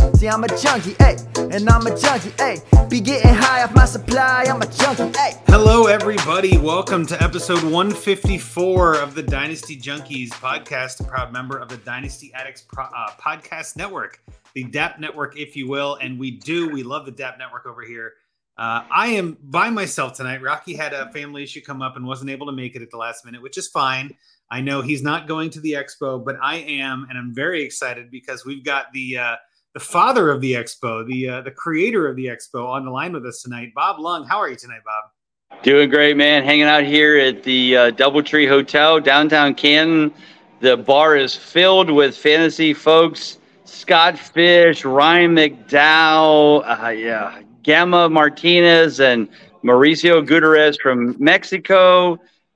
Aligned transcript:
See, 0.00 0.28
I'm 0.28 0.44
a 0.44 0.48
junkie, 0.48 0.94
ayy. 0.94 1.52
And 1.54 1.68
I'm 1.68 1.86
a 1.86 1.98
junkie, 1.98 2.30
ayy. 2.30 2.88
Be 2.88 3.00
getting 3.00 3.34
high 3.34 3.62
off 3.62 3.74
my 3.74 3.84
supply. 3.84 4.46
I'm 4.48 4.62
a 4.62 4.66
junkie, 4.66 5.02
ayy. 5.02 5.40
Hello, 5.46 5.86
everybody. 5.86 6.56
Welcome 6.56 7.04
to 7.06 7.22
episode 7.22 7.62
154 7.62 8.94
of 8.96 9.14
the 9.14 9.22
Dynasty 9.22 9.76
Junkies 9.76 10.30
podcast, 10.30 11.00
a 11.00 11.04
proud 11.04 11.32
member 11.32 11.58
of 11.58 11.68
the 11.68 11.76
Dynasty 11.76 12.32
Addicts 12.34 12.62
Pro- 12.62 12.84
uh, 12.84 13.10
Podcast 13.20 13.76
Network, 13.76 14.22
the 14.54 14.64
DAP 14.64 15.00
Network, 15.00 15.38
if 15.38 15.54
you 15.54 15.68
will. 15.68 15.96
And 15.96 16.18
we 16.18 16.30
do, 16.30 16.70
we 16.70 16.82
love 16.82 17.04
the 17.04 17.12
DAP 17.12 17.38
Network 17.38 17.66
over 17.66 17.82
here. 17.82 18.14
Uh, 18.56 18.84
I 18.90 19.08
am 19.08 19.36
by 19.42 19.70
myself 19.70 20.14
tonight. 20.14 20.42
Rocky 20.42 20.74
had 20.74 20.92
a 20.92 21.10
family 21.12 21.42
issue 21.42 21.60
come 21.60 21.82
up 21.82 21.96
and 21.96 22.06
wasn't 22.06 22.30
able 22.30 22.46
to 22.46 22.52
make 22.52 22.74
it 22.74 22.82
at 22.82 22.90
the 22.90 22.98
last 22.98 23.24
minute, 23.24 23.42
which 23.42 23.58
is 23.58 23.68
fine. 23.68 24.14
I 24.50 24.60
know 24.60 24.82
he's 24.82 25.02
not 25.02 25.28
going 25.28 25.50
to 25.50 25.60
the 25.60 25.72
expo, 25.72 26.22
but 26.22 26.36
I 26.42 26.56
am, 26.56 27.06
and 27.08 27.16
I'm 27.16 27.34
very 27.34 27.62
excited 27.62 28.10
because 28.10 28.44
we've 28.44 28.64
got 28.64 28.92
the 28.92 29.16
uh, 29.16 29.36
the 29.74 29.80
father 29.80 30.30
of 30.30 30.40
the 30.40 30.54
expo, 30.54 31.06
the 31.06 31.28
uh, 31.28 31.40
the 31.42 31.50
creator 31.50 32.08
of 32.08 32.16
the 32.16 32.26
expo, 32.26 32.66
on 32.68 32.84
the 32.84 32.90
line 32.90 33.12
with 33.12 33.24
us 33.26 33.42
tonight. 33.42 33.72
Bob 33.74 34.00
Lung, 34.00 34.26
how 34.26 34.38
are 34.38 34.48
you 34.48 34.56
tonight, 34.56 34.80
Bob? 34.84 35.62
Doing 35.62 35.90
great, 35.90 36.16
man. 36.16 36.42
Hanging 36.44 36.64
out 36.64 36.84
here 36.84 37.18
at 37.18 37.42
the 37.42 37.76
uh, 37.76 37.90
Doubletree 37.92 38.48
Hotel, 38.48 39.00
downtown 39.00 39.54
Canton. 39.54 40.12
The 40.60 40.76
bar 40.76 41.16
is 41.16 41.34
filled 41.34 41.90
with 41.90 42.16
fantasy 42.16 42.74
folks. 42.74 43.38
Scott 43.64 44.18
Fish, 44.18 44.84
Ryan 44.84 45.34
McDowell, 45.34 46.64
uh, 46.84 46.88
yeah, 46.88 47.40
Gamma 47.62 48.08
Martinez, 48.08 49.00
and 49.00 49.28
Mauricio 49.62 50.26
Gutierrez 50.26 50.76
from 50.82 51.14
Mexico. 51.18 52.12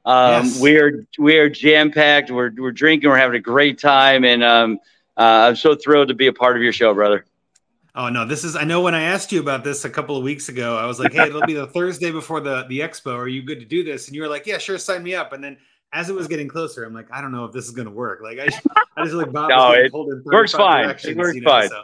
Um, 0.07 0.45
Yes. 0.45 0.61
We 0.61 0.77
are 0.79 1.07
we 1.19 1.39
are 1.39 1.49
jam 1.49 1.91
packed. 1.91 2.31
We're 2.31 2.51
we're 2.57 2.73
drinking. 2.73 3.09
We're 3.09 3.17
having 3.17 3.37
a 3.37 3.41
great 3.41 3.79
time, 3.79 4.25
and 4.25 4.43
um, 4.45 4.79
uh, 5.17 5.49
I'm 5.49 5.57
so 5.57 5.75
thrilled 5.75 6.09
to 6.09 6.15
be 6.15 6.27
a 6.27 6.33
part 6.33 6.57
of 6.57 6.63
your 6.63 6.73
show, 6.73 6.93
brother. 6.95 7.25
Oh 7.97 8.09
no, 8.09 8.27
this 8.27 8.43
is 8.43 8.57
I 8.57 8.65
know 8.65 8.81
when 8.81 8.95
I 8.95 9.03
asked 9.05 9.31
you 9.31 9.41
about 9.41 9.63
this 9.63 9.85
a 9.85 9.91
couple 9.91 10.17
of 10.17 10.25
weeks 10.25 10.49
ago, 10.49 10.77
I 10.77 10.87
was 10.87 10.99
like, 10.99 11.13
Hey, 11.13 11.29
it'll 11.29 11.47
be 11.47 11.55
the 11.55 11.67
Thursday 11.75 12.11
before 12.11 12.41
the, 12.41 12.65
the 12.69 12.81
expo. 12.81 13.17
Are 13.17 13.29
you 13.29 13.43
good 13.43 13.61
to 13.61 13.67
do 13.67 13.85
this? 13.85 14.09
And 14.09 14.17
you 14.17 14.23
were 14.23 14.29
like, 14.29 14.47
Yeah, 14.47 14.59
sure, 14.59 14.79
sign 14.79 15.03
me 15.05 15.15
up. 15.15 15.33
And 15.33 15.43
then 15.45 15.57
as 15.93 16.11
it 16.11 16.15
was 16.15 16.27
getting 16.27 16.49
closer, 16.49 16.83
I'm 16.85 16.93
like, 16.93 17.07
I 17.13 17.21
don't 17.21 17.31
know 17.31 17.45
if 17.45 17.53
this 17.53 17.67
is 17.67 17.71
gonna 17.71 17.91
work. 17.91 18.21
Like 18.21 18.41
I, 18.41 18.49
I 18.97 19.05
just 19.05 19.15
like 19.15 19.31
Bob 19.31 19.49
No, 19.51 19.73
it 19.73 19.93
works 20.25 20.53
fine. 20.53 20.91
It 20.91 21.17
works 21.17 21.35
you 21.37 21.41
know, 21.43 21.51
fine. 21.51 21.69
So. 21.69 21.83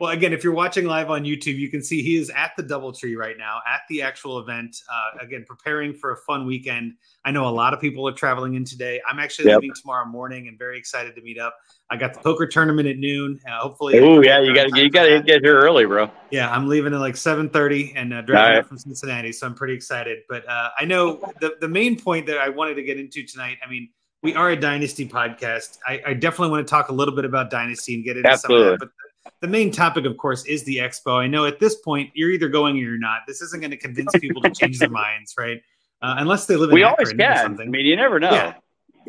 Well, 0.00 0.12
again, 0.12 0.32
if 0.32 0.42
you're 0.42 0.54
watching 0.54 0.86
live 0.86 1.10
on 1.10 1.24
YouTube, 1.24 1.58
you 1.58 1.68
can 1.68 1.82
see 1.82 2.02
he 2.02 2.16
is 2.16 2.30
at 2.30 2.52
the 2.56 2.62
DoubleTree 2.62 3.18
right 3.18 3.36
now 3.36 3.58
at 3.70 3.82
the 3.90 4.00
actual 4.00 4.38
event. 4.38 4.82
Uh, 4.90 5.22
again, 5.22 5.44
preparing 5.46 5.92
for 5.92 6.12
a 6.12 6.16
fun 6.16 6.46
weekend. 6.46 6.94
I 7.26 7.32
know 7.32 7.46
a 7.46 7.50
lot 7.50 7.74
of 7.74 7.82
people 7.82 8.08
are 8.08 8.12
traveling 8.12 8.54
in 8.54 8.64
today. 8.64 9.02
I'm 9.06 9.18
actually 9.18 9.50
Yep. 9.50 9.60
leaving 9.60 9.74
tomorrow 9.78 10.06
morning 10.06 10.48
and 10.48 10.58
very 10.58 10.78
excited 10.78 11.14
to 11.16 11.20
meet 11.20 11.38
up. 11.38 11.54
I 11.90 11.96
got 11.96 12.14
the 12.14 12.20
poker 12.20 12.46
tournament 12.46 12.86
at 12.86 12.98
noon. 12.98 13.40
Uh, 13.46 13.58
hopefully, 13.58 13.98
Oh 13.98 14.20
yeah, 14.20 14.40
you 14.40 14.54
got 14.54 14.68
time 14.70 14.76
you 14.76 14.90
got 14.90 15.06
to 15.06 15.22
get 15.22 15.42
here 15.42 15.58
early, 15.58 15.84
bro. 15.84 16.08
Yeah, 16.30 16.50
I'm 16.50 16.68
leaving 16.68 16.94
at 16.94 17.00
like 17.00 17.14
7:30 17.14 17.92
and 17.96 18.14
uh, 18.14 18.22
driving 18.22 18.52
right. 18.52 18.58
up 18.60 18.66
from 18.66 18.78
Cincinnati, 18.78 19.32
so 19.32 19.46
I'm 19.46 19.54
pretty 19.54 19.74
excited. 19.74 20.20
But 20.28 20.48
uh, 20.48 20.70
I 20.78 20.84
know 20.84 21.16
the 21.40 21.56
the 21.60 21.68
main 21.68 21.98
point 22.00 22.26
that 22.26 22.38
I 22.38 22.48
wanted 22.48 22.74
to 22.74 22.84
get 22.84 22.98
into 22.98 23.24
tonight. 23.24 23.58
I 23.64 23.68
mean, 23.68 23.88
we 24.22 24.34
are 24.34 24.50
a 24.50 24.56
dynasty 24.56 25.08
podcast. 25.08 25.78
I, 25.86 26.00
I 26.06 26.14
definitely 26.14 26.50
want 26.50 26.66
to 26.66 26.70
talk 26.70 26.90
a 26.90 26.92
little 26.92 27.14
bit 27.14 27.24
about 27.24 27.50
dynasty 27.50 27.94
and 27.94 28.04
get 28.04 28.16
into 28.16 28.36
some 28.38 28.52
of 28.52 28.66
Absolutely. 28.66 28.70
that. 28.70 28.78
But 28.78 29.32
the, 29.40 29.46
the 29.46 29.50
main 29.50 29.72
topic, 29.72 30.04
of 30.04 30.16
course, 30.16 30.44
is 30.44 30.62
the 30.64 30.76
expo. 30.76 31.16
I 31.16 31.26
know 31.26 31.46
at 31.46 31.58
this 31.58 31.76
point 31.76 32.10
you're 32.14 32.30
either 32.30 32.48
going 32.48 32.76
or 32.76 32.80
you're 32.80 32.98
not. 32.98 33.22
This 33.26 33.42
isn't 33.42 33.60
going 33.60 33.70
to 33.72 33.76
convince 33.76 34.12
people 34.18 34.42
to 34.42 34.50
change 34.50 34.78
their 34.78 34.90
minds, 34.90 35.34
right? 35.38 35.60
Uh, 36.02 36.14
unless 36.18 36.46
they 36.46 36.56
live 36.56 36.70
in 36.70 36.74
We 36.74 36.82
always 36.82 37.10
Akron 37.10 37.20
or 37.20 37.56
can. 37.56 37.60
I 37.60 37.70
mean, 37.70 37.84
you 37.84 37.96
never 37.96 38.20
know. 38.20 38.30
Yeah. 38.30 38.54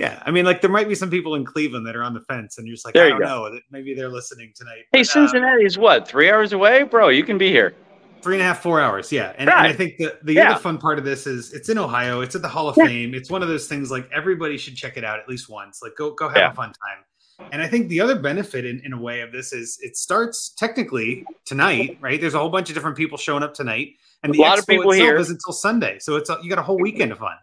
Yeah, 0.02 0.22
I 0.26 0.32
mean, 0.32 0.46
like 0.46 0.62
there 0.62 0.70
might 0.72 0.88
be 0.88 0.96
some 0.96 1.10
people 1.12 1.36
in 1.36 1.46
Cleveland 1.46 1.86
that 1.86 1.96
are 1.96 2.02
on 2.04 2.14
the 2.14 2.22
fence, 2.22 2.58
and 2.58 2.66
you're 2.68 2.74
just 2.76 2.86
like, 2.86 2.94
There 2.96 3.06
I 3.06 3.10
don't 3.10 3.20
go. 3.20 3.50
know. 3.50 3.60
Maybe 3.70 3.94
they're 3.94 4.10
listening 4.10 4.52
tonight. 4.56 4.86
Hey, 4.92 5.00
But, 5.00 5.02
uh, 5.02 5.04
Cincinnati 5.28 5.64
is 5.66 5.78
what 5.78 6.08
three 6.08 6.30
hours 6.32 6.54
away, 6.54 6.84
bro? 6.84 7.10
You 7.10 7.24
can 7.24 7.38
be 7.38 7.50
here. 7.50 7.76
Three 8.24 8.36
and 8.36 8.42
a 8.42 8.46
half, 8.46 8.62
four 8.62 8.80
hours. 8.82 9.12
Yeah. 9.12 9.34
And, 9.38 9.50
and 9.50 9.60
I 9.68 9.74
think 9.74 9.98
the, 9.98 10.18
the 10.24 10.34
Yeah. 10.34 10.52
other 10.52 10.60
fun 10.60 10.78
part 10.78 10.98
of 11.00 11.06
this 11.06 11.26
is 11.28 11.54
it's 11.54 11.70
in 11.70 11.78
Ohio. 11.78 12.22
It's 12.22 12.36
at 12.36 12.42
the 12.42 12.48
Hall 12.48 12.68
of 12.70 12.78
Yeah. 12.78 12.86
Fame. 12.86 13.14
It's 13.16 13.30
one 13.32 13.42
of 13.42 13.48
those 13.48 13.68
things 13.68 13.90
like 13.92 14.08
everybody 14.14 14.58
should 14.58 14.76
check 14.76 14.96
it 14.98 15.04
out 15.04 15.20
at 15.20 15.28
least 15.28 15.50
once. 15.50 15.82
Like 15.82 15.94
go 15.98 16.12
go 16.14 16.28
have 16.30 16.38
Yeah. 16.38 16.52
a 16.52 16.54
fun 16.54 16.68
time. 16.70 17.50
And 17.52 17.62
I 17.64 17.68
think 17.68 17.90
the 17.90 18.00
other 18.00 18.14
benefit 18.20 18.66
in, 18.66 18.80
in 18.86 18.94
a 18.94 19.02
way 19.02 19.22
of 19.22 19.32
this 19.32 19.52
is 19.54 19.80
it 19.82 19.98
starts 19.98 20.50
technically 20.56 21.26
tonight, 21.46 21.98
right? 22.00 22.22
There's 22.22 22.36
a 22.36 22.40
whole 22.40 22.50
bunch 22.50 22.70
of 22.70 22.76
different 22.76 22.96
people 22.98 23.18
showing 23.18 23.42
up 23.42 23.54
tonight. 23.56 23.90
And 24.24 24.32
A 24.32 24.34
the 24.38 24.42
lot 24.44 24.60
of 24.60 24.66
expo 24.66 24.68
people 24.68 24.92
itself 24.92 25.08
here. 25.08 25.18
is 25.18 25.30
until 25.32 25.54
Sunday. 25.54 25.98
So 26.00 26.16
it's 26.16 26.30
a, 26.30 26.38
you 26.44 26.50
got 26.50 26.60
a 26.60 26.64
whole 26.64 26.78
weekend 26.80 27.12
of 27.12 27.18
fun. 27.18 27.36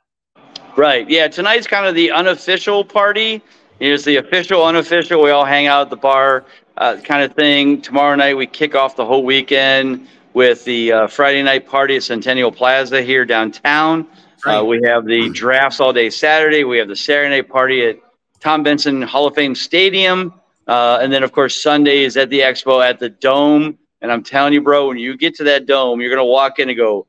Right. 0.76 1.08
Yeah. 1.08 1.28
Tonight's 1.28 1.66
kind 1.66 1.86
of 1.86 1.94
the 1.94 2.10
unofficial 2.10 2.84
party. 2.84 3.42
It's 3.80 4.04
the 4.04 4.16
official, 4.16 4.64
unofficial. 4.64 5.22
We 5.22 5.30
all 5.30 5.44
hang 5.44 5.66
out 5.66 5.82
at 5.82 5.90
the 5.90 5.96
bar, 5.96 6.44
uh, 6.76 6.96
kind 7.04 7.22
of 7.22 7.34
thing. 7.34 7.80
Tomorrow 7.80 8.16
night 8.16 8.36
we 8.36 8.46
kick 8.46 8.74
off 8.74 8.96
the 8.96 9.04
whole 9.04 9.24
weekend 9.24 10.08
with 10.34 10.64
the 10.64 10.92
uh, 10.92 11.06
Friday 11.06 11.42
night 11.42 11.66
party 11.66 11.96
at 11.96 12.02
Centennial 12.02 12.50
Plaza 12.50 13.02
here 13.02 13.24
downtown. 13.24 14.06
Uh, 14.44 14.64
we 14.64 14.80
have 14.84 15.04
the 15.04 15.28
drafts 15.30 15.80
all 15.80 15.92
day 15.92 16.10
Saturday. 16.10 16.64
We 16.64 16.78
have 16.78 16.88
the 16.88 16.96
Saturday 16.96 17.36
night 17.36 17.48
party 17.48 17.86
at 17.86 17.98
Tom 18.40 18.62
Benson 18.62 19.02
Hall 19.02 19.26
of 19.26 19.34
Fame 19.34 19.54
Stadium. 19.54 20.34
Uh, 20.66 20.98
and 21.00 21.12
then, 21.12 21.22
of 21.22 21.32
course, 21.32 21.60
Sunday 21.60 22.04
is 22.04 22.16
at 22.16 22.30
the 22.30 22.40
expo 22.40 22.84
at 22.84 22.98
the 22.98 23.08
Dome. 23.08 23.78
And 24.00 24.12
I'm 24.12 24.22
telling 24.22 24.52
you, 24.52 24.60
bro, 24.60 24.88
when 24.88 24.98
you 24.98 25.16
get 25.16 25.34
to 25.36 25.44
that 25.44 25.66
Dome, 25.66 26.00
you're 26.00 26.10
going 26.10 26.18
to 26.18 26.24
walk 26.24 26.58
in 26.58 26.68
and 26.68 26.76
go, 26.76 27.06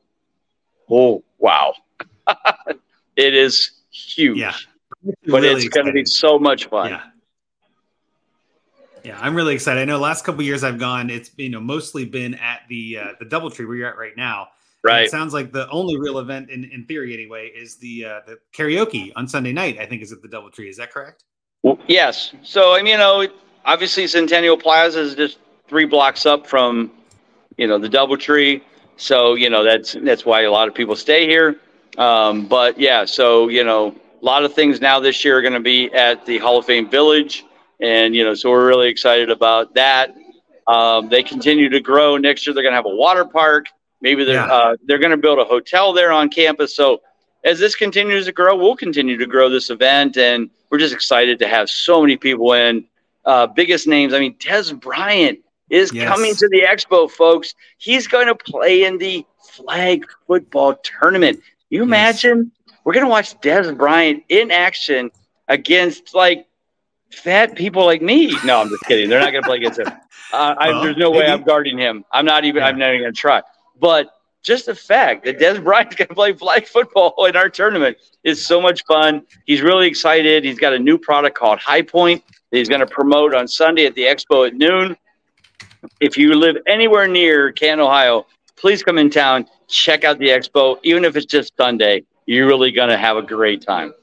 oh, 0.90 1.24
wow. 1.38 1.74
it 3.19 3.34
is 3.34 3.72
huge. 3.91 4.38
Yeah. 4.38 4.53
But 5.03 5.41
Really 5.41 5.66
it's 5.66 5.69
going 5.69 5.85
to 5.85 5.94
be 5.94 6.06
so 6.06 6.40
much 6.40 6.66
fun. 6.66 6.91
Yeah. 6.91 7.03
Yeah, 9.02 9.18
I'm 9.22 9.34
really 9.34 9.56
excited. 9.56 9.80
I 9.80 9.85
know 9.85 9.97
last 9.97 10.25
couple 10.25 10.44
years 10.44 10.62
I've 10.62 10.78
gone, 10.78 11.09
it's 11.09 11.31
you 11.38 11.50
know 11.50 11.62
mostly 11.62 12.03
been 12.03 12.34
at 12.35 12.63
the 12.68 12.97
uh, 12.97 13.08
the 13.19 13.25
DoubleTree 13.25 13.66
where 13.66 13.78
you're 13.78 13.88
at 13.88 13.97
right 13.97 14.16
now. 14.18 14.41
And 14.41 14.50
Right. 14.84 15.06
It 15.06 15.12
sounds 15.12 15.34
like 15.34 15.52
the 15.52 15.69
only 15.69 15.97
real 16.00 16.19
event 16.19 16.50
in, 16.50 16.63
in 16.66 16.85
theory 16.85 17.13
anyway 17.13 17.47
is 17.47 17.75
the 17.78 18.06
uh, 18.06 18.19
the 18.25 18.40
karaoke 18.53 19.12
on 19.16 19.28
Sunday 19.28 19.52
night. 19.52 19.78
I 19.78 19.85
think 19.85 20.02
is 20.02 20.12
at 20.12 20.22
the 20.22 20.28
DoubleTree. 20.28 20.69
Is 20.69 20.78
that 20.78 20.91
correct? 20.91 21.25
Well, 21.63 21.78
yes. 21.88 22.34
So, 22.44 22.74
I 22.74 22.78
mean, 22.78 22.94
you 22.94 22.97
know, 22.97 23.28
obviously 23.66 24.08
Centennial 24.08 24.58
Plaza 24.58 25.02
is 25.02 25.16
just 25.16 25.40
three 25.68 25.85
blocks 25.85 26.25
up 26.25 26.47
from, 26.47 26.91
you 27.58 27.68
know, 27.68 27.78
the 27.78 27.90
DoubleTree. 27.90 28.62
So, 28.96 29.35
you 29.35 29.50
know, 29.50 29.63
that's 29.63 29.97
that's 30.02 30.25
why 30.25 30.41
a 30.44 30.52
lot 30.52 30.69
of 30.69 30.75
people 30.75 30.96
stay 30.96 31.28
here. 31.28 31.58
Um, 31.97 32.46
but 32.47 32.79
yeah, 32.79 33.05
so 33.05 33.47
you 33.49 33.64
know, 33.64 33.96
a 34.22 34.25
lot 34.25 34.43
of 34.43 34.53
things 34.53 34.79
now 34.81 34.99
this 34.99 35.23
year 35.25 35.37
are 35.37 35.41
going 35.41 35.53
to 35.53 35.59
be 35.59 35.91
at 35.93 36.25
the 36.25 36.37
Hall 36.37 36.58
of 36.59 36.66
Fame 36.66 36.90
Village, 36.90 37.43
and 37.81 38.16
you 38.16 38.23
know, 38.23 38.34
so 38.34 38.49
we're 38.49 38.67
really 38.67 38.90
excited 38.90 39.29
about 39.29 39.73
that. 39.75 40.16
Um, 40.67 41.09
they 41.09 41.23
continue 41.23 41.69
to 41.69 41.79
grow. 41.79 42.17
Next 42.17 42.46
year, 42.46 42.53
they're 42.53 42.64
going 42.64 42.73
to 42.73 42.78
have 42.78 42.85
a 42.85 42.96
water 42.96 43.25
park. 43.25 43.67
Maybe 44.02 44.23
they're 44.23 44.35
Yeah. 44.35 44.46
uh, 44.46 44.75
they're 44.85 44.99
going 44.99 45.11
to 45.11 45.17
build 45.17 45.40
a 45.40 45.46
hotel 45.46 45.93
there 45.93 46.11
on 46.11 46.29
campus. 46.29 46.75
So 46.75 47.02
as 47.43 47.59
this 47.59 47.75
continues 47.75 48.25
to 48.25 48.31
grow, 48.31 48.55
we'll 48.55 48.75
continue 48.75 49.17
to 49.17 49.25
grow 49.25 49.49
this 49.49 49.69
event, 49.69 50.17
and 50.17 50.49
we're 50.69 50.78
just 50.78 50.93
excited 50.93 51.40
to 51.40 51.47
have 51.47 51.69
so 51.69 52.02
many 52.02 52.16
people 52.17 52.53
in. 52.53 52.85
Uh, 53.25 53.46
biggest 53.47 53.87
names. 53.87 54.14
I 54.14 54.19
mean, 54.19 54.35
Dez 54.35 54.78
Bryant 54.79 55.40
is 55.69 55.91
Yes. 55.93 56.08
coming 56.08 56.34
to 56.35 56.47
the 56.49 56.61
expo, 56.61 57.09
folks. 57.11 57.53
He's 57.78 58.08
going 58.08 58.28
to 58.28 58.35
play 58.35 58.85
in 58.85 58.97
the 58.97 59.25
flag 59.43 60.05
football 60.28 60.75
tournament. 60.75 61.41
You 61.69 61.83
imagine 61.83 62.51
we're 62.83 62.93
going 62.93 63.05
to 63.05 63.09
watch 63.09 63.39
Dez 63.41 63.75
Bryant 63.77 64.23
in 64.29 64.51
action 64.51 65.11
against 65.47 66.16
like 66.16 66.47
fat 67.11 67.55
people 67.55 67.85
like 67.85 68.01
me. 68.01 68.35
No, 68.43 68.61
I'm 68.61 68.69
just 68.69 68.83
kidding. 68.85 69.09
They're 69.09 69.19
not 69.19 69.31
going 69.31 69.43
to 69.43 69.47
play 69.47 69.57
against 69.57 69.79
him. 69.79 69.87
Uh, 70.31 70.53
I, 70.59 70.69
Well, 70.69 70.83
there's 70.83 70.97
no 70.97 71.09
way. 71.09 71.25
I'm 71.25 71.41
guarding 71.41 71.75
him. 71.75 72.05
I'm 72.11 72.23
not 72.23 72.45
even. 72.45 72.61
I'm 72.61 72.77
not 72.77 72.89
even 72.89 73.01
going 73.01 73.11
to 73.11 73.19
try. 73.19 73.41
But 73.81 74.11
just 74.43 74.67
the 74.67 74.75
fact 74.75 75.25
that 75.25 75.39
Dez 75.39 75.63
Bryant's 75.63 75.95
going 75.95 76.07
to 76.09 76.13
play 76.13 76.33
flag 76.33 76.67
football 76.75 77.25
in 77.25 77.35
our 77.35 77.49
tournament 77.49 77.97
is 78.23 78.45
so 78.45 78.61
much 78.61 78.83
fun. 78.85 79.23
He's 79.45 79.61
really 79.61 79.87
excited. 79.87 80.43
He's 80.43 80.59
got 80.59 80.73
a 80.73 80.77
new 80.77 80.99
product 80.99 81.35
called 81.35 81.57
High 81.57 81.81
Point 81.81 82.23
that 82.51 82.57
he's 82.57 82.69
going 82.69 82.81
to 82.81 82.85
promote 82.85 83.33
on 83.33 83.47
Sunday 83.47 83.87
at 83.87 83.95
the 83.95 84.03
expo 84.03 84.47
at 84.47 84.53
noon. 84.53 84.95
If 85.99 86.17
you 86.17 86.35
live 86.35 86.57
anywhere 86.67 87.07
near 87.07 87.51
Canton, 87.51 87.85
Ohio, 87.85 88.27
please 88.59 88.84
come 88.84 88.97
in 88.97 89.09
town, 89.09 89.47
check 89.67 90.03
out 90.03 90.20
the 90.20 90.28
expo. 90.28 90.78
Even 90.84 91.06
if 91.06 91.16
it's 91.16 91.26
just 91.26 91.56
Sunday, 91.58 92.03
you're 92.26 92.47
really 92.47 92.72
going 92.72 92.90
to 92.90 92.97
have 92.97 93.17
a 93.17 93.22
great 93.22 93.61
time. 93.61 93.94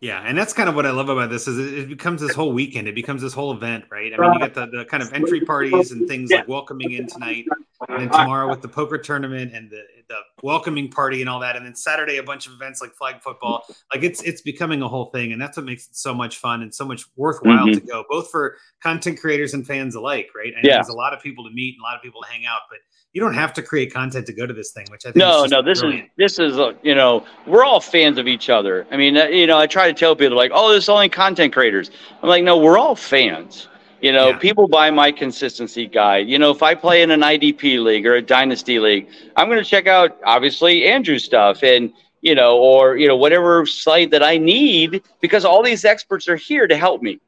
Yeah, 0.00 0.22
and 0.24 0.36
that's 0.36 0.54
kind 0.54 0.68
of 0.68 0.74
what 0.74 0.86
I 0.86 0.92
love 0.92 1.10
about 1.10 1.28
this 1.28 1.46
is 1.46 1.58
it 1.58 1.88
becomes 1.88 2.22
this 2.22 2.34
whole 2.34 2.52
weekend. 2.52 2.88
It 2.88 2.94
becomes 2.94 3.20
this 3.20 3.34
whole 3.34 3.52
event, 3.52 3.84
right? 3.90 4.10
I 4.14 4.16
mean, 4.16 4.32
you 4.32 4.38
get 4.38 4.54
the, 4.54 4.66
the 4.66 4.86
kind 4.86 5.02
of 5.02 5.12
entry 5.12 5.42
parties 5.42 5.92
and 5.92 6.08
things 6.08 6.30
like 6.30 6.48
welcoming 6.48 6.92
in 6.92 7.06
tonight, 7.06 7.44
and 7.86 8.00
then 8.00 8.08
tomorrow 8.08 8.48
with 8.48 8.62
the 8.62 8.68
poker 8.68 8.96
tournament 8.96 9.52
and 9.54 9.70
the, 9.70 9.84
the 10.10 10.18
welcoming 10.42 10.90
party 10.90 11.20
and 11.20 11.30
all 11.30 11.40
that, 11.40 11.56
and 11.56 11.64
then 11.64 11.74
Saturday 11.74 12.18
a 12.18 12.22
bunch 12.22 12.46
of 12.46 12.52
events 12.52 12.82
like 12.82 12.92
flag 12.94 13.22
football. 13.22 13.64
Like 13.94 14.02
it's 14.02 14.20
it's 14.22 14.42
becoming 14.42 14.82
a 14.82 14.88
whole 14.88 15.06
thing, 15.06 15.32
and 15.32 15.40
that's 15.40 15.56
what 15.56 15.64
makes 15.64 15.86
it 15.86 15.96
so 15.96 16.12
much 16.12 16.38
fun 16.38 16.62
and 16.62 16.74
so 16.74 16.84
much 16.84 17.04
worthwhile 17.16 17.66
mm-hmm. 17.66 17.80
to 17.80 17.86
go, 17.86 18.04
both 18.10 18.30
for 18.30 18.56
content 18.82 19.20
creators 19.20 19.54
and 19.54 19.66
fans 19.66 19.94
alike, 19.94 20.28
right? 20.36 20.52
And 20.54 20.64
yeah. 20.64 20.74
there's 20.74 20.88
a 20.88 20.96
lot 20.96 21.14
of 21.14 21.22
people 21.22 21.44
to 21.44 21.50
meet 21.50 21.76
and 21.76 21.80
a 21.80 21.84
lot 21.84 21.96
of 21.96 22.02
people 22.02 22.20
to 22.22 22.28
hang 22.28 22.44
out, 22.44 22.60
but 22.68 22.80
you 23.12 23.20
don't 23.20 23.34
have 23.34 23.52
to 23.54 23.62
create 23.62 23.92
content 23.92 24.26
to 24.26 24.32
go 24.32 24.46
to 24.46 24.52
this 24.52 24.72
thing, 24.72 24.86
which 24.90 25.06
I 25.06 25.10
think 25.10 25.16
no, 25.16 25.44
no. 25.46 25.62
This 25.62 25.80
brilliant. 25.80 26.10
is 26.18 26.36
this 26.36 26.38
is 26.38 26.58
uh, 26.58 26.72
you 26.82 26.94
know 26.94 27.24
we're 27.46 27.64
all 27.64 27.80
fans 27.80 28.18
of 28.18 28.26
each 28.26 28.50
other. 28.50 28.86
I 28.90 28.96
mean, 28.96 29.16
uh, 29.16 29.26
you 29.26 29.46
know, 29.46 29.58
I 29.58 29.66
try 29.66 29.86
to 29.86 29.94
tell 29.94 30.16
people 30.16 30.36
like, 30.36 30.50
oh, 30.52 30.72
this 30.72 30.84
is 30.84 30.88
only 30.88 31.08
content 31.08 31.52
creators. 31.52 31.90
I'm 32.22 32.28
like, 32.28 32.44
no, 32.44 32.58
we're 32.58 32.78
all 32.78 32.96
fans. 32.96 33.68
You 34.00 34.12
know, 34.12 34.30
yeah. 34.30 34.38
people 34.38 34.66
buy 34.66 34.90
my 34.90 35.12
consistency 35.12 35.86
guide. 35.86 36.28
You 36.28 36.38
know, 36.38 36.50
if 36.50 36.62
I 36.62 36.74
play 36.74 37.02
in 37.02 37.10
an 37.10 37.20
IDP 37.20 37.82
league 37.82 38.06
or 38.06 38.14
a 38.14 38.22
dynasty 38.22 38.78
league, 38.78 39.08
I'm 39.36 39.48
going 39.48 39.62
to 39.62 39.68
check 39.68 39.86
out 39.86 40.18
obviously 40.24 40.86
Andrew's 40.86 41.24
stuff 41.24 41.62
and 41.62 41.92
you 42.22 42.34
know, 42.34 42.58
or 42.58 42.96
you 42.96 43.08
know, 43.08 43.16
whatever 43.16 43.64
site 43.66 44.10
that 44.10 44.22
I 44.22 44.38
need 44.38 45.02
because 45.20 45.44
all 45.44 45.62
these 45.62 45.84
experts 45.84 46.28
are 46.28 46.36
here 46.36 46.66
to 46.66 46.76
help 46.76 47.02
me. 47.02 47.20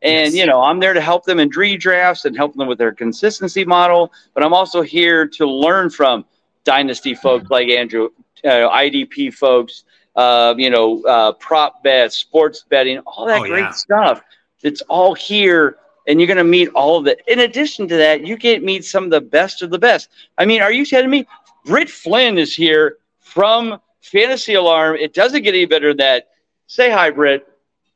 And, 0.00 0.32
yes. 0.32 0.34
you 0.34 0.46
know, 0.46 0.62
I'm 0.62 0.78
there 0.78 0.94
to 0.94 1.00
help 1.00 1.24
them 1.24 1.40
in 1.40 1.50
redrafts 1.50 2.24
and 2.24 2.36
help 2.36 2.54
them 2.54 2.68
with 2.68 2.78
their 2.78 2.92
consistency 2.92 3.64
model. 3.64 4.12
But 4.32 4.44
I'm 4.44 4.54
also 4.54 4.80
here 4.80 5.26
to 5.26 5.46
learn 5.46 5.90
from 5.90 6.24
dynasty 6.64 7.14
folks 7.14 7.44
mm-hmm. 7.44 7.52
like 7.52 7.68
Andrew, 7.68 8.10
uh, 8.44 8.70
IDP 8.70 9.34
folks, 9.34 9.84
uh, 10.14 10.54
you 10.56 10.70
know, 10.70 11.02
uh, 11.02 11.32
prop 11.32 11.82
bets, 11.82 12.16
sports 12.16 12.64
betting, 12.68 12.98
all 13.00 13.26
that 13.26 13.40
oh, 13.40 13.46
great 13.46 13.60
yeah. 13.60 13.70
stuff. 13.70 14.22
It's 14.62 14.82
all 14.82 15.14
here. 15.14 15.78
And 16.08 16.18
you're 16.18 16.26
going 16.26 16.38
to 16.38 16.44
meet 16.44 16.68
all 16.70 16.98
of 16.98 17.06
it. 17.06 17.22
In 17.28 17.38
addition 17.40 17.86
to 17.88 17.96
that, 17.96 18.26
you 18.26 18.36
get 18.36 18.64
meet 18.64 18.84
some 18.84 19.04
of 19.04 19.10
the 19.10 19.20
best 19.20 19.62
of 19.62 19.70
the 19.70 19.78
best. 19.78 20.08
I 20.38 20.46
mean, 20.46 20.62
are 20.62 20.72
you 20.72 20.84
telling 20.84 21.10
me 21.10 21.26
Britt 21.64 21.88
Flynn 21.90 22.38
is 22.38 22.54
here 22.54 22.96
from 23.20 23.78
Fantasy 24.00 24.54
Alarm? 24.54 24.96
It 24.96 25.14
doesn't 25.14 25.42
get 25.42 25.54
any 25.54 25.66
better 25.66 25.88
than 25.88 25.98
that. 25.98 26.28
Say 26.66 26.90
hi, 26.90 27.10
Britt. 27.10 27.46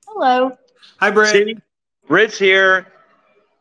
Hello. 0.06 0.56
Hi, 0.98 1.10
Britt. 1.10 1.58
Britt's 2.06 2.38
here. 2.38 2.86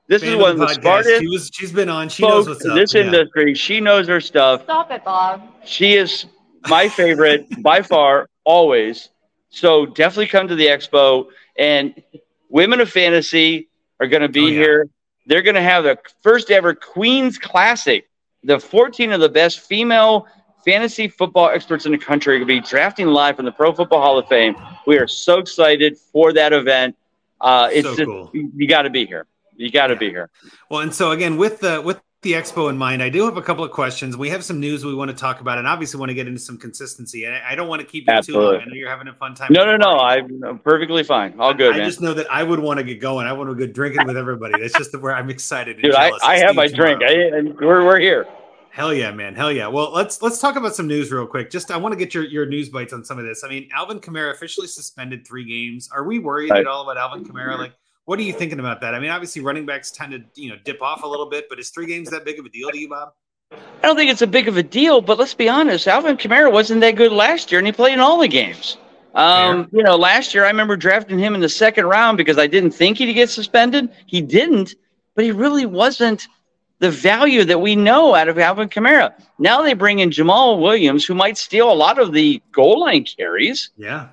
This 0.08 0.24
Fan 0.24 0.34
is 0.34 0.38
one 0.38 0.52
of 0.52 0.58
the 0.58 0.66
podcast. 0.66 0.82
smartest. 0.82 1.22
She 1.22 1.28
was, 1.28 1.50
she's 1.54 1.72
been 1.72 1.88
on. 1.88 2.10
She 2.10 2.24
knows 2.24 2.46
what's 2.46 2.66
in 2.66 2.72
up. 2.72 2.78
this 2.78 2.94
yeah. 2.94 3.04
industry. 3.04 3.54
She 3.54 3.80
knows 3.80 4.10
her 4.10 4.20
stuff. 4.20 4.64
Stop 4.64 4.92
it, 4.92 5.06
Bob. 5.06 5.42
She 5.64 5.94
is 5.94 6.26
my 6.68 6.90
favorite 6.90 7.48
by 7.64 7.82
far, 7.82 8.28
always. 8.44 9.08
So 9.50 9.86
definitely 9.86 10.28
come 10.28 10.50
to 10.50 10.56
the 10.56 10.68
expo. 10.68 11.28
And 11.58 12.04
Women 12.50 12.82
of 12.82 12.90
Fantasy 12.90 13.70
are 14.02 14.08
going 14.08 14.24
to 14.24 14.30
be 14.30 14.42
oh, 14.42 14.48
yeah. 14.48 14.60
here. 14.60 14.90
They're 15.28 15.44
going 15.44 15.56
to 15.56 15.62
have 15.62 15.84
the 15.84 15.98
first 16.22 16.52
ever 16.52 16.74
Queens 16.74 17.38
Classic. 17.38 18.10
The 18.44 18.60
14 18.60 19.12
of 19.12 19.22
the 19.22 19.30
best 19.30 19.60
female 19.60 20.28
fantasy 20.66 21.08
football 21.08 21.50
experts 21.50 21.86
in 21.86 21.92
the 21.92 21.98
country 21.98 22.36
are 22.36 22.40
going 22.40 22.48
to 22.48 22.62
be 22.62 22.68
drafting 22.68 23.08
live 23.08 23.36
from 23.36 23.46
the 23.46 23.52
Pro 23.52 23.72
Football 23.72 24.02
Hall 24.02 24.18
of 24.18 24.28
Fame. 24.28 24.56
We 24.88 24.98
are 24.98 25.08
so 25.08 25.38
excited 25.38 25.98
for 25.98 26.34
that 26.34 26.52
event. 26.52 26.96
Uh, 27.40 27.70
it's 27.72 27.88
so 27.88 27.96
just, 27.96 28.08
cool. 28.08 28.32
you 28.34 28.68
got 28.68 28.82
to 28.84 28.90
be 28.90 29.06
here. 29.06 29.28
You 29.56 29.70
got 29.72 29.88
to 29.88 29.94
yeah. 29.94 30.00
be 30.00 30.10
here. 30.10 30.30
Well, 30.70 30.82
and 30.82 30.94
so 30.94 31.12
again, 31.12 31.38
with 31.38 31.60
the 31.60 31.82
with 31.82 32.02
the 32.22 32.34
expo 32.34 32.70
in 32.70 32.78
mind, 32.78 33.02
I 33.02 33.10
do 33.10 33.26
have 33.26 33.38
a 33.38 33.42
couple 33.42 33.64
of 33.64 33.72
questions. 33.72 34.16
We 34.16 34.30
have 34.30 34.44
some 34.44 34.60
news 34.60 34.86
we 34.86 34.94
want 34.94 35.10
to 35.10 35.18
talk 35.18 35.42
about, 35.42 35.58
and 35.58 35.68
obviously 35.68 36.00
want 36.00 36.12
to 36.12 36.14
get 36.14 36.28
into 36.28 36.40
some 36.40 36.56
consistency. 36.56 37.26
And 37.26 37.36
I 37.36 37.56
don't 37.56 37.68
want 37.68 37.82
to 37.82 37.88
keep 37.88 38.06
you 38.08 38.14
Absolutely. 38.14 38.46
too 38.46 38.52
long. 38.52 38.62
I 38.62 38.66
know 38.66 38.76
you're 38.76 38.90
having 38.90 39.08
a 39.08 39.14
fun 39.14 39.34
time. 39.34 39.52
No, 39.52 39.66
no, 39.66 39.76
no. 39.76 39.98
I'm 39.98 40.60
perfectly 40.60 41.04
fine. 41.04 41.40
All 41.40 41.54
good. 41.54 41.76
I, 41.76 41.82
I 41.82 41.86
just 41.86 42.00
know 42.00 42.14
that 42.14 42.32
I 42.32 42.44
would 42.44 42.60
want 42.60 42.78
to 42.78 42.84
get 42.84 43.02
going. 43.02 43.26
I 43.26 43.34
want 43.34 43.50
to 43.50 43.56
go 43.56 43.72
drinking 43.72 44.06
with 44.06 44.18
everybody. 44.18 44.60
That's 44.60 44.78
just 44.78 44.96
where 45.00 45.16
I'm 45.16 45.32
excited. 45.32 45.82
Dude, 45.82 45.96
I, 45.96 46.12
I 46.24 46.38
have 46.38 46.54
my 46.54 46.68
drink. 46.68 47.02
I, 47.04 47.12
and 47.12 47.56
we're 47.60 47.84
we're 47.84 48.00
here. 48.00 48.28
Hell 48.70 48.94
yeah, 48.94 49.12
man. 49.12 49.36
Hell 49.36 49.52
yeah. 49.52 49.68
Well, 49.68 49.92
let's 49.92 50.22
let's 50.22 50.40
talk 50.40 50.56
about 50.56 50.76
some 50.76 50.88
news 50.88 51.12
real 51.12 51.26
quick. 51.26 51.50
Just 51.50 51.72
I 51.72 51.78
want 51.78 51.92
to 51.92 51.98
get 51.98 52.14
your 52.14 52.24
your 52.24 52.46
news 52.46 52.70
bites 52.70 52.94
on 52.94 53.04
some 53.04 53.18
of 53.18 53.26
this. 53.26 53.44
I 53.44 53.50
mean, 53.50 53.68
Alvin 53.74 54.00
Kamara 54.00 54.32
officially 54.32 54.68
suspended 54.68 55.26
three 55.28 55.44
games. 55.44 55.90
Are 55.92 56.04
we 56.04 56.20
worried 56.20 56.52
at 56.52 56.68
all 56.68 56.84
about 56.84 56.98
Alvin 56.98 57.26
Kamara? 57.26 57.58
Like 57.58 57.74
what 58.06 58.20
are 58.20 58.24
you 58.24 58.34
thinking 58.34 58.60
about 58.60 58.82
that? 58.82 58.94
I 58.94 59.00
mean, 59.00 59.10
obviously 59.10 59.42
running 59.42 59.66
backs 59.66 59.92
tend 59.92 60.12
to, 60.12 60.42
you 60.42 60.50
know, 60.50 60.58
dip 60.64 60.82
off 60.82 61.04
a 61.04 61.08
little 61.08 61.30
bit, 61.30 61.48
but 61.50 61.60
is 61.60 61.70
three 61.70 61.86
games 61.86 62.10
that 62.10 62.26
big 62.26 62.40
of 62.40 62.46
a 62.46 62.50
deal 62.50 62.70
to 62.70 62.78
you, 62.78 62.90
Bob? 62.90 63.14
I 63.52 63.58
don't 63.88 63.96
think 63.96 64.10
it's 64.10 64.22
a 64.22 64.28
big 64.28 64.48
of 64.48 64.58
a 64.58 64.64
deal, 64.64 65.02
but 65.02 65.20
let's 65.20 65.34
be 65.34 65.50
honest. 65.50 65.88
Alvin 65.88 66.18
Kamara 66.18 66.52
wasn't 66.52 66.82
that 66.82 66.96
good 66.96 67.12
last 67.12 67.52
year, 67.52 67.60
and 67.60 67.68
he 67.68 67.74
played 67.74 67.94
in 67.94 68.00
all 68.00 68.20
the 68.20 68.28
games. 68.28 68.78
Um, 69.14 69.68
you 69.74 69.84
know, 69.84 69.98
last 69.98 70.34
year 70.34 70.46
I 70.46 70.48
remember 70.48 70.78
drafting 70.78 71.20
him 71.20 71.36
in 71.36 71.42
the 71.42 71.50
second 71.50 71.86
round 71.86 72.18
because 72.18 72.38
I 72.38 72.48
didn't 72.48 72.72
think 72.72 72.98
he'd 72.98 73.12
get 73.14 73.30
suspended. 73.30 73.90
He 74.06 74.22
didn't, 74.22 74.76
but 75.16 75.26
he 75.26 75.32
really 75.32 75.66
wasn't 75.66 76.28
the 76.80 76.90
value 76.90 77.44
that 77.44 77.60
we 77.60 77.76
know 77.76 78.16
out 78.16 78.30
of 78.30 78.40
Alvin 78.40 78.70
Kamara. 78.70 79.14
Now 79.38 79.62
they 79.62 79.74
bring 79.74 80.00
in 80.00 80.12
Jamaal 80.12 80.62
Williams, 80.62 81.06
who 81.06 81.14
might 81.14 81.38
steal 81.38 81.72
a 81.72 81.74
lot 81.74 82.00
of 82.00 82.14
the 82.14 82.42
goal 82.52 82.80
line 82.82 83.04
carries. 83.04 83.70
Yeah. 83.76 84.10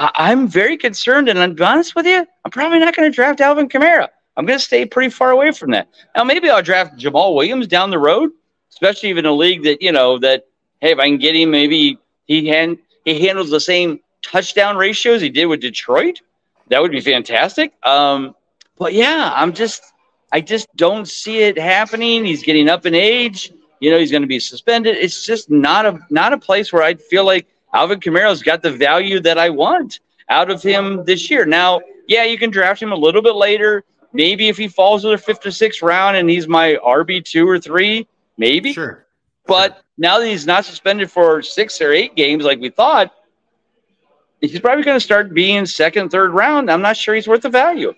I, 0.00 0.32
am 0.32 0.48
very 0.48 0.78
concerned, 0.78 1.28
and 1.28 1.38
I'm 1.38 1.54
honest 1.60 1.94
with 1.94 2.06
you, 2.06 2.26
I'm 2.44 2.50
probably 2.50 2.78
not 2.78 2.96
going 2.96 3.10
to 3.10 3.14
draft 3.14 3.40
Alvin 3.40 3.68
Kamara. 3.68 4.08
I'm 4.36 4.46
going 4.46 4.58
to 4.58 4.64
stay 4.64 4.86
pretty 4.86 5.10
far 5.10 5.30
away 5.30 5.52
from 5.52 5.72
that. 5.72 5.88
Now, 6.16 6.24
maybe 6.24 6.48
I'll 6.48 6.62
draft 6.62 6.98
Jamaal 6.98 7.34
Williams 7.34 7.66
down 7.66 7.90
the 7.90 7.98
road, 7.98 8.30
especially 8.70 9.10
in 9.10 9.26
a 9.26 9.32
league 9.32 9.62
that 9.64 9.82
you 9.82 9.92
know 9.92 10.18
that 10.18 10.46
hey, 10.80 10.92
if 10.92 10.98
I 10.98 11.06
can 11.06 11.18
get 11.18 11.36
him, 11.36 11.50
maybe 11.50 11.98
he 12.26 12.48
hand, 12.48 12.78
he 13.04 13.26
handles 13.26 13.50
the 13.50 13.60
same 13.60 14.00
touchdown 14.22 14.78
ratios 14.78 15.20
he 15.20 15.28
did 15.28 15.46
with 15.46 15.60
Detroit. 15.60 16.20
That 16.68 16.80
would 16.80 16.92
be 16.92 17.00
fantastic. 17.00 17.74
Um, 17.84 18.34
but 18.78 18.94
yeah, 18.94 19.32
I'm 19.34 19.52
just 19.52 19.82
I 20.32 20.40
just 20.40 20.74
don't 20.76 21.06
see 21.06 21.40
it 21.42 21.58
happening. 21.58 22.24
He's 22.24 22.42
getting 22.42 22.68
up 22.70 22.86
in 22.86 22.94
age. 22.94 23.52
You 23.80 23.90
know, 23.90 23.98
he's 23.98 24.10
going 24.10 24.22
to 24.22 24.28
be 24.28 24.40
suspended. 24.40 24.96
It's 24.96 25.24
just 25.24 25.50
not 25.50 25.84
a 25.84 25.98
not 26.08 26.32
a 26.32 26.38
place 26.38 26.72
where 26.72 26.82
I 26.82 26.94
feel 26.94 27.26
like 27.26 27.46
Alvin 27.72 28.00
Kamara's 28.00 28.42
got 28.42 28.62
the 28.62 28.72
value 28.72 29.20
that 29.20 29.38
I 29.38 29.50
want 29.50 30.00
out 30.28 30.50
of 30.50 30.62
him 30.62 31.04
this 31.04 31.30
year. 31.30 31.44
Now, 31.44 31.80
yeah, 32.06 32.24
you 32.24 32.38
can 32.38 32.50
draft 32.50 32.82
him 32.82 32.92
a 32.92 32.96
little 32.96 33.22
bit 33.22 33.34
later. 33.34 33.84
Maybe 34.12 34.48
if 34.48 34.56
he 34.56 34.68
falls 34.68 35.02
to 35.02 35.08
the 35.08 35.18
fifth 35.18 35.46
or 35.46 35.50
sixth 35.50 35.82
round 35.82 36.16
and 36.16 36.28
he's 36.28 36.48
my 36.48 36.78
RB 36.84 37.24
two 37.24 37.48
or 37.48 37.58
three, 37.58 38.08
maybe. 38.36 38.72
Sure. 38.72 39.06
But 39.46 39.74
sure. 39.74 39.82
now 39.98 40.18
that 40.18 40.26
he's 40.26 40.46
not 40.46 40.64
suspended 40.64 41.10
for 41.10 41.42
six 41.42 41.80
or 41.80 41.92
eight 41.92 42.16
games 42.16 42.44
like 42.44 42.60
we 42.60 42.70
thought, 42.70 43.14
he's 44.40 44.58
probably 44.58 44.84
going 44.84 44.96
to 44.96 45.04
start 45.04 45.32
being 45.32 45.66
second, 45.66 46.10
third 46.10 46.32
round. 46.32 46.70
I'm 46.70 46.82
not 46.82 46.96
sure 46.96 47.14
he's 47.14 47.28
worth 47.28 47.42
the 47.42 47.48
value. 47.48 47.94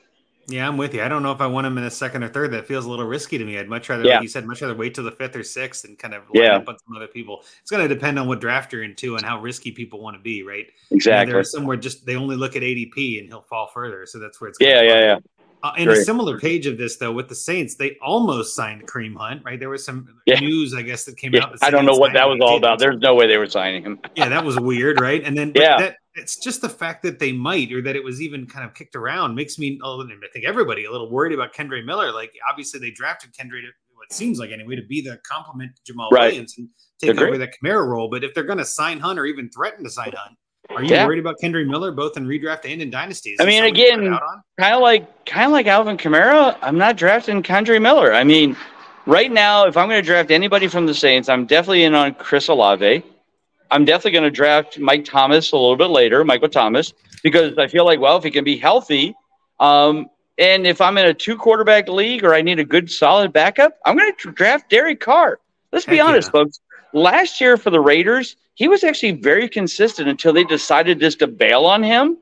Yeah, 0.53 0.69
I'm 0.69 0.77
with 0.77 0.95
you. 0.95 1.03
I 1.03 1.09
don't 1.09 1.23
know 1.23 1.33
if 1.33 1.41
I 1.41 1.47
want 1.47 1.67
him 1.67 1.79
in 1.79 1.85
a 1.85 1.91
second 1.91 2.23
or 2.23 2.29
third. 2.29 2.53
That 2.53 2.67
feels 2.67 2.85
a 2.85 2.91
little 2.91 3.07
risky 3.07 3.39
to 3.39 3.45
me. 3.45 3.59
I'd 3.59 3.69
much 3.69 3.89
rather, 3.89 4.05
yeah. 4.05 4.15
like 4.15 4.23
you 4.23 4.29
said, 4.29 4.47
much 4.47 4.61
rather 4.61 4.75
wait 4.75 4.95
till 4.95 5.05
the 5.05 5.13
fifth 5.13 5.35
or 5.35 5.43
sixth 5.43 5.85
and 5.85 5.99
kind 5.99 6.15
of 6.15 6.25
line 6.35 6.45
yeah. 6.45 6.57
up 6.57 6.69
on 6.69 6.77
some 6.79 6.97
other 6.97 7.07
people. 7.07 7.43
It's 7.61 7.71
going 7.71 7.87
to 7.87 7.93
depend 7.93 8.19
on 8.19 8.29
what 8.29 8.41
draft 8.41 8.73
you're 8.73 8.83
into 8.83 9.17
and 9.17 9.25
how 9.25 9.41
risky 9.41 9.73
people 9.73 10.01
want 10.01 10.17
to 10.17 10.23
be, 10.23 10.43
right? 10.43 10.67
Exactly. 10.91 11.33
There's 11.33 11.51
somewhere 11.51 11.77
just 11.77 12.05
they 12.05 12.17
only 12.17 12.37
look 12.37 12.55
at 12.55 12.63
ADP 12.63 13.21
and 13.21 13.29
he'll 13.29 13.43
fall 13.43 13.69
further. 13.69 14.05
So 14.07 14.19
that's 14.19 14.41
where 14.41 14.51
it's. 14.51 14.59
Yeah, 14.61 14.83
yeah, 14.83 15.01
yeah. 15.01 15.19
Uh, 15.63 15.73
Great. 15.75 15.89
a 15.99 16.05
similar 16.05 16.41
page 16.41 16.67
of 16.67 16.77
this, 16.77 16.97
though, 16.97 17.13
with 17.13 17.29
the 17.29 17.37
Saints, 17.37 17.77
they 17.77 17.97
almost 18.03 18.57
signed 18.57 18.85
Kareem 18.89 19.17
Hunt, 19.17 19.43
right? 19.45 19.61
There 19.61 19.71
was 19.71 19.85
some 19.85 20.19
yeah. 20.27 20.41
news, 20.41 20.75
I 20.75 20.83
guess, 20.83 21.05
that 21.05 21.17
came 21.17 21.33
yeah. 21.33 21.45
out. 21.45 21.57
I 21.63 21.71
don't 21.71 21.87
know 21.87 21.95
what 21.95 22.13
that 22.15 22.29
was 22.29 22.41
all 22.43 22.57
about. 22.57 22.81
There's 22.81 22.99
no 22.99 23.15
way 23.15 23.29
they 23.29 23.37
were 23.37 23.47
signing 23.47 23.85
him. 23.85 24.01
yeah, 24.17 24.29
that 24.29 24.45
was 24.45 24.59
weird, 24.59 25.01
right? 25.01 25.23
And 25.25 25.39
then, 25.39 25.53
yeah. 25.55 25.79
That, 25.79 25.97
it's 26.15 26.37
just 26.37 26.61
the 26.61 26.69
fact 26.69 27.03
that 27.03 27.19
they 27.19 27.33
might, 27.33 27.73
or 27.73 27.81
that 27.83 27.97
it 27.97 28.05
was 28.05 28.21
even 28.21 28.47
kind 28.47 28.65
of 28.65 28.75
kicked 28.75 28.97
around, 28.97 29.35
makes 29.35 29.59
me, 29.59 29.79
oh, 29.83 30.03
I 30.03 30.29
think 30.33 30.45
everybody, 30.45 30.85
a 30.85 30.91
little 30.91 31.11
worried 31.11 31.33
about 31.33 31.55
Kendre 31.55 31.85
Miller. 31.85 32.13
Like, 32.13 32.33
obviously, 32.49 32.81
they 32.81 32.91
drafted 32.91 33.33
Kendre 33.33 33.61
to 33.63 33.69
what 33.95 34.13
seems 34.13 34.39
like 34.39 34.51
anyway 34.51 34.77
to 34.77 34.83
be 34.83 35.01
the 35.01 35.19
complement 35.25 35.73
to 35.85 35.93
Jamaal 35.93 36.11
right. 36.11 36.33
Williams 36.33 36.55
and 36.59 36.69
take 37.01 37.11
Agreed. 37.11 37.29
over 37.29 37.39
that 37.39 37.55
Kamara 37.63 37.87
role. 37.87 38.09
But 38.09 38.25
if 38.25 38.35
they're 38.35 38.45
going 38.45 38.59
to 38.59 38.65
sign 38.65 38.99
Hunt 38.99 39.19
or 39.19 39.27
even 39.27 39.49
threaten 39.51 39.85
to 39.85 39.91
sign 39.91 40.13
Hunt, 40.15 40.37
are 40.71 40.83
you 40.83 40.91
yeah. 40.91 41.07
worried 41.07 41.19
about 41.19 41.37
Kendre 41.43 41.67
Miller 41.67 41.93
both 41.93 42.17
in 42.17 42.27
redraft 42.27 42.71
and 42.71 42.81
in 42.81 42.91
dynasties? 42.91 43.39
I 43.41 43.45
mean, 43.45 43.65
again, 43.65 44.19
kind 44.59 44.75
of 44.75 44.81
like 44.81 45.25
kind 45.27 45.47
of 45.47 45.53
like 45.53 45.67
Alvin 45.67 45.97
Kamara. 45.97 46.57
I'm 46.63 46.79
not 46.79 46.97
drafting 46.97 47.43
Kendre 47.43 47.81
Miller. 47.81 48.13
I 48.13 48.25
mean, 48.25 48.57
right 49.07 49.31
now, 49.31 49.67
if 49.67 49.77
I'm 49.77 49.89
going 49.89 50.01
to 50.01 50.07
draft 50.07 50.31
anybody 50.31 50.69
from 50.69 50.87
the 50.87 50.95
Saints, 50.95 51.29
I'm 51.29 51.47
definitely 51.47 51.85
in 51.85 51.95
on 51.95 52.15
Chris 52.15 52.49
Olave. 52.49 53.03
I'm 53.73 53.87
definitely 53.87 54.13
going 54.13 54.25
to 54.25 54.31
draft 54.31 54.79
Mike 54.79 55.05
Thomas 55.05 55.51
a 55.53 55.57
little 55.57 55.77
bit 55.77 55.87
later, 55.87 56.25
Michael 56.25 56.51
Thomas, 56.51 56.93
because 57.23 57.57
I 57.57 57.67
feel 57.67 57.87
like, 57.87 57.99
well, 58.01 58.19
if 58.19 58.25
he 58.25 58.31
can 58.31 58.45
be 58.45 58.59
healthy, 58.59 59.15
um, 59.59 60.11
and 60.39 60.67
if 60.67 60.81
I'm 60.81 60.99
in 60.99 61.07
a 61.07 61.15
two 61.15 61.37
quarterback 61.37 61.89
league 61.89 62.23
or 62.23 62.35
I 62.35 62.43
need 62.43 62.59
a 62.59 62.65
good 62.65 62.91
solid 62.91 63.33
backup, 63.33 63.79
I'm 63.87 63.97
going 63.97 64.13
to 64.15 64.33
draft 64.33 64.69
Derek 64.69 65.01
Carr. 65.01 65.41
Let's 65.73 65.87
be 65.87 65.97
Heck 65.97 66.07
honest, 66.07 66.29
yeah. 66.29 66.41
folks. 66.41 66.61
last 66.93 67.41
year 67.41 67.57
for 67.57 67.71
the 67.71 67.81
Raiders, 67.81 68.37
he 68.55 68.69
was 68.69 68.85
actually 68.85 69.13
very 69.13 69.49
consistent 69.49 70.09
until 70.09 70.35
they 70.35 70.45
decided 70.45 71.01
just 71.01 71.21
to 71.21 71.27
bail 71.27 71.65
on 71.65 71.83
him. 71.83 72.19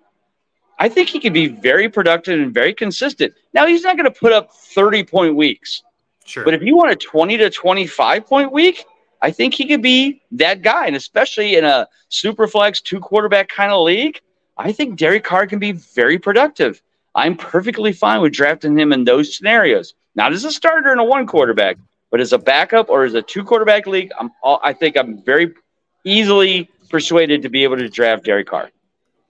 I 0.78 0.88
think 0.88 1.08
he 1.08 1.18
could 1.18 1.32
be 1.32 1.48
very 1.48 1.88
productive 1.88 2.40
and 2.40 2.54
very 2.54 2.72
consistent. 2.72 3.34
Now 3.52 3.66
he's 3.66 3.82
not 3.82 3.96
going 3.96 4.10
to 4.10 4.18
put 4.18 4.32
up 4.32 4.52
30 4.52 5.04
point 5.04 5.34
weeks. 5.34 5.82
Sure. 6.24 6.44
But 6.44 6.54
if 6.54 6.62
you 6.62 6.76
want 6.76 6.92
a 6.92 6.96
20 6.96 7.36
to 7.38 7.50
25 7.50 8.26
point 8.26 8.52
week, 8.52 8.84
I 9.22 9.30
think 9.30 9.54
he 9.54 9.66
could 9.66 9.82
be 9.82 10.22
that 10.32 10.62
guy. 10.62 10.86
And 10.86 10.96
especially 10.96 11.56
in 11.56 11.64
a 11.64 11.88
super 12.08 12.46
flex 12.46 12.80
two 12.80 13.00
quarterback 13.00 13.48
kind 13.48 13.72
of 13.72 13.82
league, 13.82 14.20
I 14.56 14.72
think 14.72 14.98
Derek 14.98 15.24
Carr 15.24 15.46
can 15.46 15.58
be 15.58 15.72
very 15.72 16.18
productive. 16.18 16.82
I'm 17.14 17.36
perfectly 17.36 17.92
fine 17.92 18.20
with 18.20 18.32
drafting 18.32 18.78
him 18.78 18.92
in 18.92 19.04
those 19.04 19.36
scenarios. 19.36 19.94
Not 20.14 20.32
as 20.32 20.44
a 20.44 20.52
starter 20.52 20.92
in 20.92 20.98
a 20.98 21.04
one 21.04 21.26
quarterback, 21.26 21.76
but 22.10 22.20
as 22.20 22.32
a 22.32 22.38
backup 22.38 22.88
or 22.88 23.04
as 23.04 23.14
a 23.14 23.22
two 23.22 23.44
quarterback 23.44 23.86
league, 23.86 24.10
I'm 24.18 24.30
all, 24.42 24.60
I 24.62 24.72
think 24.72 24.96
I'm 24.96 25.22
very 25.22 25.54
easily 26.04 26.68
persuaded 26.88 27.42
to 27.42 27.48
be 27.48 27.64
able 27.64 27.76
to 27.76 27.88
draft 27.88 28.24
Derek 28.24 28.48
Carr. 28.48 28.70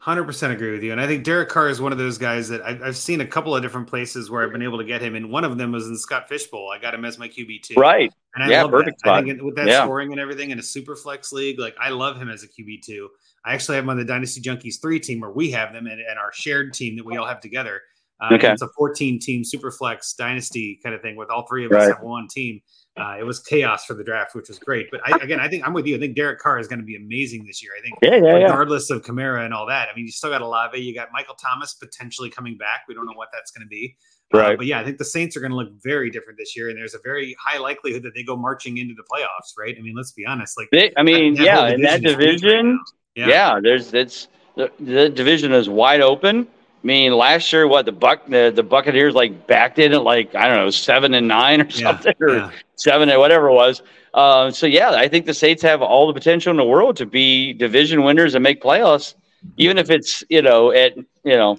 Hundred 0.03 0.25
percent 0.25 0.51
agree 0.51 0.73
with 0.73 0.83
you, 0.83 0.93
and 0.93 1.01
I 1.01 1.07
think 1.07 1.25
Derek 1.25 1.51
Carr 1.51 1.69
is 1.69 1.79
one 1.79 1.93
of 1.93 1.99
those 1.99 2.17
guys 2.17 2.49
that 2.49 2.63
I've, 2.63 2.83
I've, 2.83 2.97
seen 2.97 3.21
a 3.21 3.27
couple 3.27 3.55
of 3.55 3.61
different 3.61 3.87
places 3.87 4.31
where 4.31 4.43
I've 4.43 4.51
been 4.51 4.63
able 4.63 4.79
to 4.79 4.85
get 4.85 5.03
him, 5.03 5.15
and 5.15 5.31
one 5.31 5.45
of 5.45 5.59
them 5.59 5.73
was 5.73 5.89
in 5.89 5.99
Scott 5.99 6.27
Fish 6.27 6.47
Bowl. 6.47 6.71
I 6.75 6.79
got 6.79 6.95
him 6.95 7.05
as 7.05 7.19
my 7.19 7.29
QB 7.29 7.65
two, 7.65 7.75
right? 7.75 8.11
And 8.35 8.43
I 8.43 8.49
yeah, 8.49 8.63
love 8.63 8.71
perfect 8.71 9.03
that. 9.03 9.11
spot. 9.11 9.23
I 9.23 9.27
think 9.27 9.43
with 9.43 9.57
that 9.57 9.67
yeah. 9.67 9.83
scoring 9.83 10.13
and 10.13 10.19
everything 10.19 10.53
in 10.53 10.59
a 10.59 10.63
super 10.63 10.97
flex 10.97 11.33
league, 11.33 11.59
like 11.59 11.77
I 11.79 11.91
love 11.91 12.17
him 12.17 12.31
as 12.31 12.43
a 12.43 12.49
QB 12.49 12.81
two. 12.83 13.11
I 13.45 13.53
actually 13.53 13.75
have 13.75 13.85
him 13.85 13.91
on 13.91 13.99
the 13.99 14.05
Dynasty 14.07 14.41
Junkies 14.41 14.81
three 14.81 15.01
team 15.01 15.21
where 15.21 15.33
we 15.33 15.51
have 15.51 15.75
them 15.75 15.87
and, 15.87 16.01
and 16.01 16.19
our 16.19 16.33
shared 16.33 16.73
team 16.73 16.97
that 16.97 17.05
we 17.05 17.19
all 17.19 17.27
have 17.27 17.41
together. 17.43 17.83
Uh, 18.23 18.35
Okay. 18.35 18.53
It's 18.53 18.63
a 18.63 18.69
14 18.69 19.19
team 19.19 19.45
super 19.45 19.71
flex 19.71 20.15
dynasty 20.15 20.81
kind 20.83 20.95
of 20.95 21.03
thing 21.03 21.17
with 21.17 21.29
all 21.31 21.47
three 21.47 21.67
of 21.67 21.73
Right. 21.73 21.83
us 21.83 21.97
have 21.97 22.03
one 22.03 22.27
team. 22.27 22.63
Uh, 23.01 23.17
it 23.19 23.25
was 23.25 23.41
chaos 23.41 23.85
for 23.85 23.95
the 23.95 24.05
draft, 24.05 24.35
which 24.35 24.49
was 24.49 24.59
great. 24.59 24.89
But 24.91 25.01
I, 25.05 25.17
again, 25.19 25.41
I 25.41 25.49
think 25.49 25.67
I'm 25.67 25.73
with 25.73 25.87
you. 25.87 25.97
I 25.97 25.99
think 25.99 26.15
Derek 26.17 26.39
Carr 26.39 26.59
is 26.59 26.69
going 26.69 26.79
to 26.81 26.85
be 26.85 26.97
amazing 26.97 27.45
this 27.47 27.63
year. 27.63 27.73
I 27.79 27.81
think 27.83 27.95
Yeah, 28.03 28.17
yeah, 28.17 28.39
yeah. 28.39 28.45
regardless 28.45 28.91
of 28.91 29.03
Kamara 29.03 29.45
and 29.45 29.55
all 29.55 29.67
that. 29.67 29.89
I 29.93 29.97
mean, 29.97 30.05
you 30.07 30.13
still 30.13 30.31
got 30.31 30.43
Olave, 30.43 30.79
you 30.79 30.95
got 30.95 31.09
Michael 31.13 31.35
Thomas 31.35 31.75
potentially 31.75 32.31
coming 32.31 32.57
back. 32.57 32.83
We 32.89 32.95
don't 32.95 33.07
know 33.07 33.13
what 33.15 33.29
that's 33.33 33.51
going 33.51 33.65
to 33.65 33.69
be. 33.69 33.97
Uh, 34.33 34.39
Right. 34.39 34.57
but 34.57 34.67
yeah, 34.67 34.79
I 34.79 34.85
think 34.85 34.99
the 34.99 35.05
Saints 35.05 35.37
are 35.37 35.41
going 35.41 35.51
to 35.51 35.57
look 35.57 35.71
very 35.83 36.09
different 36.11 36.39
this 36.39 36.57
year, 36.57 36.69
and 36.69 36.79
there's 36.79 36.95
a 36.95 37.01
very 37.03 37.35
high 37.45 37.59
likelihood 37.59 38.03
that 38.05 38.15
they 38.15 38.23
go 38.23 38.37
marching 38.37 38.79
into 38.79 38.95
the 38.95 39.03
playoffs, 39.03 39.59
right? 39.59 39.75
I 39.77 39.83
mean, 39.83 39.95
let's 39.97 40.13
be 40.13 40.25
honest. 40.25 40.57
Like, 40.57 40.69
They- 40.71 40.93
I 40.97 41.03
mean, 41.03 41.35
that 41.35 41.45
yeah, 41.45 41.69
in 41.69 41.81
that 41.83 42.01
division 42.03 42.67
right 42.69 42.79
now. 43.17 43.27
yeah. 43.29 43.61
there's 43.61 43.93
it's 43.93 44.29
the, 44.57 44.71
the 44.79 45.09
division 45.09 45.53
is 45.53 45.69
wide 45.69 46.01
open. 46.01 46.47
I 46.83 46.87
mean, 46.87 47.13
last 47.13 47.53
year, 47.53 47.67
what 47.67 47.85
the 47.87 47.93
buck 47.93 48.27
the, 48.27 48.53
the 48.55 48.63
Buccaneers 48.63 49.15
like 49.15 49.47
backed 49.47 49.79
in 49.79 49.93
at 49.93 50.03
like 50.03 50.35
I 50.35 50.47
don't 50.49 50.57
know 50.57 50.71
seven 50.71 51.15
and 51.15 51.29
nine 51.29 51.61
or 51.61 51.67
Yeah, 51.75 51.93
something 51.93 52.15
or 52.21 52.35
yeah. 52.37 52.51
seven 52.77 53.09
and 53.09 53.19
whatever 53.19 53.49
it 53.49 53.55
was. 53.55 53.83
Uh, 54.15 54.51
so 54.51 54.67
yeah, 54.67 54.91
I 54.91 55.09
think 55.09 55.27
the 55.27 55.35
Saints 55.35 55.63
have 55.63 55.83
all 55.83 56.07
the 56.07 56.15
potential 56.15 56.51
in 56.51 56.57
the 56.57 56.65
world 56.65 56.97
to 56.97 57.07
be 57.07 57.53
division 57.53 58.03
winners 58.03 58.35
and 58.35 58.43
make 58.43 58.63
playoffs, 58.63 59.15
even 59.57 59.79
if 59.79 59.91
it's 59.91 60.25
you 60.29 60.43
know 60.43 60.71
at 60.73 60.97
you 60.97 61.37
know 61.37 61.59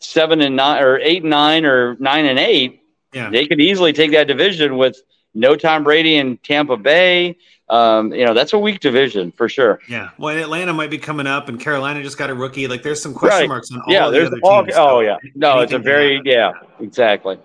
seven 0.00 0.40
and 0.40 0.56
nine 0.56 0.82
or 0.82 0.98
eight 0.98 1.22
and 1.22 1.30
nine 1.30 1.64
or 1.64 1.96
nine 1.98 2.24
and 2.26 2.38
eight. 2.38 2.82
Yeah. 3.12 3.30
They 3.30 3.46
could 3.46 3.60
easily 3.60 3.92
take 3.92 4.12
that 4.12 4.26
division 4.26 4.76
with 4.76 5.00
no 5.34 5.54
Tom 5.56 5.84
Brady 5.84 6.16
in 6.16 6.38
Tampa 6.38 6.76
Bay. 6.76 7.36
Um, 7.68 8.12
you 8.12 8.24
know, 8.24 8.32
that's 8.32 8.52
a 8.52 8.58
weak 8.58 8.78
division 8.80 9.32
for 9.32 9.48
sure. 9.48 9.80
Yeah. 9.88 10.10
Well, 10.18 10.36
Atlanta 10.36 10.72
might 10.72 10.90
be 10.90 10.98
coming 10.98 11.26
up, 11.26 11.48
and 11.48 11.58
Carolina 11.58 12.02
just 12.02 12.16
got 12.16 12.30
a 12.30 12.34
rookie. 12.34 12.68
Like, 12.68 12.82
there's 12.84 13.02
some 13.02 13.12
question 13.12 13.40
Right. 13.40 13.48
marks 13.48 13.72
on 13.72 13.80
all 13.80 13.92
Yeah, 13.92 14.06
the 14.06 14.12
there's 14.12 14.26
other 14.28 14.40
all. 14.44 14.62
teams. 14.62 14.74
Oh 14.76 14.98
so 14.98 15.00
yeah, 15.00 15.16
no, 15.34 15.60
it's 15.60 15.72
a 15.72 15.78
very 15.78 16.20
yeah, 16.24 16.52
exactly. 16.78 17.38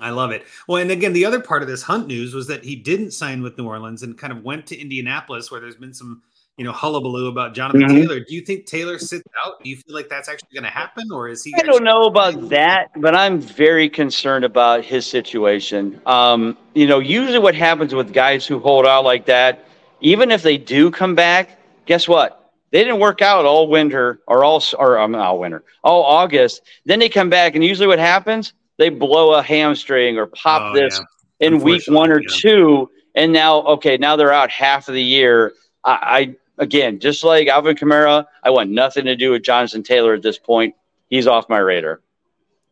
I 0.00 0.10
love 0.10 0.30
it. 0.32 0.44
Well, 0.68 0.80
and 0.80 0.90
again, 0.90 1.12
the 1.12 1.24
other 1.24 1.40
part 1.40 1.62
of 1.62 1.68
this 1.68 1.82
Hunt 1.82 2.06
news 2.06 2.34
was 2.34 2.46
that 2.48 2.62
he 2.64 2.76
didn't 2.76 3.12
sign 3.12 3.42
with 3.42 3.56
New 3.58 3.66
Orleans 3.66 4.02
and 4.02 4.16
kind 4.18 4.32
of 4.32 4.44
went 4.44 4.66
to 4.66 4.78
Indianapolis, 4.78 5.50
where 5.50 5.60
there's 5.60 5.76
been 5.76 5.94
some, 5.94 6.22
you 6.56 6.64
know, 6.64 6.72
hullabaloo 6.72 7.26
about 7.28 7.52
Jonathan 7.54 7.82
Mhm. 7.82 8.02
Taylor. 8.02 8.20
Do 8.20 8.34
you 8.34 8.40
think 8.40 8.66
Taylor 8.66 8.98
sits 8.98 9.24
out? 9.44 9.62
Do 9.62 9.68
you 9.68 9.76
feel 9.76 9.94
like 9.94 10.08
that's 10.08 10.28
actually 10.28 10.50
going 10.54 10.64
to 10.64 10.70
happen, 10.70 11.10
or 11.12 11.28
is 11.28 11.42
he? 11.42 11.52
I 11.56 11.62
don't 11.62 11.82
know 11.82 12.04
about 12.04 12.48
that, 12.50 12.90
but 12.96 13.14
I'm 13.16 13.40
very 13.40 13.88
concerned 13.88 14.44
about 14.44 14.84
his 14.84 15.04
situation. 15.04 16.00
Um, 16.06 16.56
you 16.74 16.86
know, 16.86 17.00
usually 17.00 17.40
what 17.40 17.54
happens 17.56 17.94
with 17.94 18.12
guys 18.12 18.46
who 18.46 18.60
hold 18.60 18.86
out 18.86 19.04
like 19.04 19.26
that, 19.26 19.64
even 20.00 20.30
if 20.30 20.42
they 20.42 20.56
do 20.56 20.90
come 20.90 21.14
back, 21.16 21.58
guess 21.86 22.06
what? 22.06 22.52
They 22.70 22.80
didn't 22.84 23.00
work 23.00 23.20
out 23.22 23.44
all 23.44 23.68
winter 23.68 24.20
or 24.28 24.44
all 24.44 24.62
or 24.78 24.98
um, 24.98 25.14
all 25.16 25.38
winter, 25.40 25.64
all 25.82 26.02
August. 26.04 26.62
Then 26.84 27.00
they 27.00 27.08
come 27.08 27.30
back, 27.30 27.54
and 27.56 27.64
usually 27.64 27.88
what 27.88 27.98
happens? 27.98 28.52
They 28.78 28.90
blow 28.90 29.34
a 29.34 29.42
hamstring 29.42 30.18
or 30.18 30.26
pop 30.26 30.70
Oh, 30.70 30.74
this 30.74 31.00
yeah. 31.40 31.46
in 31.48 31.60
week 31.60 31.82
one 31.88 32.10
or 32.10 32.18
Unfortunately, 32.18 32.40
two, 32.40 32.90
and 33.16 33.32
now 33.32 33.62
okay, 33.62 33.96
now 33.96 34.14
they're 34.16 34.32
out 34.32 34.50
half 34.50 34.86
of 34.88 34.94
the 34.94 35.02
year. 35.02 35.52
I, 35.84 35.90
I 36.02 36.36
again, 36.58 36.98
just 37.00 37.24
like 37.24 37.48
Alvin 37.48 37.76
Kamara, 37.76 38.26
I 38.42 38.50
want 38.50 38.70
nothing 38.70 39.04
to 39.06 39.16
do 39.16 39.30
with 39.32 39.42
Jonathan 39.42 39.82
Taylor 39.82 40.14
at 40.14 40.22
this 40.22 40.38
point. 40.38 40.74
He's 41.08 41.26
off 41.26 41.48
my 41.48 41.58
radar. 41.58 42.00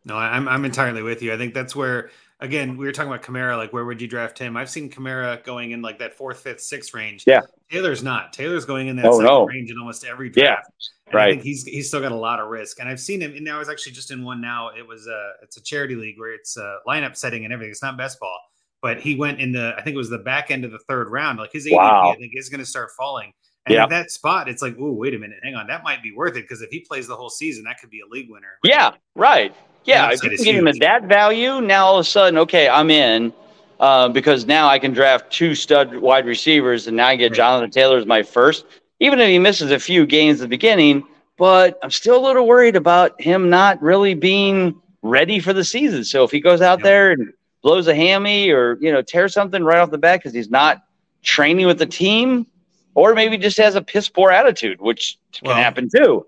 No, 0.05 0.17
I- 0.17 0.37
I'm 0.37 0.49
I'm 0.49 0.65
entirely 0.65 1.03
with 1.03 1.23
you. 1.23 1.33
I 1.33 1.37
think 1.37 1.55
that's 1.55 1.77
where 1.77 2.11
again 2.41 2.77
we 2.77 2.87
were 2.87 2.93
talking 2.93 3.13
about 3.13 3.23
Kamara. 3.25 3.57
Like, 3.57 3.73
where 3.73 3.85
would 3.85 4.01
you 4.01 4.09
draft 4.09 4.39
him? 4.39 4.57
I've 4.57 4.69
seen 4.71 4.91
Kamara 4.91 5.45
going 5.45 5.71
in 5.71 5.81
like 5.83 5.99
that 6.01 6.15
fourth, 6.15 6.41
fifth, 6.41 6.61
sixth 6.61 6.93
range. 6.93 7.25
Yeah. 7.27 7.43
Taylor's 7.71 8.03
not. 8.03 8.33
Taylor's 8.33 8.65
going 8.65 8.89
in 8.89 8.97
that 8.97 9.05
Oh, 9.07 9.13
second 9.13 9.27
no. 9.27 9.45
range 9.47 9.71
in 9.71 9.79
almost 9.79 10.05
every 10.05 10.29
Yeah, 10.35 10.55
draft. 10.57 10.71
I 11.13 11.17
right. 11.17 11.31
think 11.33 11.43
he's 11.45 11.65
he's 11.65 11.87
still 11.89 12.01
got 12.01 12.11
a 12.11 12.17
lot 12.17 12.41
of 12.41 12.49
risk. 12.49 12.81
And 12.81 12.89
I've 12.89 12.99
seen 13.01 13.21
him. 13.21 13.33
And 13.37 13.45
now 13.45 13.57
I 13.57 13.59
was 13.61 13.69
actually 13.69 13.93
just 13.93 14.11
in 14.11 14.25
one 14.25 14.41
now. 14.41 14.71
It 14.77 14.87
was 14.87 15.07
uh 15.07 15.31
it's 15.43 15.57
a 15.57 15.63
charity 15.63 15.95
league 15.95 16.19
where 16.19 16.35
it's 16.35 16.57
a 16.57 16.79
lineup 16.89 17.17
setting 17.17 17.45
and 17.45 17.53
everything. 17.53 17.71
It's 17.71 17.83
not 17.83 17.97
best 17.97 18.19
ball. 18.19 18.39
But 18.81 19.01
he 19.01 19.15
went 19.15 19.41
in 19.41 19.53
the 19.53 19.75
I 19.79 19.83
think 19.83 19.95
it 19.95 19.99
was 19.99 20.11
the 20.11 20.19
back 20.19 20.51
end 20.51 20.65
of 20.65 20.73
the 20.73 20.81
third 20.81 21.09
round. 21.11 21.39
Like 21.39 21.53
his 21.53 21.67
ADP, 21.67 21.77
Wow. 21.77 22.11
I 22.11 22.17
think 22.17 22.33
is 22.35 22.49
going 22.49 22.59
to 22.59 22.67
start 22.67 22.91
falling. 22.99 23.33
And 23.67 23.75
Yeah. 23.75 23.85
at 23.85 23.91
that 23.91 24.11
spot, 24.11 24.49
it's 24.49 24.61
like, 24.61 24.75
oh, 24.81 24.93
wait 24.93 25.15
a 25.15 25.19
minute, 25.19 25.39
hang 25.43 25.55
on, 25.55 25.69
that 25.69 25.85
might 25.85 26.03
be 26.03 26.13
worth 26.13 26.37
it 26.37 26.43
because 26.43 26.63
if 26.63 26.71
he 26.71 26.81
plays 26.81 27.07
the 27.07 27.15
whole 27.15 27.31
season, 27.31 27.65
that 27.65 27.79
could 27.81 27.91
be 27.91 28.01
a 28.01 28.07
league 28.07 28.29
winner. 28.29 28.59
Yeah, 28.65 28.93
right. 29.15 29.55
Yeah, 29.85 30.11
if 30.13 30.23
you 30.23 30.31
can 30.31 30.45
get 30.45 30.55
him 30.57 30.69
at 30.69 30.79
that 30.81 31.05
value, 31.05 31.61
now 31.61 31.87
all 31.87 31.97
of 31.97 32.01
a 32.01 32.05
sudden, 32.05 32.39
okay, 32.39 32.69
I'm 32.69 32.91
in 32.91 33.33
uh, 33.81 34.09
because 34.09 34.47
now 34.47 34.69
I 34.69 34.79
can 34.79 34.93
draft 34.93 35.33
two 35.33 35.55
stud 35.55 35.95
wide 35.97 36.27
receivers, 36.27 36.87
and 36.87 36.97
now 36.97 37.09
I 37.09 37.17
get 37.17 37.31
Right. 37.31 37.37
Jonathan 37.37 37.71
Taylor 37.71 37.99
as 37.99 38.07
my 38.07 38.23
first, 38.23 38.65
even 39.01 39.19
if 39.21 39.29
he 39.29 39.39
misses 39.39 39.71
a 39.73 39.79
few 39.79 40.07
games 40.07 40.41
at 40.41 40.45
the 40.45 40.49
beginning. 40.49 41.05
But 41.37 41.79
I'm 41.83 41.91
still 41.91 42.19
a 42.19 42.25
little 42.25 42.47
worried 42.47 42.77
about 42.77 43.21
him 43.21 43.51
not 43.51 43.83
really 43.83 44.15
being 44.15 44.81
ready 45.03 45.41
for 45.41 45.53
the 45.53 45.65
season. 45.65 46.05
So 46.05 46.23
if 46.23 46.31
he 46.31 46.41
goes 46.41 46.61
out 46.61 46.79
Yep. 46.79 46.85
there 46.85 47.11
and 47.13 47.33
blows 47.63 47.89
a 47.89 47.95
hammy 47.95 48.51
or 48.51 48.77
you 48.81 48.93
know 48.93 49.03
tears 49.03 49.33
something 49.33 49.65
right 49.65 49.79
off 49.79 49.91
the 49.91 49.99
bat 49.99 50.21
because 50.21 50.33
he's 50.33 50.51
not 50.51 50.85
training 51.23 51.67
with 51.67 51.79
the 51.79 51.87
team, 51.87 52.47
or 52.95 53.15
maybe 53.15 53.39
just 53.39 53.59
has 53.59 53.75
a 53.75 53.83
piss 53.83 54.09
poor 54.09 54.31
attitude, 54.31 54.81
which 54.81 55.19
can 55.33 55.49
Well, 55.49 55.57
happen 55.57 55.89
too. 55.89 56.27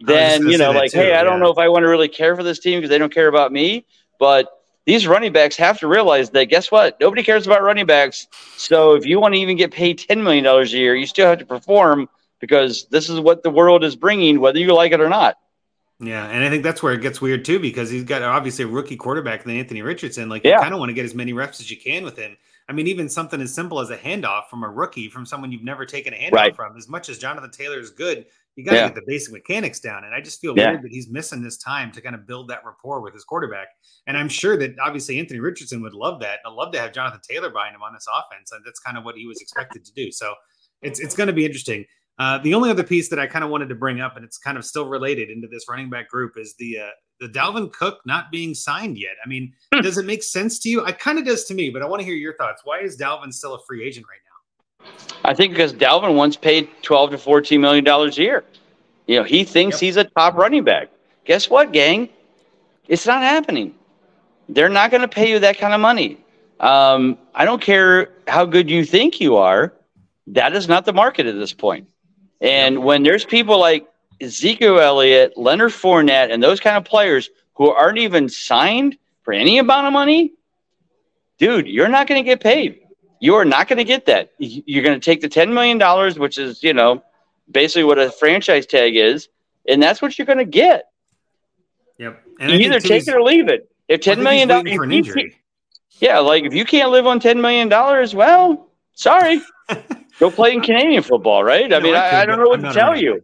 Then 0.00 0.48
you 0.48 0.58
know, 0.58 0.72
like, 0.72 0.90
too, 0.90 0.98
hey, 0.98 1.14
I 1.14 1.22
don't 1.22 1.38
know 1.38 1.50
if 1.50 1.58
I 1.58 1.68
want 1.68 1.84
to 1.84 1.88
really 1.88 2.08
care 2.08 2.34
for 2.34 2.42
this 2.42 2.58
team 2.58 2.78
because 2.78 2.90
they 2.90 2.98
don't 2.98 3.14
care 3.14 3.28
about 3.28 3.52
me. 3.52 3.86
But 4.18 4.48
these 4.84 5.06
running 5.06 5.32
backs 5.32 5.56
have 5.56 5.78
to 5.78 5.86
realize 5.86 6.30
that 6.30 6.46
guess 6.46 6.72
what? 6.72 6.98
Nobody 7.00 7.22
cares 7.22 7.46
about 7.46 7.62
running 7.62 7.86
backs. 7.86 8.26
So 8.56 8.94
if 8.94 9.06
you 9.06 9.20
want 9.20 9.34
to 9.34 9.40
even 9.40 9.56
get 9.56 9.70
paid 9.70 9.98
ten 9.98 10.22
million 10.24 10.42
dollars 10.44 10.74
a 10.74 10.78
year, 10.78 10.94
you 10.96 11.06
still 11.06 11.28
have 11.28 11.38
to 11.38 11.46
perform 11.46 12.08
because 12.40 12.86
this 12.90 13.08
is 13.08 13.20
what 13.20 13.44
the 13.44 13.50
world 13.50 13.84
is 13.84 13.94
bringing, 13.94 14.40
whether 14.40 14.58
you 14.58 14.74
like 14.74 14.90
it 14.92 15.00
or 15.00 15.08
not. 15.08 15.38
Yeah, 16.00 16.26
and 16.26 16.42
I 16.42 16.50
think 16.50 16.64
that's 16.64 16.82
where 16.82 16.92
it 16.94 17.00
gets 17.00 17.20
weird 17.20 17.44
too 17.44 17.60
because 17.60 17.88
he's 17.88 18.02
got 18.02 18.22
obviously 18.22 18.64
a 18.64 18.68
rookie 18.68 18.96
quarterback 18.96 19.44
than 19.44 19.56
Anthony 19.56 19.82
Richardson. 19.82 20.28
Like 20.28 20.42
Yeah. 20.44 20.56
you 20.56 20.62
kind 20.62 20.74
of 20.74 20.80
want 20.80 20.90
to 20.90 20.94
get 20.94 21.04
as 21.04 21.14
many 21.14 21.32
reps 21.32 21.60
as 21.60 21.70
you 21.70 21.76
can 21.76 22.02
with 22.02 22.16
him. 22.16 22.36
I 22.68 22.72
mean, 22.72 22.86
even 22.86 23.08
something 23.08 23.40
as 23.40 23.52
simple 23.54 23.80
as 23.80 23.90
a 23.90 23.96
handoff 23.96 24.48
from 24.48 24.62
a 24.62 24.68
rookie 24.68 25.08
from 25.08 25.26
someone 25.26 25.50
you've 25.52 25.64
never 25.64 25.84
taken 25.84 26.14
a 26.14 26.16
handoff 26.16 26.32
Right. 26.32 26.56
from. 26.56 26.76
As 26.76 26.88
much 26.88 27.08
as 27.08 27.18
Jonathan 27.18 27.50
Taylor 27.50 27.78
is 27.78 27.90
good, 27.90 28.26
you 28.56 28.64
got 28.64 28.72
to 28.72 28.76
Yeah. 28.78 28.86
get 28.86 28.94
the 28.94 29.02
basic 29.06 29.32
mechanics 29.32 29.80
down. 29.80 30.04
And 30.04 30.14
I 30.14 30.20
just 30.20 30.40
feel 30.40 30.56
Yeah. 30.56 30.70
weird 30.70 30.82
that 30.82 30.90
he's 30.92 31.08
missing 31.08 31.42
this 31.42 31.56
time 31.58 31.90
to 31.92 32.00
kind 32.00 32.14
of 32.14 32.26
build 32.26 32.48
that 32.48 32.64
rapport 32.64 33.00
with 33.00 33.14
his 33.14 33.24
quarterback. 33.24 33.68
And 34.06 34.16
I'm 34.16 34.28
sure 34.28 34.56
that 34.58 34.78
obviously 34.78 35.18
Anthony 35.18 35.40
Richardson 35.40 35.82
would 35.82 35.94
love 35.94 36.20
that. 36.20 36.40
I'd 36.46 36.52
love 36.52 36.72
to 36.72 36.78
have 36.80 36.92
Jonathan 36.92 37.20
Taylor 37.28 37.50
behind 37.50 37.74
him 37.74 37.82
on 37.82 37.92
this 37.94 38.06
offense, 38.12 38.52
and 38.52 38.62
that's 38.64 38.80
kind 38.80 38.96
of 38.96 39.04
what 39.04 39.16
he 39.16 39.26
was 39.26 39.40
expected 39.40 39.84
to 39.84 39.92
do. 39.94 40.12
So 40.12 40.34
it's 40.82 41.00
it's 41.00 41.14
going 41.16 41.28
to 41.28 41.32
be 41.32 41.44
interesting. 41.44 41.84
Uh, 42.18 42.38
the 42.38 42.52
only 42.54 42.70
other 42.70 42.82
piece 42.84 43.08
that 43.08 43.18
I 43.18 43.26
kind 43.26 43.42
of 43.44 43.50
wanted 43.50 43.68
to 43.70 43.74
bring 43.74 44.00
up, 44.00 44.16
and 44.16 44.24
it's 44.24 44.36
kind 44.38 44.58
of 44.58 44.64
still 44.66 44.86
related 44.86 45.30
into 45.30 45.48
this 45.48 45.64
running 45.68 45.88
back 45.90 46.08
group, 46.10 46.36
is 46.36 46.54
the 46.58 46.78
uh, 46.80 46.88
the 47.22 47.28
Dalvin 47.28 47.72
Cook 47.72 48.00
not 48.04 48.30
being 48.30 48.52
signed 48.54 48.98
yet. 48.98 49.12
I 49.24 49.28
mean, 49.28 49.54
Hmm. 49.72 49.80
does 49.80 49.96
it 49.96 50.04
make 50.04 50.22
sense 50.22 50.58
to 50.60 50.68
you? 50.68 50.84
It 50.84 50.98
kind 50.98 51.18
of 51.18 51.24
does 51.24 51.44
to 51.44 51.54
me, 51.54 51.70
but 51.70 51.80
I 51.82 51.86
want 51.86 52.00
to 52.00 52.04
hear 52.04 52.14
your 52.16 52.34
thoughts. 52.36 52.62
Why 52.64 52.80
is 52.80 52.98
Dalvin 52.98 53.32
still 53.32 53.54
a 53.54 53.62
free 53.66 53.84
agent 53.86 54.06
right 54.10 54.18
now? 54.84 54.90
I 55.24 55.32
think 55.34 55.52
because 55.52 55.72
Dalvin 55.72 56.14
once 56.16 56.36
paid 56.36 56.68
twelve 56.82 57.10
to 57.12 57.18
fourteen 57.18 57.60
million 57.60 57.84
dollars 57.84 58.18
a 58.18 58.22
year. 58.22 58.44
You 59.06 59.16
know, 59.18 59.24
he 59.24 59.44
thinks 59.44 59.76
Yep. 59.76 59.80
he's 59.80 59.96
a 59.96 60.04
top 60.04 60.34
running 60.34 60.64
back. 60.64 60.88
Guess 61.24 61.48
what, 61.48 61.72
gang? 61.72 62.08
It's 62.88 63.06
not 63.06 63.22
happening. 63.22 63.74
They're 64.48 64.68
not 64.68 64.90
going 64.90 65.02
to 65.02 65.08
pay 65.08 65.30
you 65.30 65.38
that 65.38 65.58
kind 65.58 65.72
of 65.72 65.80
money. 65.80 66.18
Um, 66.60 67.16
I 67.34 67.44
don't 67.44 67.62
care 67.62 68.10
how 68.28 68.44
good 68.44 68.68
you 68.70 68.84
think 68.84 69.20
you 69.20 69.36
are. 69.36 69.72
That 70.26 70.54
is 70.54 70.68
not 70.68 70.84
the 70.84 70.92
market 70.92 71.26
at 71.26 71.34
this 71.36 71.52
point. 71.52 71.88
And 72.40 72.82
when 72.84 73.02
there's 73.04 73.24
people 73.24 73.58
like 73.58 73.86
Ezekiel 74.22 74.78
Elliott, 74.78 75.36
Leonard 75.36 75.72
Fournette, 75.72 76.32
and 76.32 76.42
those 76.42 76.60
kind 76.60 76.76
of 76.76 76.84
players 76.84 77.28
who 77.54 77.70
aren't 77.70 77.98
even 77.98 78.28
signed 78.28 78.96
for 79.22 79.32
any 79.32 79.58
amount 79.58 79.86
of 79.86 79.92
money, 79.92 80.32
dude, 81.38 81.66
you're 81.66 81.88
not 81.88 82.06
going 82.06 82.22
to 82.22 82.24
get 82.24 82.40
paid. 82.40 82.80
You 83.20 83.34
are 83.34 83.44
not 83.44 83.68
going 83.68 83.78
to 83.78 83.84
get 83.84 84.06
that. 84.06 84.32
You're 84.38 84.82
going 84.82 84.98
to 84.98 85.04
take 85.04 85.20
the 85.20 85.28
$10 85.28 85.52
million, 85.52 86.18
which 86.18 86.38
is, 86.38 86.62
you 86.62 86.72
know, 86.72 87.02
basically 87.50 87.84
what 87.84 87.98
a 87.98 88.10
franchise 88.10 88.66
tag 88.66 88.96
is, 88.96 89.28
and 89.68 89.82
that's 89.82 90.00
what 90.00 90.18
you're 90.18 90.26
going 90.26 90.38
to 90.38 90.44
get. 90.44 90.88
Yep. 91.98 92.22
And 92.40 92.50
you 92.50 92.58
either 92.58 92.80
take 92.80 93.06
it 93.06 93.14
or 93.14 93.22
leave 93.22 93.48
it. 93.48 93.70
If 93.88 94.00
$10 94.00 94.22
million 94.22 94.48
for 94.48 94.84
an 94.84 94.92
injury. 94.92 95.36
Yeah, 96.00 96.18
like 96.18 96.44
if 96.44 96.54
you 96.54 96.64
can't 96.64 96.90
live 96.90 97.06
on 97.06 97.20
$10 97.20 97.40
million, 97.40 97.68
well, 98.16 98.68
sorry. 98.94 99.42
Go 100.18 100.30
play 100.30 100.52
in 100.52 100.60
Canadian 100.60 101.02
football, 101.02 101.44
right? 101.44 101.64
I 101.64 101.78
no, 101.78 101.80
mean, 101.80 101.94
I, 101.94 102.22
I, 102.22 102.26
don't 102.26 102.38
know 102.38 102.48
what 102.48 102.60
to 102.60 102.72
tell 102.72 102.96
you. 102.96 103.20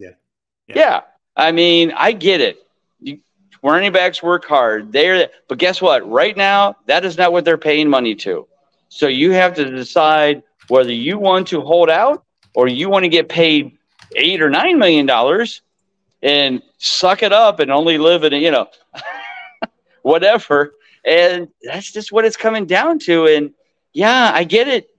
Yeah. 0.69 0.77
yeah. 0.77 1.01
I 1.37 1.53
mean, 1.53 1.93
I 1.97 2.13
get 2.13 2.41
it. 2.41 2.59
You, 3.01 3.21
running 3.63 3.93
backs 3.93 4.23
work 4.23 4.45
hard. 4.45 4.93
They're, 4.93 5.29
but 5.49 5.59
guess 5.59 5.81
what? 5.81 6.09
Right 6.09 6.37
now, 6.37 6.77
that 6.87 7.05
is 7.05 7.17
not 7.17 7.33
what 7.33 7.45
they're 7.45 7.59
paying 7.59 7.89
money 7.89 8.15
to. 8.17 8.47
So 8.89 9.07
you 9.07 9.33
have 9.33 9.55
to 9.55 9.65
decide 9.65 10.43
whether 10.69 10.93
you 10.93 11.19
want 11.19 11.49
to 11.49 11.61
hold 11.61 11.91
out 11.91 12.25
or 12.55 12.69
you 12.69 12.89
want 12.89 13.05
to 13.05 13.09
get 13.09 13.29
paid 13.29 13.77
eight 14.17 14.43
or 14.43 14.51
nine 14.51 14.79
million 14.79 15.07
dollars 15.07 15.63
and 16.23 16.63
suck 16.79 17.23
it 17.23 17.33
up 17.33 17.61
and 17.61 17.71
only 17.71 17.99
live 17.99 18.25
in, 18.25 18.33
you 18.35 18.51
know, 18.51 18.69
whatever. 20.03 20.75
And 21.05 21.49
that's 21.63 21.93
just 21.93 22.13
what 22.13 22.25
it's 22.25 22.37
coming 22.37 22.67
down 22.67 22.99
to. 23.01 23.27
And 23.27 23.53
yeah, 23.93 24.33
I 24.35 24.45
get 24.45 24.69
it. 24.69 24.91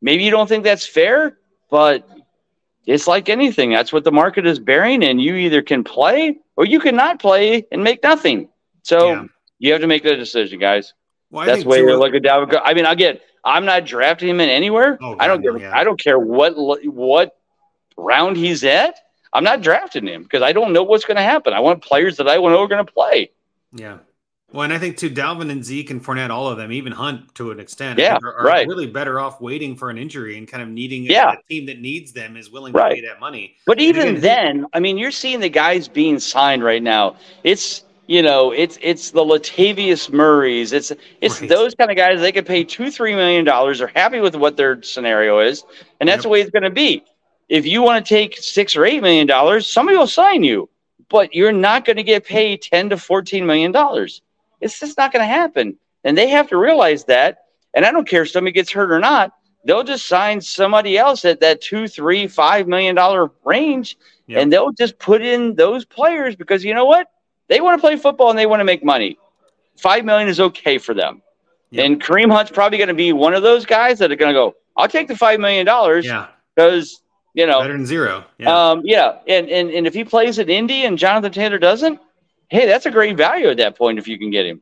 Maybe 0.00 0.24
you 0.24 0.30
don't 0.30 0.48
think 0.48 0.64
that's 0.64 0.86
fair, 0.86 1.38
but 1.70 2.08
it's 2.86 3.06
like 3.06 3.28
anything. 3.28 3.70
That's 3.70 3.92
what 3.92 4.04
the 4.04 4.12
market 4.12 4.46
is 4.46 4.58
bearing, 4.58 5.04
and 5.04 5.20
you 5.20 5.34
either 5.36 5.62
can 5.62 5.84
play 5.84 6.38
or 6.56 6.66
you 6.66 6.80
cannot 6.80 7.18
play 7.18 7.66
and 7.72 7.82
make 7.82 8.02
nothing. 8.02 8.48
So 8.82 9.08
yeah. 9.08 9.24
you 9.58 9.72
have 9.72 9.80
to 9.80 9.86
make 9.86 10.02
that 10.02 10.16
decision, 10.16 10.58
guys. 10.58 10.92
Well, 11.30 11.46
That's 11.46 11.62
the 11.62 11.68
way 11.68 11.78
you're 11.78 11.96
looking 11.96 12.22
down. 12.22 12.50
I 12.62 12.74
mean, 12.74 12.86
again, 12.86 13.18
I'm 13.44 13.64
not 13.64 13.84
drafting 13.84 14.28
him 14.28 14.40
in 14.40 14.48
anywhere. 14.48 14.98
Oh, 15.00 15.16
I 15.18 15.26
don't 15.26 15.42
give. 15.42 15.60
Yeah. 15.60 15.76
I 15.76 15.84
don't 15.84 15.98
care 15.98 16.18
what 16.18 16.54
what 16.56 17.36
round 17.96 18.36
he's 18.36 18.64
at. 18.64 18.98
I'm 19.32 19.44
not 19.44 19.60
drafting 19.60 20.06
him 20.06 20.22
because 20.22 20.42
I 20.42 20.52
don't 20.52 20.72
know 20.72 20.84
what's 20.84 21.04
going 21.04 21.16
to 21.16 21.22
happen. 21.22 21.52
I 21.52 21.60
want 21.60 21.82
players 21.82 22.18
that 22.18 22.28
I 22.28 22.36
know 22.36 22.62
are 22.62 22.68
going 22.68 22.84
to 22.84 22.92
play. 22.92 23.30
Yeah. 23.72 23.98
Well, 24.54 24.62
and 24.62 24.72
I 24.72 24.78
think 24.78 24.96
to 24.98 25.10
Dalvin 25.10 25.50
and 25.50 25.64
Zeke 25.64 25.90
and 25.90 26.00
Fournette, 26.00 26.30
all 26.30 26.46
of 26.46 26.56
them, 26.56 26.70
even 26.70 26.92
Hunt 26.92 27.34
to 27.34 27.50
an 27.50 27.58
extent, 27.58 27.98
yeah, 27.98 28.18
are, 28.22 28.34
are 28.34 28.46
right. 28.46 28.68
really 28.68 28.86
better 28.86 29.18
off 29.18 29.40
waiting 29.40 29.74
for 29.74 29.90
an 29.90 29.98
injury 29.98 30.38
and 30.38 30.46
kind 30.46 30.62
of 30.62 30.68
needing 30.68 31.02
yeah. 31.02 31.32
a, 31.32 31.36
team 31.48 31.66
that 31.66 31.80
needs 31.80 32.12
them 32.12 32.36
is 32.36 32.52
willing 32.52 32.72
to 32.72 32.78
right. 32.78 32.94
pay 32.94 33.00
that 33.00 33.18
money. 33.18 33.56
But 33.66 33.80
even 33.80 34.10
again, 34.10 34.20
then, 34.20 34.66
I 34.72 34.78
mean, 34.78 34.96
you're 34.96 35.10
seeing 35.10 35.40
the 35.40 35.48
guys 35.48 35.88
being 35.88 36.20
signed 36.20 36.62
right 36.62 36.84
now. 36.84 37.16
It's 37.42 37.82
you 38.06 38.22
know, 38.22 38.52
it's 38.52 38.78
it's 38.80 39.10
the 39.10 39.24
Latavius 39.24 40.12
Murrays. 40.12 40.72
It's 40.72 40.92
it's 41.20 41.40
right. 41.40 41.50
those 41.50 41.74
kind 41.74 41.90
of 41.90 41.96
guys. 41.96 42.20
They 42.20 42.30
could 42.30 42.46
pay 42.46 42.62
two, 42.62 42.92
three 42.92 43.16
million 43.16 43.44
dollars. 43.44 43.80
They're 43.80 43.88
happy 43.88 44.20
with 44.20 44.36
what 44.36 44.56
their 44.56 44.80
scenario 44.84 45.40
is, 45.40 45.64
and 45.98 46.08
that's 46.08 46.18
yep. 46.18 46.22
the 46.22 46.28
way 46.28 46.40
it's 46.40 46.50
going 46.52 46.62
to 46.62 46.70
be. 46.70 47.02
If 47.48 47.66
you 47.66 47.82
want 47.82 48.06
to 48.06 48.08
take 48.08 48.36
six 48.36 48.76
or 48.76 48.86
eight 48.86 49.02
million 49.02 49.26
dollars, 49.26 49.68
somebody 49.68 49.98
will 49.98 50.06
sign 50.06 50.44
you, 50.44 50.68
but 51.08 51.34
you're 51.34 51.50
not 51.50 51.84
going 51.84 51.96
to 51.96 52.04
get 52.04 52.24
paid 52.24 52.62
ten 52.62 52.88
to 52.90 52.96
fourteen 52.96 53.46
million 53.46 53.72
dollars. 53.72 54.22
It's 54.64 54.80
just 54.80 54.96
not 54.96 55.12
going 55.12 55.20
to 55.20 55.26
happen. 55.26 55.76
And 56.04 56.16
they 56.16 56.28
have 56.30 56.48
to 56.48 56.56
realize 56.56 57.04
that. 57.04 57.44
And 57.74 57.84
I 57.84 57.90
don't 57.90 58.08
care 58.08 58.22
if 58.22 58.30
somebody 58.30 58.52
gets 58.52 58.70
hurt 58.70 58.90
or 58.90 58.98
not. 58.98 59.32
They'll 59.66 59.84
just 59.84 60.06
sign 60.08 60.40
somebody 60.40 60.96
else 60.96 61.24
at 61.24 61.40
that 61.40 61.60
two, 61.60 61.86
three, 61.86 62.26
five 62.26 62.66
million 62.66 62.94
dollar 62.94 63.30
range, 63.44 63.96
yep. 64.26 64.42
and 64.42 64.52
they'll 64.52 64.72
just 64.72 64.98
put 64.98 65.22
in 65.22 65.54
those 65.54 65.84
players 65.84 66.36
because 66.36 66.64
you 66.64 66.74
know 66.74 66.84
what? 66.84 67.08
They 67.48 67.60
want 67.60 67.78
to 67.78 67.80
play 67.80 67.96
football 67.96 68.30
and 68.30 68.38
they 68.38 68.46
want 68.46 68.60
to 68.60 68.64
make 68.64 68.84
money. 68.84 69.18
Five 69.76 70.04
million 70.04 70.28
is 70.28 70.40
okay 70.40 70.78
for 70.78 70.94
them. 70.94 71.22
Yep. 71.70 71.84
And 71.84 72.02
Kareem 72.02 72.30
Hunt's 72.30 72.50
probably 72.50 72.78
going 72.78 72.88
to 72.88 72.94
be 72.94 73.12
one 73.12 73.34
of 73.34 73.42
those 73.42 73.64
guys 73.66 73.98
that 73.98 74.12
are 74.12 74.16
going 74.16 74.32
to 74.32 74.38
go, 74.38 74.54
I'll 74.76 74.88
take 74.88 75.08
the 75.08 75.16
five 75.16 75.40
million 75.40 75.66
dollars. 75.66 76.04
Yeah. 76.04 76.28
Because 76.54 77.02
you 77.32 77.46
know 77.46 77.60
better 77.60 77.72
than 77.72 77.86
zero. 77.86 78.24
Yeah. 78.38 78.70
Um, 78.70 78.82
yeah. 78.84 79.18
And, 79.26 79.48
and 79.48 79.70
and 79.70 79.86
if 79.86 79.94
he 79.94 80.04
plays 80.04 80.38
at 80.38 80.48
Indy 80.48 80.84
and 80.84 80.98
Jonathan 80.98 81.32
Taylor 81.32 81.58
doesn't, 81.58 81.98
hey, 82.54 82.66
that's 82.66 82.86
a 82.86 82.90
great 82.90 83.16
value 83.16 83.48
at 83.48 83.56
that 83.56 83.76
point 83.76 83.98
if 83.98 84.06
you 84.06 84.18
can 84.18 84.30
get 84.30 84.46
him. 84.46 84.60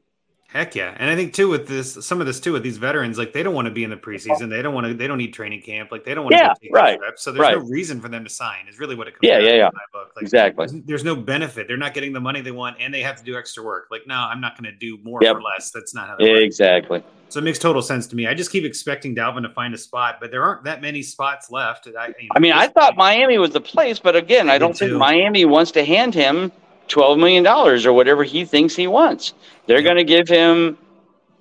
Heck 0.52 0.74
yeah, 0.74 0.94
and 0.98 1.08
I 1.08 1.16
think 1.16 1.32
too 1.32 1.48
with 1.48 1.66
this, 1.66 2.04
some 2.04 2.20
of 2.20 2.26
this 2.26 2.38
too 2.38 2.52
with 2.52 2.62
these 2.62 2.76
veterans, 2.76 3.16
like 3.16 3.32
they 3.32 3.42
don't 3.42 3.54
want 3.54 3.64
to 3.66 3.70
be 3.70 3.84
in 3.84 3.90
the 3.90 3.96
preseason. 3.96 4.50
They 4.50 4.60
don't 4.60 4.74
want 4.74 4.86
to. 4.86 4.92
They 4.92 5.06
don't 5.06 5.16
need 5.16 5.32
training 5.32 5.62
camp. 5.62 5.90
Like 5.90 6.04
they 6.04 6.12
don't 6.12 6.24
want 6.24 6.36
yeah, 6.36 6.52
to 6.52 6.60
take 6.60 6.74
right. 6.74 7.00
reps. 7.00 7.22
So 7.22 7.32
there's 7.32 7.40
right. 7.40 7.56
no 7.56 7.64
reason 7.64 8.02
for 8.02 8.10
them 8.10 8.22
to 8.22 8.28
sign. 8.28 8.68
Is 8.68 8.78
really 8.78 8.94
what 8.94 9.08
it 9.08 9.12
comes. 9.12 9.20
Yeah, 9.22 9.38
yeah, 9.38 9.54
yeah. 9.54 9.70
Like, 9.94 10.08
exactly. 10.20 10.66
There's, 10.66 10.84
there's, 10.84 11.04
no 11.04 11.16
benefit. 11.16 11.68
They're 11.68 11.78
not 11.78 11.94
getting 11.94 12.12
the 12.12 12.20
money 12.20 12.42
they 12.42 12.50
want, 12.50 12.76
and 12.80 12.92
they 12.92 13.00
have 13.00 13.16
to 13.16 13.24
do 13.24 13.34
extra 13.34 13.64
work. 13.64 13.88
Like 13.90 14.02
no, 14.06 14.14
I'm 14.14 14.42
not 14.42 14.58
going 14.60 14.70
to 14.70 14.76
do 14.78 14.98
more 15.02 15.20
yep. 15.22 15.36
for 15.36 15.42
less. 15.42 15.70
That's 15.70 15.94
not 15.94 16.08
how. 16.08 16.16
That 16.18 16.42
exactly. 16.42 16.98
Works. 16.98 17.10
So 17.30 17.38
it 17.38 17.44
makes 17.44 17.58
total 17.58 17.80
sense 17.80 18.06
to 18.08 18.16
me. 18.16 18.26
I 18.26 18.34
just 18.34 18.52
keep 18.52 18.64
expecting 18.64 19.16
Dalvin 19.16 19.40
to 19.44 19.48
find 19.48 19.72
a 19.72 19.78
spot, 19.78 20.18
but 20.20 20.30
there 20.30 20.42
aren't 20.42 20.64
that 20.64 20.82
many 20.82 21.02
spots 21.02 21.50
left. 21.50 21.88
I, 21.98 22.08
you 22.08 22.12
know, 22.24 22.28
I 22.36 22.40
mean, 22.40 22.52
I 22.52 22.68
thought 22.68 22.94
Miami 22.94 23.38
was 23.38 23.52
the 23.52 23.60
place, 23.62 23.98
but 23.98 24.16
again, 24.16 24.50
I, 24.50 24.56
I 24.56 24.58
don't 24.58 24.76
think 24.76 24.90
too. 24.90 24.98
Miami 24.98 25.46
wants 25.46 25.70
to 25.70 25.82
hand 25.82 26.14
him 26.14 26.52
twelve 26.88 27.18
million 27.18 27.42
dollars 27.42 27.86
or 27.86 27.92
whatever 27.92 28.24
he 28.24 28.44
thinks 28.44 28.74
he 28.74 28.86
wants. 28.86 29.34
They're 29.66 29.82
going 29.82 29.96
to 29.96 30.04
give 30.04 30.28
him 30.28 30.78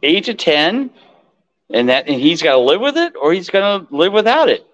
eight 0.04 0.26
to 0.26 0.34
ten, 0.34 0.90
and 1.70 1.90
that 1.90 2.08
and 2.08 2.20
he's 2.20 2.42
got 2.42 2.54
to 2.54 2.60
live 2.60 2.82
with 2.82 2.98
it, 2.98 3.14
or 3.22 3.34
he's 3.34 3.50
going 3.50 3.86
to 3.86 3.96
live 3.96 4.14
without 4.14 4.50
it. 4.50 4.66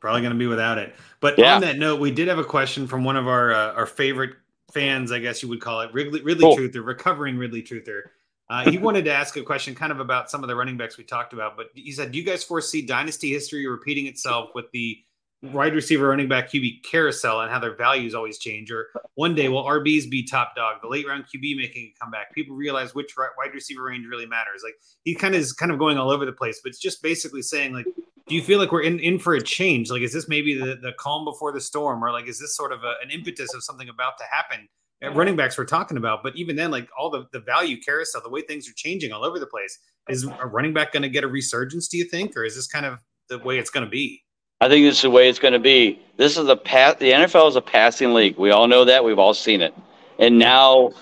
Probably 0.00 0.20
going 0.20 0.32
to 0.32 0.38
be 0.38 0.46
without 0.46 0.78
it. 0.78 0.94
But 1.20 1.38
yeah. 1.38 1.56
on 1.56 1.60
that 1.62 1.78
note, 1.78 2.00
we 2.00 2.10
did 2.10 2.28
have 2.28 2.38
a 2.38 2.44
question 2.44 2.86
from 2.86 3.04
one 3.04 3.16
of 3.16 3.26
our 3.26 3.52
uh, 3.52 3.72
our 3.72 3.86
favorite 3.86 4.34
fans, 4.72 5.12
I 5.12 5.18
guess 5.18 5.42
you 5.42 5.48
would 5.48 5.60
call 5.60 5.80
it, 5.80 5.92
Ridley, 5.92 6.22
Ridley 6.22 6.42
cool. 6.42 6.56
Truther, 6.56 6.84
recovering 6.84 7.38
Ridley 7.38 7.62
Truther. 7.62 8.02
Uh, 8.50 8.70
he 8.70 8.78
wanted 8.78 9.04
to 9.04 9.12
ask 9.12 9.36
a 9.36 9.42
question 9.42 9.74
kind 9.74 9.92
of 9.92 10.00
about 10.00 10.30
some 10.30 10.42
of 10.42 10.48
the 10.48 10.56
running 10.56 10.78
backs 10.78 10.96
we 10.96 11.04
talked 11.04 11.34
about, 11.34 11.56
but 11.56 11.66
he 11.74 11.92
said, 11.92 12.12
Do 12.12 12.18
you 12.18 12.24
guys 12.24 12.42
foresee 12.42 12.80
dynasty 12.80 13.30
history 13.30 13.66
repeating 13.66 14.06
itself 14.06 14.50
with 14.54 14.70
the 14.72 14.98
wide 15.42 15.74
receiver, 15.74 16.08
running 16.08 16.28
back, 16.28 16.50
QB 16.50 16.82
carousel 16.84 17.40
and 17.40 17.50
how 17.50 17.58
their 17.58 17.76
values 17.76 18.14
always 18.14 18.38
change. 18.38 18.70
Or 18.70 18.88
one 19.14 19.34
day, 19.34 19.48
will 19.48 19.64
RBs 19.64 20.10
be 20.10 20.24
top 20.24 20.54
dog? 20.56 20.76
The 20.82 20.88
late 20.88 21.06
round 21.06 21.24
QB 21.24 21.56
making 21.56 21.92
a 21.92 22.04
comeback. 22.04 22.34
People 22.34 22.56
realize 22.56 22.94
which 22.94 23.14
wide 23.16 23.54
receiver 23.54 23.84
range 23.84 24.06
really 24.06 24.26
matters. 24.26 24.62
Like 24.64 24.74
he 25.04 25.14
kind 25.14 25.34
of 25.34 25.40
is 25.40 25.52
kind 25.52 25.70
of 25.70 25.78
going 25.78 25.98
all 25.98 26.10
over 26.10 26.26
the 26.26 26.32
place, 26.32 26.60
but 26.62 26.70
it's 26.70 26.80
just 26.80 27.02
basically 27.02 27.42
saying 27.42 27.72
like, 27.72 27.86
do 28.28 28.34
you 28.34 28.42
feel 28.42 28.58
like 28.58 28.72
we're 28.72 28.82
in, 28.82 28.98
in 29.00 29.18
for 29.18 29.34
a 29.34 29.42
change? 29.42 29.90
Like, 29.90 30.02
is 30.02 30.12
this 30.12 30.28
maybe 30.28 30.54
the, 30.54 30.76
the 30.76 30.92
calm 30.98 31.24
before 31.24 31.50
the 31.50 31.60
storm, 31.60 32.04
or 32.04 32.12
like 32.12 32.28
is 32.28 32.38
this 32.38 32.54
sort 32.54 32.72
of 32.72 32.84
a, 32.84 32.94
an 33.02 33.10
impetus 33.10 33.54
of 33.54 33.64
something 33.64 33.88
about 33.88 34.18
to 34.18 34.24
happen? 34.30 34.68
At 35.00 35.14
running 35.14 35.36
backs 35.36 35.56
we're 35.56 35.64
talking 35.64 35.96
about, 35.96 36.24
but 36.24 36.36
even 36.36 36.56
then, 36.56 36.72
like 36.72 36.88
all 36.98 37.08
the, 37.08 37.26
the 37.32 37.38
value 37.38 37.80
carousel, 37.80 38.20
the 38.20 38.28
way 38.28 38.42
things 38.42 38.68
are 38.68 38.72
changing 38.74 39.12
all 39.12 39.24
over 39.24 39.38
the 39.38 39.46
place, 39.46 39.78
is 40.08 40.24
a 40.24 40.46
running 40.46 40.74
back 40.74 40.92
going 40.92 41.04
to 41.04 41.08
get 41.08 41.22
a 41.22 41.28
resurgence? 41.28 41.86
Do 41.86 41.96
you 41.98 42.04
think, 42.04 42.36
or 42.36 42.44
is 42.44 42.56
this 42.56 42.66
kind 42.66 42.84
of 42.84 42.98
the 43.28 43.38
way 43.38 43.58
it's 43.58 43.70
going 43.70 43.84
to 43.84 43.90
be? 43.90 44.24
I 44.60 44.68
think 44.68 44.84
this 44.84 44.96
is 44.96 45.02
the 45.02 45.10
way 45.10 45.28
it's 45.28 45.38
going 45.38 45.52
to 45.52 45.60
be. 45.60 46.00
This 46.16 46.36
is 46.36 46.48
a 46.48 46.56
path. 46.56 46.98
The 46.98 47.12
NFL 47.12 47.48
is 47.48 47.56
a 47.56 47.60
passing 47.60 48.12
league. 48.12 48.36
We 48.36 48.50
all 48.50 48.66
know 48.66 48.84
that. 48.84 49.04
We've 49.04 49.18
all 49.18 49.34
seen 49.34 49.60
it. 49.60 49.72
And 50.18 50.38
now 50.38 50.92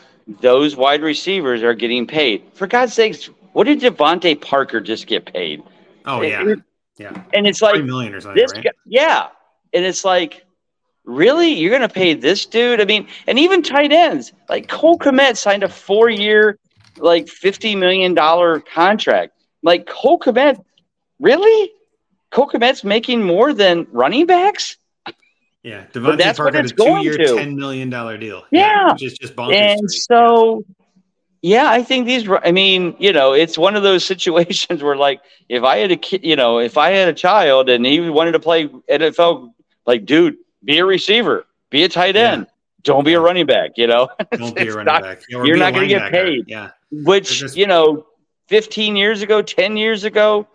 those 0.41 0.77
wide 0.77 1.03
receivers 1.03 1.63
are 1.63 1.75
getting 1.75 2.07
paid. 2.07 2.45
For 2.53 2.67
God's 2.67 2.93
sakes, 2.93 3.31
what 3.53 3.65
did 3.65 3.81
DeVante 3.81 4.39
Parker 4.41 4.81
just 4.81 5.07
get 5.07 5.25
paid? 5.25 5.63
Oh 6.05 6.21
yeah, 6.21 6.47
it, 6.47 6.59
yeah. 6.99 7.23
And 7.33 7.47
it's 7.47 7.63
like 7.63 7.83
million 7.83 8.15
or 8.15 8.21
something, 8.21 8.45
right? 8.55 8.65
guy, 8.65 8.71
yeah. 8.85 9.29
And 9.73 9.85
it's 9.85 10.05
like, 10.05 10.45
really, 11.05 11.53
you're 11.53 11.71
going 11.71 11.81
to 11.81 11.89
pay 11.89 12.13
this 12.15 12.45
dude? 12.45 12.81
I 12.81 12.85
mean, 12.85 13.09
and 13.27 13.39
even 13.39 13.63
tight 13.63 13.93
ends 13.93 14.33
like 14.49 14.69
Cole 14.69 14.99
Kmet 14.99 15.37
signed 15.37 15.63
a 15.63 15.69
four-year, 15.69 16.59
like 16.99 17.29
fifty 17.29 17.75
million 17.75 18.13
dollar 18.13 18.61
contract. 18.61 19.33
Like 19.63 19.87
Cole 19.87 20.19
Kmet, 20.19 20.63
really? 21.19 21.73
Cole 22.37 22.51
Kmet's 22.51 22.85
making 22.85 23.23
more 23.23 23.55
than 23.55 23.87
running 23.93 24.27
backs. 24.27 24.77
Yeah, 25.63 25.87
DeVante 25.95 26.19
that's 26.19 26.37
Parker 26.37 26.59
a 26.59 26.69
two-year, 26.69 27.17
ten 27.17 27.57
million 27.57 27.89
dollar 27.89 28.19
deal. 28.19 28.45
Yeah, 28.51 28.89
yeah 28.89 28.95
just 28.95 29.19
just 29.23 29.35
bonkers. 29.35 29.57
And 29.57 29.91
so, 29.91 30.63
yeah, 31.41 31.71
I 31.71 31.83
think 31.83 32.05
these. 32.07 32.29
I 32.45 32.53
mean, 32.53 32.95
you 32.99 33.15
know, 33.15 33.33
it's 33.33 33.57
one 33.57 33.75
of 33.75 33.83
those 33.83 34.05
situations 34.13 34.83
where, 34.83 34.97
like, 34.97 35.23
if 35.49 35.63
I 35.65 35.79
had 35.79 35.91
a 35.93 35.97
kid, 35.97 36.25
you 36.25 36.37
know, 36.37 36.59
if 36.59 36.77
I 36.77 36.91
had 36.91 37.09
a 37.09 37.15
child 37.15 37.71
and 37.71 37.87
he 37.87 38.01
wanted 38.11 38.33
to 38.33 38.39
play 38.39 38.69
NFL, 38.69 39.55
like, 39.87 40.05
dude, 40.05 40.37
be 40.63 40.77
a 40.77 40.85
receiver, 40.85 41.47
be 41.71 41.85
a 41.85 41.89
tight 41.89 42.17
end. 42.17 42.43
Yeah. 42.43 42.53
Don't 42.83 43.05
be 43.05 43.15
a 43.15 43.21
running 43.21 43.47
back, 43.47 43.73
you 43.77 43.87
know. 43.87 44.11
Don't 44.33 44.55
be 44.55 44.69
a 44.69 44.73
running 44.73 44.85
not, 44.85 45.03
back. 45.03 45.23
you're 45.31 45.57
not 45.57 45.73
going 45.73 45.89
to 45.89 45.95
get 45.95 46.13
paid. 46.13 46.45
Yeah. 46.47 46.71
Which, 46.93 47.39
just, 47.39 47.57
you 47.57 47.67
know, 47.67 48.07
15 48.49 48.95
years 48.95 49.23
ago, 49.23 49.41
10 49.41 49.79
years 49.79 50.05
ago, 50.05 50.47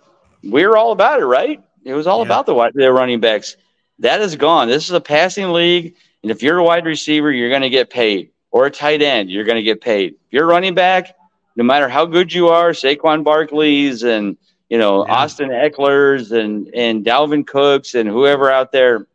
we 0.44 0.66
were 0.66 0.78
all 0.78 0.92
about 0.92 1.20
it, 1.20 1.26
right? 1.26 1.62
It 1.84 1.94
was 1.94 2.08
all 2.08 2.20
yeah. 2.20 2.26
about 2.26 2.46
the 2.46 2.54
wide 2.54 2.74
the 2.74 2.92
running 2.92 3.20
backs. 3.20 3.58
That 4.00 4.22
is 4.22 4.36
gone. 4.36 4.68
This 4.68 4.86
is 4.86 4.92
a 4.92 5.02
passing 5.02 5.52
league, 5.52 5.96
and 6.24 6.32
if 6.32 6.42
you're 6.42 6.58
a 6.58 6.64
wide 6.64 6.86
receiver, 6.86 7.32
you're 7.32 7.50
going 7.50 7.62
to 7.62 7.70
get 7.70 7.90
paid, 7.90 8.32
or 8.52 8.66
a 8.66 8.72
tight 8.72 9.02
end, 9.02 9.30
you're 9.30 9.44
going 9.44 9.58
to 9.58 9.64
get 9.64 9.82
paid. 9.82 10.14
If 10.14 10.34
you're 10.34 10.48
running 10.48 10.74
back, 10.74 11.16
no 11.56 11.64
matter 11.64 11.88
how 11.90 12.06
good 12.06 12.34
you 12.34 12.48
are, 12.48 12.72
Saquon 12.72 13.24
Barkley's 13.24 14.04
and 14.04 14.38
you 14.70 14.78
know 14.78 15.06
yeah. 15.06 15.14
Austin 15.14 15.50
Ekeler's 15.50 16.32
and 16.32 16.70
and 16.74 17.06
Dalvin 17.06 17.46
Cooks 17.46 17.96
and 17.96 18.08
whoever 18.08 18.52
out 18.52 18.72
there, 18.72 19.08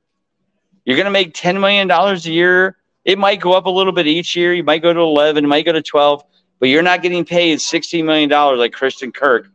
you're 0.84 0.96
going 0.96 1.06
to 1.06 1.10
make 1.10 1.34
ten 1.34 1.60
million 1.60 1.88
dollars 1.88 2.26
a 2.26 2.32
year. 2.32 2.76
It 3.04 3.18
might 3.18 3.40
go 3.40 3.52
up 3.52 3.66
a 3.66 3.70
little 3.70 3.92
bit 3.92 4.06
each 4.06 4.34
year. 4.34 4.52
You 4.52 4.64
might 4.64 4.82
go 4.82 4.92
to 4.92 5.00
eleven, 5.00 5.44
it 5.44 5.48
might 5.48 5.64
go 5.64 5.72
to 5.72 5.82
twelve, 5.82 6.24
but 6.58 6.68
you're 6.68 6.82
not 6.82 7.02
getting 7.02 7.24
paid 7.24 7.60
sixteen 7.60 8.06
million 8.06 8.28
dollars 8.28 8.58
like 8.58 8.72
Christian 8.72 9.12
Kirk. 9.12 9.48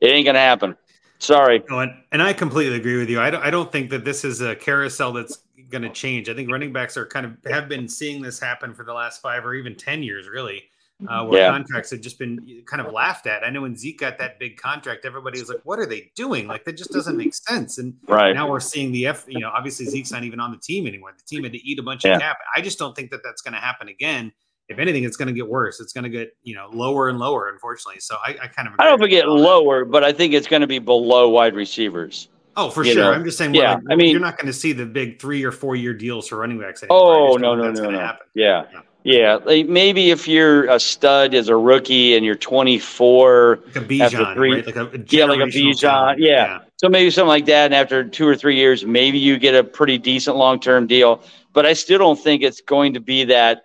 It 0.00 0.08
ain't 0.08 0.24
going 0.24 0.34
to 0.34 0.40
happen. 0.40 0.76
Sorry. 1.22 1.62
No, 1.70 1.78
and, 1.78 1.92
and 2.10 2.20
I 2.20 2.32
completely 2.32 2.76
agree 2.76 2.98
with 2.98 3.08
you. 3.08 3.20
I 3.20 3.30
don't, 3.30 3.44
I 3.44 3.50
don't 3.50 3.70
think 3.70 3.90
that 3.90 4.04
this 4.04 4.24
is 4.24 4.40
a 4.40 4.56
carousel 4.56 5.12
that's 5.12 5.38
going 5.70 5.82
to 5.82 5.88
change. 5.88 6.28
I 6.28 6.34
think 6.34 6.50
running 6.50 6.72
backs 6.72 6.96
are 6.96 7.06
kind 7.06 7.24
of 7.24 7.36
have 7.48 7.68
been 7.68 7.88
seeing 7.88 8.20
this 8.20 8.40
happen 8.40 8.74
for 8.74 8.84
the 8.84 8.92
last 8.92 9.22
five 9.22 9.46
or 9.46 9.54
even 9.54 9.76
10 9.76 10.02
years, 10.02 10.28
really, 10.28 10.64
uh, 11.08 11.24
where 11.24 11.42
yeah. 11.42 11.50
contracts 11.50 11.92
have 11.92 12.00
just 12.00 12.18
been 12.18 12.64
kind 12.66 12.84
of 12.84 12.92
laughed 12.92 13.28
at. 13.28 13.44
I 13.44 13.50
know 13.50 13.62
when 13.62 13.76
Zeke 13.76 14.00
got 14.00 14.18
that 14.18 14.40
big 14.40 14.56
contract, 14.56 15.04
everybody 15.04 15.38
was 15.38 15.48
like, 15.48 15.60
what 15.62 15.78
are 15.78 15.86
they 15.86 16.10
doing? 16.16 16.48
Like, 16.48 16.64
that 16.64 16.76
just 16.76 16.90
doesn't 16.90 17.16
make 17.16 17.34
sense. 17.34 17.78
And 17.78 17.94
right. 18.08 18.34
now 18.34 18.50
we're 18.50 18.58
seeing 18.58 18.90
the 18.90 19.06
F, 19.06 19.24
you 19.28 19.38
know, 19.38 19.50
obviously 19.50 19.86
Zeke's 19.86 20.10
not 20.10 20.24
even 20.24 20.40
on 20.40 20.50
the 20.50 20.58
team 20.58 20.88
anymore. 20.88 21.12
The 21.16 21.24
team 21.24 21.44
had 21.44 21.52
to 21.52 21.64
eat 21.64 21.78
a 21.78 21.84
bunch 21.84 22.04
yeah. 22.04 22.16
of 22.16 22.20
cap. 22.20 22.38
I 22.56 22.60
just 22.60 22.80
don't 22.80 22.96
think 22.96 23.12
that 23.12 23.20
that's 23.22 23.42
going 23.42 23.54
to 23.54 23.60
happen 23.60 23.86
again 23.86 24.32
if 24.72 24.78
anything, 24.78 25.04
it's 25.04 25.16
going 25.16 25.28
to 25.28 25.34
get 25.34 25.48
worse. 25.48 25.80
It's 25.80 25.92
going 25.92 26.04
to 26.04 26.10
get 26.10 26.36
you 26.42 26.54
know 26.54 26.68
lower 26.72 27.08
and 27.08 27.18
lower, 27.18 27.48
unfortunately. 27.48 28.00
So 28.00 28.16
I, 28.24 28.36
I 28.42 28.46
kind 28.48 28.68
of 28.68 28.74
I 28.78 28.84
don't 28.84 28.98
think 28.98 29.12
it 29.12 29.26
lower, 29.26 29.84
but 29.84 30.04
I 30.04 30.12
think 30.12 30.34
it's 30.34 30.46
going 30.46 30.62
to 30.62 30.66
be 30.66 30.78
below 30.78 31.28
wide 31.28 31.54
receivers. 31.54 32.28
Oh, 32.56 32.68
for 32.68 32.84
sure. 32.84 32.96
Know? 32.96 33.12
I'm 33.12 33.24
just 33.24 33.38
saying. 33.38 33.54
Yeah, 33.54 33.80
I 33.90 33.96
mean, 33.96 34.10
you're 34.10 34.20
not 34.20 34.36
going 34.36 34.46
to 34.46 34.52
see 34.52 34.72
the 34.72 34.86
big 34.86 35.20
three 35.20 35.42
or 35.44 35.52
four 35.52 35.76
year 35.76 35.94
deals 35.94 36.28
for 36.28 36.36
running 36.36 36.58
backs. 36.58 36.82
Anymore. 36.82 37.32
Oh 37.32 37.36
no, 37.36 37.54
no, 37.54 37.70
no, 37.70 37.90
no. 37.90 37.98
Happen. 37.98 38.26
Yeah. 38.34 38.64
yeah. 39.04 39.34
Like 39.36 39.68
maybe 39.68 40.10
if 40.10 40.28
you're 40.28 40.68
a 40.70 40.78
stud 40.78 41.34
as 41.34 41.48
a 41.48 41.56
rookie 41.56 42.14
and 42.14 42.26
you're 42.26 42.34
24, 42.34 43.60
like 43.64 43.76
a 43.76 43.80
Bijan, 43.80 44.34
three, 44.34 44.54
right? 44.54 44.66
like 44.66 44.76
a, 44.76 44.86
a 44.86 44.98
yeah, 45.08 45.24
like 45.24 45.40
a 45.40 45.44
Bijan, 45.44 46.16
yeah. 46.18 46.26
yeah. 46.26 46.58
So 46.76 46.88
maybe 46.88 47.10
something 47.10 47.28
like 47.28 47.46
that. 47.46 47.66
And 47.66 47.74
after 47.74 48.04
two 48.04 48.26
or 48.26 48.36
three 48.36 48.56
years, 48.56 48.84
maybe 48.84 49.18
you 49.18 49.38
get 49.38 49.54
a 49.54 49.64
pretty 49.64 49.96
decent 49.96 50.36
long 50.36 50.60
term 50.60 50.86
deal. 50.86 51.22
But 51.54 51.64
I 51.64 51.72
still 51.72 51.98
don't 51.98 52.18
think 52.18 52.42
it's 52.42 52.60
going 52.60 52.94
to 52.94 53.00
be 53.00 53.24
that 53.24 53.62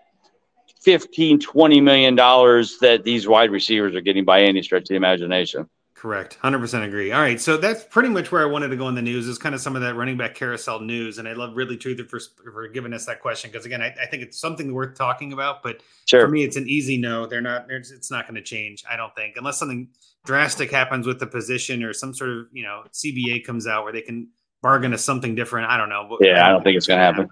15, 0.88 1.42
20 1.42 1.82
million 1.82 2.16
dollars 2.16 2.78
that 2.80 3.04
these 3.04 3.28
wide 3.28 3.52
receivers 3.52 3.94
are 3.94 4.00
getting 4.00 4.24
by 4.24 4.44
any 4.44 4.62
stretch 4.64 4.84
of 4.84 4.88
the 4.88 4.96
imagination. 4.96 5.70
Correct. 5.96 6.38
100% 6.42 6.86
agree. 6.86 7.12
All 7.12 7.20
right. 7.20 7.42
So 7.42 7.58
that's 7.58 7.84
pretty 7.84 8.08
much 8.08 8.32
where 8.32 8.42
I 8.42 8.46
wanted 8.46 8.70
to 8.70 8.78
go 8.78 8.88
in 8.88 8.96
the 8.96 9.02
news 9.02 9.28
is 9.28 9.38
kind 9.38 9.54
of 9.54 9.60
some 9.60 9.76
of 9.76 9.82
that 9.82 9.96
running 9.96 10.16
back 10.16 10.34
carousel 10.34 10.80
news. 10.80 11.18
And 11.18 11.28
I 11.28 11.34
love 11.34 11.58
Ridley 11.58 11.76
Truther 11.76 12.10
for, 12.10 12.22
for 12.54 12.70
giving 12.70 12.94
us 12.94 13.06
that 13.08 13.20
question. 13.20 13.52
Cause 13.52 13.66
again, 13.66 13.82
I, 13.82 13.94
I, 14.02 14.06
think 14.06 14.24
it's 14.24 14.40
something 14.40 14.74
worth 14.74 14.98
talking 14.98 15.34
about, 15.34 15.62
but 15.62 15.82
sure. 16.06 16.22
for 16.22 16.30
me, 16.30 16.46
it's 16.46 16.56
an 16.56 16.70
easy 16.70 16.98
no. 16.98 17.26
They're 17.26 17.42
not, 17.42 17.66
it's 17.70 18.10
not 18.10 18.26
going 18.26 18.36
to 18.36 18.42
change. 18.42 18.86
I 18.90 18.96
don't 18.96 19.14
think 19.14 19.36
unless 19.36 19.58
something 19.58 19.90
drastic 20.24 20.72
happens 20.72 21.06
with 21.06 21.20
the 21.20 21.28
position 21.28 21.84
or 21.84 21.92
some 21.92 22.14
sort 22.14 22.30
of, 22.30 22.46
you 22.54 22.64
know, 22.64 22.84
CBA 22.94 23.44
comes 23.44 23.68
out 23.68 23.84
where 23.84 23.92
they 23.92 24.02
can 24.02 24.30
bargain 24.62 24.92
to 24.92 24.98
something 24.98 25.36
different. 25.36 25.70
I 25.70 25.76
don't 25.76 25.90
know. 25.90 26.18
Yeah. 26.22 26.48
I 26.48 26.50
don't 26.50 26.64
think 26.64 26.78
it's 26.78 26.88
going 26.88 27.00
to 27.00 27.04
happen. 27.04 27.28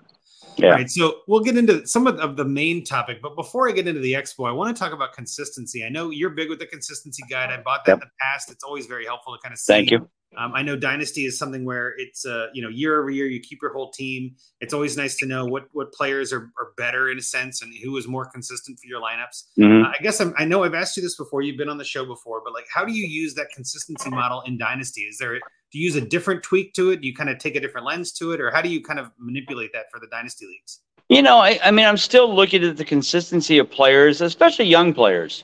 Yeah. 0.57 0.69
Right. 0.69 0.89
So 0.89 1.21
we'll 1.27 1.41
get 1.41 1.57
into 1.57 1.85
some 1.85 2.07
of, 2.07 2.17
of, 2.19 2.37
the 2.37 2.45
main 2.45 2.83
topic, 2.83 3.21
but 3.21 3.35
before 3.35 3.67
I 3.67 3.71
get 3.71 3.87
into 3.87 4.01
the 4.01 4.13
expo, 4.13 4.47
I 4.47 4.51
want 4.51 4.75
to 4.75 4.79
talk 4.79 4.93
about 4.93 5.13
consistency. 5.13 5.83
I 5.83 5.89
know 5.89 6.09
you're 6.09 6.29
big 6.29 6.49
with 6.49 6.59
the 6.59 6.65
consistency 6.65 7.23
guide. 7.29 7.49
I 7.49 7.61
bought 7.61 7.85
that 7.85 7.93
yep. 7.93 7.95
in 7.97 8.07
the 8.07 8.11
past. 8.21 8.51
It's 8.51 8.63
always 8.63 8.85
very 8.85 9.05
helpful 9.05 9.35
to 9.35 9.41
kind 9.41 9.53
of 9.53 9.59
see. 9.59 9.73
Thank 9.73 9.91
you. 9.91 10.09
Um, 10.37 10.53
I 10.53 10.61
know 10.61 10.75
Dynasty 10.75 11.25
is 11.25 11.37
something 11.37 11.65
where 11.65 11.93
it's 11.97 12.25
uh, 12.25 12.47
you 12.53 12.61
know 12.61 12.69
year 12.69 12.99
over 12.99 13.09
year 13.09 13.27
you 13.27 13.39
keep 13.39 13.59
your 13.61 13.73
whole 13.73 13.91
team. 13.91 14.35
It's 14.61 14.73
always 14.73 14.97
nice 14.97 15.15
to 15.17 15.25
know 15.25 15.45
what 15.45 15.67
what 15.73 15.93
players 15.93 16.33
are, 16.33 16.51
are 16.59 16.71
better 16.77 17.09
in 17.09 17.17
a 17.17 17.21
sense 17.21 17.61
and 17.61 17.73
who 17.83 17.95
is 17.97 18.07
more 18.07 18.25
consistent 18.25 18.79
for 18.79 18.87
your 18.87 19.01
lineups. 19.01 19.43
Mm-hmm. 19.59 19.85
Uh, 19.85 19.89
I 19.89 20.01
guess 20.01 20.19
I'm, 20.19 20.33
i 20.37 20.45
know 20.45 20.63
I've 20.63 20.73
asked 20.73 20.97
you 20.97 21.03
this 21.03 21.15
before. 21.15 21.41
You've 21.41 21.57
been 21.57 21.69
on 21.69 21.77
the 21.77 21.85
show 21.85 22.05
before, 22.05 22.41
but 22.43 22.53
like, 22.53 22.65
how 22.73 22.85
do 22.85 22.91
you 22.91 23.05
use 23.05 23.33
that 23.35 23.47
consistency 23.53 24.09
model 24.09 24.41
in 24.41 24.57
Dynasty? 24.57 25.01
Is 25.01 25.17
there 25.17 25.39
do 25.71 25.79
you 25.79 25.85
use 25.85 25.95
a 25.95 26.01
different 26.01 26.43
tweak 26.43 26.73
to 26.75 26.91
it? 26.91 27.01
Do 27.01 27.07
you 27.07 27.13
kind 27.13 27.29
of 27.29 27.37
take 27.37 27.55
a 27.55 27.59
different 27.59 27.85
lens 27.85 28.11
to 28.13 28.31
it, 28.31 28.39
or 28.39 28.51
how 28.51 28.61
do 28.61 28.69
you 28.69 28.81
kind 28.81 28.99
of 28.99 29.11
manipulate 29.17 29.73
that 29.73 29.91
for 29.91 29.99
the 29.99 30.07
Dynasty 30.07 30.45
leagues? 30.45 30.79
You 31.09 31.21
know, 31.21 31.37
I, 31.37 31.59
I 31.63 31.71
mean, 31.71 31.85
I'm 31.85 31.97
still 31.97 32.33
looking 32.33 32.63
at 32.63 32.77
the 32.77 32.85
consistency 32.85 33.57
of 33.59 33.69
players, 33.69 34.21
especially 34.21 34.65
young 34.65 34.93
players. 34.93 35.43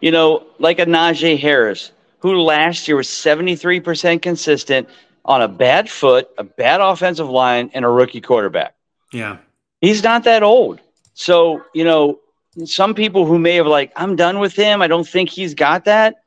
You 0.00 0.10
know, 0.10 0.46
like 0.58 0.78
a 0.78 0.86
Najee 0.86 1.38
Harris, 1.38 1.92
who 2.22 2.40
last 2.40 2.86
year 2.86 2.96
was 2.96 3.08
73% 3.08 4.22
consistent 4.22 4.88
on 5.24 5.42
a 5.42 5.48
bad 5.48 5.90
foot, 5.90 6.28
a 6.38 6.44
bad 6.44 6.80
offensive 6.80 7.28
line, 7.28 7.70
and 7.74 7.84
a 7.84 7.88
rookie 7.88 8.20
quarterback. 8.20 8.76
Yeah. 9.12 9.38
He's 9.80 10.04
not 10.04 10.22
that 10.24 10.44
old. 10.44 10.80
So, 11.14 11.64
you 11.74 11.82
know, 11.84 12.20
some 12.64 12.94
people 12.94 13.26
who 13.26 13.40
may 13.40 13.56
have 13.56 13.66
like, 13.66 13.92
I'm 13.96 14.14
done 14.14 14.38
with 14.38 14.54
him. 14.54 14.82
I 14.82 14.86
don't 14.86 15.06
think 15.06 15.30
he's 15.30 15.54
got 15.54 15.84
that. 15.86 16.22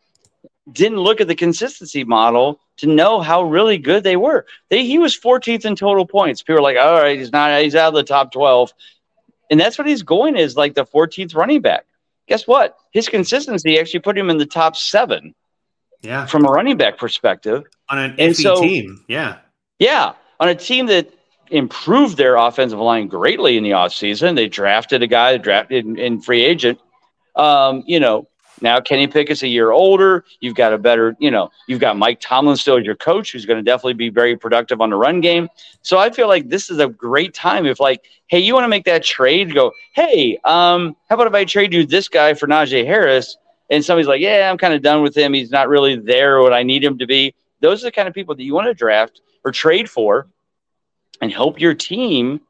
Didn't 0.69 0.99
look 0.99 1.21
at 1.21 1.29
the 1.29 1.35
consistency 1.35 2.03
model 2.03 2.59
to 2.77 2.87
know 2.87 3.21
how 3.21 3.43
really 3.43 3.77
good 3.77 4.03
they 4.03 4.17
were. 4.17 4.45
They, 4.69 4.83
he 4.83 4.99
was 4.99 5.17
14th 5.17 5.63
in 5.63 5.77
total 5.77 6.05
points. 6.05 6.41
People 6.41 6.59
are 6.59 6.61
like, 6.61 6.77
all 6.77 6.99
right, 6.99 7.17
he's 7.17 7.31
not, 7.31 7.61
he's 7.61 7.75
out 7.75 7.89
of 7.89 7.93
the 7.93 8.03
top 8.03 8.33
12. 8.33 8.73
And 9.49 9.57
that's 9.57 9.77
what 9.77 9.87
he's 9.87 10.03
going 10.03 10.35
is 10.35 10.57
like 10.57 10.73
the 10.73 10.85
14th 10.85 11.35
running 11.35 11.61
back. 11.61 11.85
Guess 12.27 12.47
what? 12.47 12.77
His 12.91 13.07
consistency 13.07 13.79
actually 13.79 14.01
put 14.01 14.17
him 14.17 14.29
in 14.29 14.37
the 14.37 14.45
top 14.45 14.75
seven. 14.75 15.33
Yeah. 16.01 16.25
From 16.25 16.45
a 16.45 16.49
running 16.49 16.77
back 16.77 16.97
perspective. 16.97 17.63
On 17.89 17.97
an 17.97 18.15
and 18.19 18.35
so, 18.35 18.61
team. 18.61 19.03
Yeah. 19.07 19.37
Yeah. 19.79 20.13
On 20.39 20.49
a 20.49 20.55
team 20.55 20.85
that 20.87 21.11
improved 21.51 22.17
their 22.17 22.35
offensive 22.35 22.79
line 22.79 23.07
greatly 23.07 23.57
in 23.57 23.63
the 23.63 23.71
offseason. 23.71 24.35
They 24.35 24.47
drafted 24.47 25.03
a 25.03 25.07
guy 25.07 25.33
that 25.33 25.43
drafted 25.43 25.85
in, 25.85 25.97
in 25.97 26.21
free 26.21 26.43
agent. 26.43 26.79
Um, 27.35 27.83
you 27.85 27.99
know, 27.99 28.27
now 28.61 28.79
Kenny 28.79 29.07
Pickett's 29.07 29.43
a 29.43 29.47
year 29.47 29.71
older. 29.71 30.23
You've 30.39 30.55
got 30.55 30.73
a 30.73 30.77
better, 30.77 31.15
you 31.19 31.29
know, 31.29 31.49
you've 31.67 31.79
got 31.79 31.97
Mike 31.97 32.19
Tomlin 32.21 32.55
still 32.55 32.77
as 32.77 32.85
your 32.85 32.95
coach, 32.95 33.31
who's 33.31 33.45
going 33.45 33.57
to 33.57 33.63
definitely 33.63 33.93
be 33.93 34.09
very 34.09 34.37
productive 34.37 34.81
on 34.81 34.89
the 34.89 34.95
run 34.95 35.21
game. 35.21 35.49
So 35.81 35.97
I 35.97 36.09
feel 36.09 36.27
like 36.27 36.49
this 36.49 36.69
is 36.69 36.79
a 36.79 36.87
great 36.87 37.33
time. 37.33 37.65
If 37.65 37.79
like, 37.79 38.05
hey, 38.27 38.39
you 38.39 38.53
want 38.53 38.63
to 38.63 38.69
make 38.69 38.85
that 38.85 39.03
trade? 39.03 39.53
Go, 39.53 39.71
hey, 39.93 40.39
um, 40.45 40.95
how 41.09 41.15
about 41.15 41.27
if 41.27 41.33
I 41.33 41.45
trade 41.45 41.73
you 41.73 41.85
this 41.85 42.07
guy 42.07 42.33
for 42.33 42.47
Najee 42.47 42.85
Harris? 42.85 43.37
And 43.69 43.83
somebody's 43.83 44.07
like, 44.07 44.21
yeah, 44.21 44.49
I'm 44.51 44.57
kind 44.57 44.73
of 44.73 44.81
done 44.81 45.01
with 45.01 45.17
him. 45.17 45.33
He's 45.33 45.51
not 45.51 45.69
really 45.69 45.95
there 45.95 46.41
what 46.41 46.53
I 46.53 46.63
need 46.63 46.83
him 46.83 46.97
to 46.99 47.07
be. 47.07 47.33
Those 47.61 47.83
are 47.83 47.87
the 47.87 47.91
kind 47.91 48.07
of 48.07 48.13
people 48.13 48.35
that 48.35 48.43
you 48.43 48.53
want 48.53 48.67
to 48.67 48.73
draft 48.73 49.21
or 49.43 49.51
trade 49.51 49.89
for, 49.89 50.27
and 51.21 51.31
help 51.31 51.59
your 51.59 51.73
team 51.73 52.41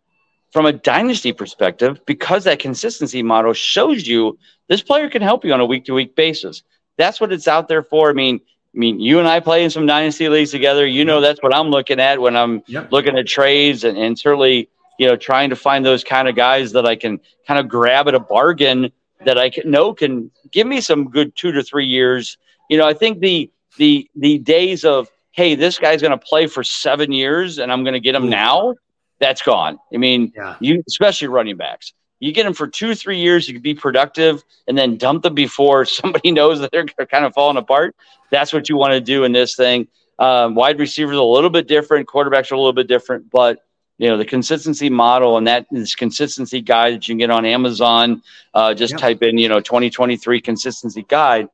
from 0.52 0.66
a 0.66 0.74
dynasty 0.74 1.34
perspective 1.34 2.00
because 2.06 2.46
that 2.46 2.60
consistency 2.60 3.22
model 3.22 3.54
shows 3.54 4.08
you 4.08 4.38
this 4.68 4.82
player 4.82 5.10
can 5.10 5.22
help 5.22 5.46
you 5.46 5.54
on 5.54 5.60
a 5.60 5.66
week 5.66 5.86
to 5.86 5.94
week 5.94 6.16
basis. 6.16 6.64
That's 6.98 7.20
what 7.20 7.32
it's 7.32 7.48
out 7.48 7.68
there 7.68 7.84
for. 7.84 8.10
I 8.10 8.14
mean, 8.14 8.40
I 8.74 8.78
mean, 8.78 9.00
you 9.00 9.20
and 9.20 9.28
I 9.28 9.40
play 9.40 9.64
in 9.64 9.70
some 9.70 9.86
dynasty 9.86 10.28
leagues 10.30 10.52
together. 10.52 10.86
You 10.86 11.06
know, 11.06 11.22
that's 11.22 11.42
what 11.44 11.54
I'm 11.54 11.70
looking 11.70 12.00
at 12.00 12.20
when 12.20 12.36
I'm 12.36 12.64
yep. 12.68 12.92
looking 12.92 13.18
at 13.18 13.28
trades 13.28 13.84
and, 13.84 13.98
and 13.98 14.18
certainly, 14.18 14.70
you 14.98 15.08
know, 15.08 15.16
trying 15.16 15.50
to 15.50 15.56
find 15.56 15.86
those 15.86 16.04
kind 16.04 16.28
of 16.28 16.36
guys 16.36 16.72
that 16.72 16.86
I 16.86 16.96
can 16.96 17.20
kind 17.48 17.60
of 17.60 17.68
grab 17.68 18.08
at 18.08 18.16
a 18.16 18.20
bargain 18.20 18.92
that 19.26 19.38
I 19.38 19.50
can 19.50 19.70
know 19.70 19.94
can 19.94 20.32
give 20.52 20.68
me 20.68 20.82
some 20.82 21.10
good 21.10 21.36
two 21.36 21.52
to 21.52 21.64
three 21.64 21.86
years. 21.86 22.38
You 22.70 22.78
know, 22.78 22.88
I 22.88 22.94
think 22.94 23.20
the 23.20 23.52
the 23.78 24.10
the 24.16 24.38
days 24.40 24.86
of 24.86 25.10
hey, 25.32 25.56
this 25.56 25.78
guy's 25.78 26.02
going 26.02 26.18
to 26.18 26.18
play 26.18 26.48
for 26.48 26.64
seven 26.64 27.12
years 27.12 27.60
and 27.60 27.72
I'm 27.72 27.84
going 27.84 27.94
to 27.94 28.00
get 28.00 28.16
him 28.16 28.30
now 28.30 28.74
that's 29.20 29.42
gone. 29.42 29.80
I 29.94 29.98
mean, 29.98 30.34
yeah. 30.36 30.56
you 30.60 30.84
especially 30.88 31.28
running 31.28 31.58
backs. 31.58 31.94
You 32.20 32.32
get 32.32 32.44
them 32.44 32.54
for 32.54 32.68
two, 32.68 32.96
three 32.96 33.20
years, 33.20 33.48
you 33.48 33.54
can 33.54 33.62
be 33.62 33.74
productive, 33.74 34.44
and 34.68 34.78
then 34.78 34.98
dump 34.98 35.24
them 35.24 35.34
before 35.34 35.86
somebody 36.00 36.32
knows 36.32 36.60
that 36.60 36.72
they're 36.72 36.86
kind 37.12 37.26
of 37.26 37.34
falling 37.34 37.58
apart. 37.58 37.96
That's 38.32 38.54
what 38.54 38.70
you 38.70 38.78
want 38.78 38.94
to 38.94 39.02
do 39.02 39.24
in 39.24 39.32
this 39.32 39.56
thing. 39.56 39.88
Um, 40.18 40.56
wide 40.56 40.80
receivers 40.80 41.18
a 41.18 41.24
little 41.24 41.50
bit 41.50 41.68
different, 41.68 42.08
quarterbacks 42.08 42.52
are 42.52 42.56
a 42.56 42.58
little 42.58 42.74
bit 42.74 42.88
different, 42.88 43.30
but 43.30 43.60
you 43.98 44.10
know 44.10 44.18
the 44.18 44.26
consistency 44.26 44.90
model 44.90 45.38
and 45.38 45.48
that 45.48 45.66
this 45.72 45.96
consistency 45.96 46.62
guide 46.62 46.96
that 46.96 47.08
you 47.08 47.14
can 47.14 47.20
get 47.20 47.30
on 47.30 47.46
Amazon. 47.46 48.22
Uh, 48.54 48.74
just 48.74 48.94
yeah. 48.94 48.98
type 48.98 49.24
in 49.24 49.38
you 49.38 49.50
know 49.50 49.60
2023 49.60 50.42
consistency 50.42 51.06
guide. 51.08 51.48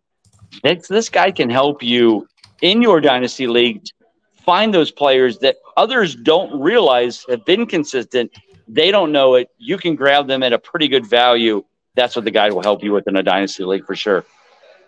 This, 0.63 0.87
this 0.87 1.09
guy 1.09 1.31
can 1.31 1.49
help 1.49 1.81
you 1.81 2.27
in 2.61 2.81
your 2.81 2.99
dynasty 2.99 3.47
league 3.47 3.83
find 4.43 4.73
those 4.73 4.91
players 4.91 5.37
that 5.39 5.57
others 5.77 6.15
don't 6.15 6.59
realize 6.59 7.25
have 7.29 7.45
been 7.45 7.65
consistent. 7.65 8.31
They 8.67 8.91
don't 8.91 9.11
know 9.11 9.35
it. 9.35 9.49
You 9.57 9.77
can 9.77 9.95
grab 9.95 10.27
them 10.27 10.43
at 10.43 10.53
a 10.53 10.59
pretty 10.59 10.87
good 10.87 11.05
value. 11.05 11.63
That's 11.95 12.15
what 12.15 12.25
the 12.25 12.31
guide 12.31 12.53
will 12.53 12.63
help 12.63 12.83
you 12.83 12.91
with 12.91 13.07
in 13.07 13.15
a 13.15 13.23
dynasty 13.23 13.63
league 13.63 13.85
for 13.85 13.95
sure. 13.95 14.25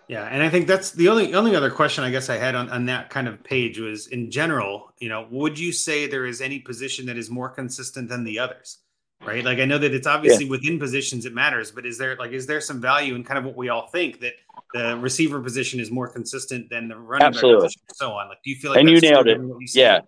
Yeah, 0.08 0.24
and 0.24 0.42
I 0.42 0.50
think 0.50 0.66
that's 0.66 0.90
the 0.90 1.08
only 1.08 1.34
only 1.34 1.56
other 1.56 1.70
question 1.70 2.04
I 2.04 2.10
guess 2.10 2.28
I 2.28 2.36
had 2.36 2.54
on, 2.54 2.68
on 2.70 2.86
that 2.86 3.08
kind 3.08 3.26
of 3.26 3.42
page 3.42 3.78
was 3.78 4.06
in 4.08 4.30
general, 4.30 4.92
you 4.98 5.08
know, 5.08 5.26
would 5.30 5.58
you 5.58 5.72
say 5.72 6.06
there 6.06 6.26
is 6.26 6.40
any 6.40 6.58
position 6.58 7.06
that 7.06 7.16
is 7.16 7.30
more 7.30 7.48
consistent 7.48 8.08
than 8.08 8.24
the 8.24 8.38
others? 8.38 8.78
Right? 9.24 9.42
Like 9.42 9.58
I 9.58 9.64
know 9.64 9.78
that 9.78 9.94
it's 9.94 10.06
obviously 10.06 10.44
yeah. 10.44 10.50
within 10.50 10.78
positions 10.78 11.24
it 11.24 11.32
matters, 11.32 11.70
but 11.70 11.86
is 11.86 11.96
there 11.96 12.16
like 12.16 12.32
is 12.32 12.46
there 12.46 12.60
some 12.60 12.80
value 12.80 13.14
in 13.14 13.24
kind 13.24 13.38
of 13.38 13.44
what 13.44 13.56
we 13.56 13.70
all 13.70 13.86
think 13.86 14.20
that 14.20 14.34
the 14.74 14.98
receiver 14.98 15.40
position 15.40 15.80
is 15.80 15.90
more 15.90 16.08
consistent 16.08 16.68
than 16.68 16.88
the 16.88 16.96
running 16.96 17.26
Absolutely. 17.26 17.56
back 17.56 17.64
position, 17.64 17.82
and 17.88 17.96
so 17.96 18.12
on. 18.12 18.28
Like, 18.28 18.42
do 18.44 18.50
you 18.50 18.56
feel 18.56 18.72
like 18.72 18.80
and 18.80 18.90
you 18.90 19.00
nailed 19.00 19.26
it? 19.26 19.38
You 19.38 19.58
yeah, 19.72 20.00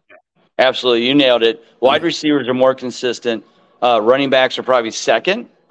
absolutely, 0.59 1.07
you 1.07 1.15
nailed 1.15 1.43
it. 1.43 1.65
Wide 1.81 2.03
receivers 2.03 2.47
are 2.49 2.55
more 2.55 2.75
consistent. 2.75 3.43
Uh, 3.81 4.01
running 4.03 4.29
backs 4.29 4.59
are 4.59 4.63
probably 4.63 4.91
second. 4.91 5.49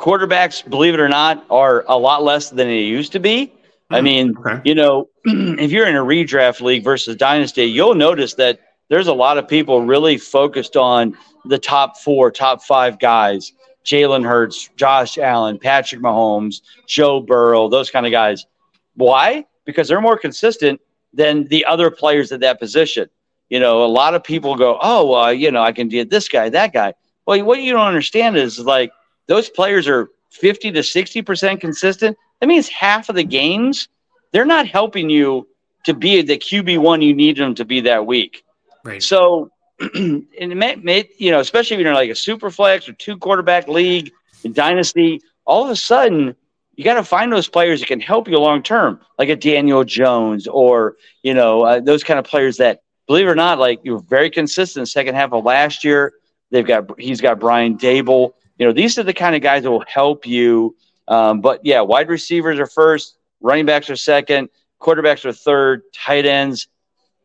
Quarterbacks, 0.00 0.68
believe 0.68 0.94
it 0.94 1.00
or 1.00 1.10
not, 1.10 1.44
are 1.50 1.84
a 1.86 1.96
lot 1.96 2.22
less 2.22 2.48
than 2.48 2.68
they 2.68 2.80
used 2.80 3.12
to 3.12 3.20
be. 3.20 3.52
I 3.90 3.98
hmm. 3.98 4.04
mean, 4.04 4.36
okay. 4.38 4.60
you 4.64 4.74
know, 4.74 5.08
if 5.24 5.70
you're 5.70 5.86
in 5.86 5.94
a 5.94 6.02
redraft 6.02 6.62
league 6.62 6.82
versus 6.82 7.16
dynasty, 7.16 7.64
you'll 7.64 7.94
notice 7.94 8.34
that 8.34 8.60
there's 8.88 9.08
a 9.08 9.12
lot 9.12 9.36
of 9.36 9.46
people 9.46 9.82
really 9.82 10.16
focused 10.16 10.76
on 10.76 11.16
the 11.44 11.58
top 11.58 11.98
four, 11.98 12.30
top 12.30 12.62
five 12.62 12.98
guys. 12.98 13.52
Jalen 13.84 14.24
Hurts, 14.26 14.68
Josh 14.76 15.18
Allen, 15.18 15.58
Patrick 15.58 16.00
Mahomes, 16.00 16.60
Joe 16.86 17.20
Burrow, 17.20 17.68
those 17.68 17.90
kind 17.90 18.06
of 18.06 18.12
guys. 18.12 18.46
Why? 18.94 19.46
Because 19.64 19.88
they're 19.88 20.00
more 20.00 20.18
consistent 20.18 20.80
than 21.12 21.46
the 21.48 21.64
other 21.64 21.90
players 21.90 22.32
at 22.32 22.40
that 22.40 22.58
position. 22.58 23.08
You 23.48 23.58
know, 23.58 23.84
a 23.84 23.86
lot 23.86 24.14
of 24.14 24.22
people 24.22 24.54
go, 24.54 24.78
"Oh, 24.80 25.06
well, 25.06 25.32
you 25.32 25.50
know, 25.50 25.62
I 25.62 25.72
can 25.72 25.88
get 25.88 26.10
this 26.10 26.28
guy, 26.28 26.48
that 26.50 26.72
guy." 26.72 26.94
Well, 27.26 27.42
what 27.44 27.62
you 27.62 27.72
don't 27.72 27.86
understand 27.86 28.36
is 28.36 28.58
like 28.58 28.92
those 29.30 29.48
players 29.48 29.86
are 29.86 30.10
50 30.30 30.72
to 30.72 30.80
60% 30.80 31.60
consistent. 31.60 32.16
That 32.40 32.48
means 32.48 32.68
half 32.68 33.08
of 33.08 33.14
the 33.14 33.22
games 33.22 33.88
they're 34.32 34.44
not 34.44 34.66
helping 34.66 35.08
you 35.08 35.46
to 35.84 35.94
be 35.94 36.20
the 36.22 36.36
QB1 36.36 37.04
you 37.04 37.14
need 37.14 37.36
them 37.36 37.54
to 37.54 37.64
be 37.64 37.80
that 37.82 38.06
week. 38.06 38.44
Right. 38.84 39.02
So, 39.02 39.50
and 39.80 40.26
it 40.36 40.56
may, 40.56 40.74
may, 40.76 41.08
you 41.18 41.30
know, 41.30 41.38
especially 41.38 41.76
if 41.76 41.80
you're 41.80 41.90
in 41.90 41.94
like 41.94 42.10
a 42.10 42.14
super 42.14 42.50
flex 42.50 42.88
or 42.88 42.92
two 42.92 43.16
quarterback 43.16 43.68
league 43.68 44.10
in 44.42 44.52
dynasty, 44.52 45.20
all 45.44 45.64
of 45.64 45.70
a 45.70 45.76
sudden 45.76 46.34
you 46.74 46.82
got 46.82 46.94
to 46.94 47.04
find 47.04 47.32
those 47.32 47.48
players 47.48 47.80
that 47.80 47.86
can 47.86 48.00
help 48.00 48.26
you 48.26 48.36
long 48.38 48.64
term, 48.64 49.00
like 49.16 49.28
a 49.28 49.36
Daniel 49.36 49.84
Jones 49.84 50.48
or 50.48 50.96
you 51.22 51.34
know 51.34 51.62
uh, 51.62 51.80
those 51.80 52.02
kind 52.02 52.18
of 52.18 52.24
players 52.24 52.56
that, 52.56 52.82
believe 53.06 53.26
it 53.26 53.30
or 53.30 53.36
not, 53.36 53.60
like 53.60 53.80
you 53.84 53.92
were 53.92 54.02
very 54.02 54.30
consistent 54.30 54.88
second 54.88 55.14
half 55.14 55.32
of 55.32 55.44
last 55.44 55.84
year. 55.84 56.14
They've 56.50 56.66
got 56.66 56.98
he's 56.98 57.20
got 57.20 57.38
Brian 57.38 57.78
Daboll. 57.78 58.32
You 58.60 58.66
know 58.66 58.72
these 58.74 58.98
are 58.98 59.02
the 59.02 59.14
kind 59.14 59.34
of 59.34 59.40
guys 59.40 59.62
that 59.62 59.70
will 59.70 59.84
help 59.88 60.26
you. 60.26 60.76
Um, 61.08 61.40
but 61.40 61.60
yeah, 61.64 61.80
wide 61.80 62.10
receivers 62.10 62.60
are 62.60 62.66
first, 62.66 63.16
running 63.40 63.64
backs 63.64 63.88
are 63.88 63.96
second, 63.96 64.50
quarterbacks 64.78 65.24
are 65.24 65.32
third, 65.32 65.82
tight 65.94 66.26
ends. 66.26 66.68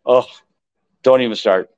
Oh, 0.05 0.25
don't 1.03 1.21
even 1.21 1.35
start. 1.35 1.69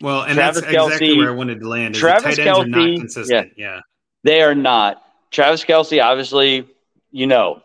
Well, 0.00 0.22
and 0.22 0.34
Travis 0.34 0.62
that's 0.62 0.72
Kelce, 0.72 0.86
exactly 0.86 1.18
where 1.18 1.30
I 1.30 1.34
wanted 1.34 1.58
to 1.58 1.68
land. 1.68 1.96
Travis 1.96 2.38
Kelce, 2.38 3.28
yeah, 3.28 3.44
yeah, 3.56 3.80
they 4.22 4.42
are 4.42 4.54
not. 4.54 5.02
Travis 5.32 5.64
Kelce, 5.64 6.00
obviously, 6.00 6.64
you 7.10 7.26
know. 7.26 7.62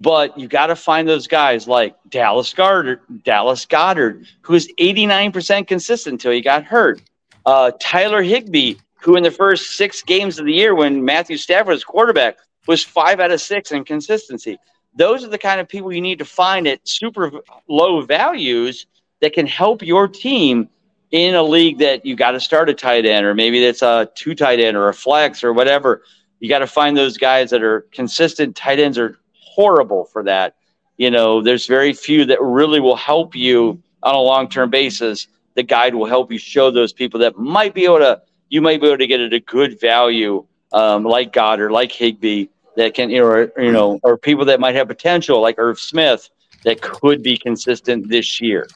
But 0.00 0.36
you 0.36 0.48
got 0.48 0.68
to 0.68 0.76
find 0.76 1.06
those 1.06 1.28
guys 1.28 1.68
like 1.68 1.94
Dallas 2.08 2.52
Goedert, 2.54 3.02
Dallas 3.22 3.66
Goedert, 3.66 4.26
who 4.40 4.54
is 4.54 4.72
89% 4.80 5.68
consistent 5.68 6.14
until 6.14 6.32
he 6.32 6.40
got 6.40 6.64
hurt. 6.64 7.02
Uh, 7.44 7.70
Tyler 7.78 8.22
Higbee, 8.22 8.76
who 9.02 9.16
in 9.16 9.22
the 9.22 9.30
first 9.30 9.76
six 9.76 10.02
games 10.02 10.38
of 10.38 10.46
the 10.46 10.52
year 10.52 10.74
when 10.74 11.04
Matthew 11.04 11.36
Stafford 11.36 11.72
was 11.72 11.84
quarterback, 11.84 12.38
was 12.66 12.84
five 12.84 13.20
out 13.20 13.30
of 13.30 13.40
six 13.40 13.72
in 13.72 13.84
consistency. 13.84 14.58
Those 14.94 15.24
are 15.24 15.28
the 15.28 15.38
kind 15.38 15.60
of 15.60 15.68
people 15.68 15.92
you 15.92 16.00
need 16.00 16.18
to 16.18 16.24
find 16.24 16.66
at 16.66 16.86
super 16.86 17.30
low 17.68 18.02
values 18.02 18.86
that 19.20 19.32
can 19.32 19.46
help 19.46 19.82
your 19.82 20.08
team 20.08 20.68
in 21.10 21.34
a 21.34 21.42
league 21.42 21.78
that 21.78 22.04
you 22.04 22.14
got 22.14 22.32
to 22.32 22.40
start 22.40 22.68
a 22.68 22.74
tight 22.74 23.04
end, 23.04 23.26
or 23.26 23.34
maybe 23.34 23.64
that's 23.64 23.82
a 23.82 24.08
two 24.14 24.34
tight 24.34 24.60
end 24.60 24.76
or 24.76 24.88
a 24.88 24.94
flex 24.94 25.42
or 25.42 25.52
whatever. 25.52 26.02
You 26.38 26.48
got 26.48 26.60
to 26.60 26.66
find 26.66 26.96
those 26.96 27.18
guys 27.18 27.50
that 27.50 27.62
are 27.62 27.82
consistent. 27.92 28.56
Tight 28.56 28.78
ends 28.78 28.98
are 28.98 29.18
horrible 29.34 30.04
for 30.04 30.22
that. 30.24 30.56
You 30.96 31.10
know, 31.10 31.42
there's 31.42 31.66
very 31.66 31.92
few 31.92 32.24
that 32.26 32.40
really 32.40 32.80
will 32.80 32.96
help 32.96 33.34
you 33.34 33.82
on 34.02 34.14
a 34.14 34.20
long 34.20 34.48
term 34.48 34.70
basis. 34.70 35.28
The 35.54 35.62
guide 35.62 35.94
will 35.94 36.06
help 36.06 36.30
you 36.30 36.38
show 36.38 36.70
those 36.70 36.92
people 36.92 37.20
that 37.20 37.38
might 37.38 37.74
be 37.74 37.84
able 37.84 37.98
to, 37.98 38.22
you 38.50 38.60
might 38.60 38.80
be 38.80 38.88
able 38.88 38.98
to 38.98 39.06
get 39.06 39.20
at 39.20 39.32
a 39.32 39.40
good 39.40 39.80
value, 39.80 40.44
um, 40.72 41.04
like 41.04 41.32
Goedert, 41.32 41.70
like 41.70 41.92
Higbee, 41.92 42.48
that 42.76 42.94
can, 42.94 43.08
you 43.10 43.20
know, 43.20 43.26
or, 43.26 43.52
you 43.62 43.72
know, 43.72 43.98
or 44.02 44.18
people 44.18 44.44
that 44.44 44.60
might 44.60 44.74
have 44.74 44.88
potential, 44.88 45.40
like 45.40 45.54
Irv 45.58 45.80
Smith, 45.80 46.28
that 46.64 46.82
could 46.82 47.22
be 47.22 47.38
consistent 47.38 48.08
this 48.08 48.40
year. 48.40 48.66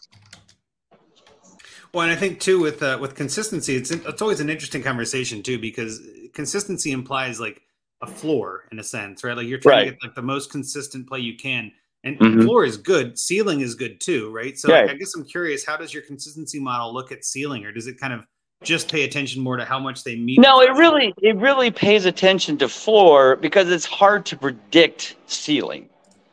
Well, 1.92 2.02
and 2.02 2.10
I 2.10 2.16
think 2.16 2.40
too 2.40 2.60
with 2.60 2.82
uh, 2.82 2.98
with 3.00 3.14
consistency, 3.14 3.76
it's 3.76 3.90
it's 3.92 4.20
always 4.20 4.40
an 4.40 4.50
interesting 4.50 4.82
conversation 4.82 5.42
too 5.44 5.60
because 5.60 6.00
consistency 6.32 6.90
implies 6.90 7.38
like 7.38 7.62
a 8.02 8.06
floor 8.06 8.64
in 8.72 8.80
a 8.80 8.82
sense, 8.82 9.22
right? 9.22 9.36
Like 9.36 9.46
you're 9.46 9.58
trying 9.58 9.76
right. 9.76 9.84
to 9.84 9.90
get 9.92 10.02
like 10.02 10.14
the 10.16 10.22
most 10.22 10.50
consistent 10.50 11.08
play 11.08 11.20
you 11.20 11.36
can, 11.36 11.70
and 12.02 12.18
mm-hmm. 12.18 12.42
floor 12.42 12.64
is 12.64 12.76
good, 12.76 13.16
ceiling 13.16 13.60
is 13.60 13.76
good 13.76 14.00
too, 14.00 14.32
right? 14.32 14.58
So 14.58 14.72
like, 14.72 14.90
I 14.90 14.94
guess 14.94 15.14
I'm 15.14 15.24
curious, 15.24 15.64
how 15.64 15.76
does 15.76 15.94
your 15.94 16.02
consistency 16.02 16.58
model 16.58 16.92
look 16.92 17.12
at 17.12 17.24
ceiling, 17.24 17.64
or 17.64 17.70
does 17.70 17.86
it 17.86 18.00
kind 18.00 18.12
of 18.12 18.26
just 18.64 18.90
pay 18.90 19.04
attention 19.04 19.42
more 19.42 19.56
to 19.56 19.64
how 19.64 19.78
much 19.78 20.04
they 20.04 20.16
meet? 20.16 20.40
No, 20.40 20.60
it 20.60 20.72
really 20.72 21.14
it 21.22 21.36
really 21.36 21.70
pays 21.70 22.04
attention 22.04 22.58
to 22.58 22.68
floor 22.68 23.36
because 23.36 23.70
it's 23.70 23.84
hard 23.84 24.26
to 24.26 24.36
predict 24.36 25.16
ceiling. 25.26 25.88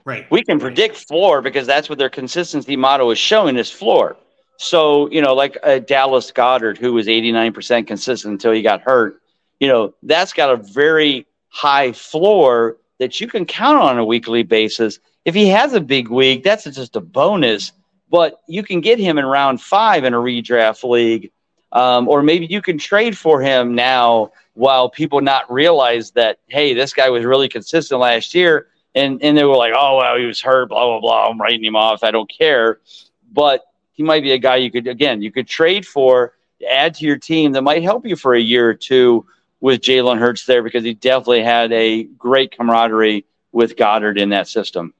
Right. 0.06 0.30
We 0.32 0.44
can 0.44 0.60
predict 0.60 0.98
floor 0.98 1.42
because 1.42 1.68
that's 1.68 1.90
what 1.90 2.00
their 2.00 2.10
consistency 2.10 2.76
model 2.76 3.12
is 3.12 3.20
showing 3.20 3.58
is 3.58 3.70
floor. 3.70 4.18
So, 4.58 5.10
you 5.10 5.22
know, 5.22 5.34
like 5.34 5.58
a 5.64 5.80
Dallas 5.80 6.32
Goedert, 6.32 6.78
who 6.78 6.94
was 6.94 7.08
89% 7.08 7.88
consistent 7.88 8.32
until 8.32 8.52
he 8.52 8.62
got 8.62 8.82
hurt, 8.82 9.22
you 9.60 9.68
know, 9.68 9.94
that's 10.04 10.34
got 10.34 10.52
a 10.52 10.58
very 10.58 11.26
high 11.50 11.92
floor 11.92 12.78
that 13.00 13.20
you 13.20 13.28
can 13.28 13.46
count 13.46 13.78
on 13.78 13.98
a 13.98 14.06
weekly 14.06 14.44
basis. 14.44 15.00
If 15.26 15.34
he 15.34 15.48
has 15.48 15.74
a 15.74 15.82
big 15.82 16.10
week, 16.10 16.44
that's 16.44 16.64
just 16.66 16.96
a 16.96 17.02
bonus, 17.02 17.72
but 18.10 18.40
you 18.48 18.62
can 18.62 18.82
get 18.82 19.00
him 19.00 19.18
in 19.18 19.26
round 19.26 19.62
five 19.62 20.04
in 20.04 20.14
a 20.14 20.18
redraft 20.18 20.88
league. 20.88 21.32
Um, 21.74 22.08
or 22.08 22.22
maybe 22.22 22.46
you 22.48 22.62
can 22.62 22.78
trade 22.78 23.18
for 23.18 23.42
him 23.42 23.76
now 23.76 24.32
while 24.54 24.90
people 24.90 25.22
not 25.22 25.52
realize 25.52 26.12
that, 26.12 26.40
hey, 26.48 26.74
this 26.74 26.94
guy 26.94 27.10
was 27.10 27.24
really 27.24 27.48
consistent 27.48 28.02
last 28.02 28.36
year. 28.36 28.68
And, 28.94 29.24
and 29.24 29.38
they 29.38 29.46
were 29.46 29.56
like, 29.56 29.74
oh, 29.76 29.98
well, 29.98 30.18
he 30.18 30.26
was 30.26 30.42
hurt, 30.42 30.68
blah, 30.68 30.86
blah, 30.86 31.00
blah. 31.00 31.30
I'm 31.30 31.40
writing 31.40 31.64
him 31.64 31.78
off. 31.78 32.04
I 32.04 32.12
don't 32.12 32.30
care. 32.30 32.80
But 33.32 33.64
he 33.94 34.04
might 34.04 34.24
be 34.24 34.32
a 34.32 34.38
guy 34.38 34.56
you 34.56 34.72
could 34.72 34.88
again 34.88 35.22
you 35.22 35.32
could 35.32 35.48
trade 35.48 35.86
for, 35.86 36.34
add 36.70 36.96
to 36.96 37.06
your 37.06 37.18
team 37.18 37.52
that 37.52 37.62
might 37.62 37.84
help 37.84 38.06
you 38.06 38.16
for 38.16 38.34
a 38.34 38.42
year 38.42 38.68
or 38.68 38.74
two 38.74 39.26
with 39.60 39.82
Jalen 39.82 40.18
Hurts 40.18 40.46
there 40.46 40.64
because 40.64 40.84
he 40.84 40.96
definitely 40.96 41.44
had 41.44 41.72
a 41.72 42.04
great 42.04 42.52
camaraderie 42.58 43.26
with 43.52 43.76
Goedert 43.76 44.18
in 44.18 44.30
that 44.30 44.48
system. 44.48 44.94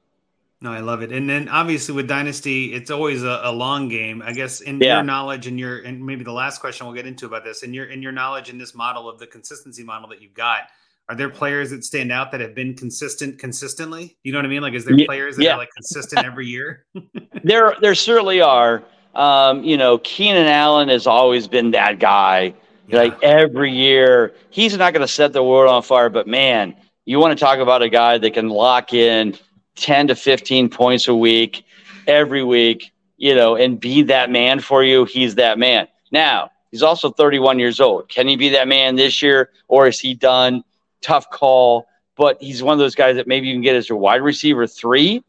No, 0.62 0.72
I 0.72 0.78
love 0.78 1.02
it. 1.02 1.10
And 1.10 1.28
then 1.28 1.48
obviously 1.48 1.92
with 1.92 2.06
Dynasty, 2.06 2.72
it's 2.72 2.88
always 2.88 3.24
a, 3.24 3.40
a 3.42 3.50
long 3.50 3.88
game. 3.88 4.22
I 4.24 4.32
guess 4.32 4.60
in 4.60 4.78
yeah. 4.80 4.94
your 4.94 5.02
knowledge 5.02 5.48
and 5.48 5.58
your 5.58 5.80
and 5.80 6.04
maybe 6.06 6.22
the 6.22 6.32
last 6.32 6.60
question 6.60 6.86
we'll 6.86 6.94
get 6.94 7.04
into 7.06 7.26
about 7.26 7.42
this, 7.42 7.64
in 7.64 7.74
your 7.74 7.86
in 7.86 8.00
your 8.00 8.12
knowledge 8.12 8.48
in 8.48 8.58
this 8.58 8.72
model 8.72 9.08
of 9.08 9.18
the 9.18 9.26
consistency 9.26 9.82
model 9.82 10.08
that 10.10 10.22
you've 10.22 10.34
got, 10.34 10.68
are 11.08 11.16
there 11.16 11.28
players 11.28 11.70
that 11.70 11.84
stand 11.84 12.12
out 12.12 12.30
that 12.30 12.40
have 12.40 12.54
been 12.54 12.74
consistent 12.74 13.40
consistently? 13.40 14.16
You 14.22 14.32
know 14.32 14.38
what 14.38 14.46
I 14.46 14.48
mean? 14.48 14.62
Like, 14.62 14.74
is 14.74 14.84
there 14.84 14.96
players 15.04 15.36
that 15.36 15.42
yeah. 15.42 15.54
are 15.54 15.58
like 15.58 15.70
consistent 15.74 16.24
every 16.24 16.46
year? 16.46 16.86
there, 17.44 17.74
there 17.80 17.94
certainly 17.96 18.40
are. 18.40 18.84
Um, 19.16 19.64
you 19.64 19.76
know, 19.76 19.98
Keenan 19.98 20.46
Allen 20.46 20.88
has 20.88 21.08
always 21.08 21.48
been 21.48 21.72
that 21.72 21.98
guy. 21.98 22.54
Yeah. 22.86 22.98
Like 22.98 23.22
every 23.22 23.72
year, 23.72 24.32
he's 24.50 24.76
not 24.76 24.92
going 24.92 25.02
to 25.02 25.12
set 25.12 25.32
the 25.32 25.42
world 25.42 25.70
on 25.70 25.82
fire, 25.82 26.08
but 26.08 26.26
man, 26.26 26.74
you 27.04 27.18
want 27.18 27.36
to 27.36 27.44
talk 27.44 27.58
about 27.58 27.82
a 27.82 27.88
guy 27.88 28.16
that 28.18 28.32
can 28.32 28.48
lock 28.48 28.94
in 28.94 29.36
10 29.76 30.08
to 30.08 30.14
15 30.14 30.68
points 30.68 31.08
a 31.08 31.14
week 31.14 31.64
every 32.06 32.44
week, 32.44 32.92
you 33.16 33.34
know, 33.34 33.56
and 33.56 33.78
be 33.78 34.02
that 34.02 34.30
man 34.30 34.60
for 34.60 34.82
you. 34.84 35.04
He's 35.04 35.36
that 35.36 35.58
man. 35.58 35.88
Now, 36.10 36.50
he's 36.70 36.82
also 36.82 37.10
31 37.10 37.58
years 37.58 37.80
old. 37.80 38.08
Can 38.08 38.28
he 38.28 38.36
be 38.36 38.50
that 38.50 38.68
man 38.68 38.96
this 38.96 39.22
year 39.22 39.50
or 39.68 39.86
is 39.86 39.98
he 39.98 40.14
done? 40.14 40.64
tough 41.02 41.28
call, 41.28 41.86
but 42.16 42.40
he's 42.40 42.62
one 42.62 42.72
of 42.72 42.78
those 42.78 42.94
guys 42.94 43.16
that 43.16 43.26
maybe 43.26 43.48
you 43.48 43.54
can 43.54 43.62
get 43.62 43.76
as 43.76 43.90
a 43.90 43.96
wide 43.96 44.22
receiver 44.22 44.66
three. 44.66 45.22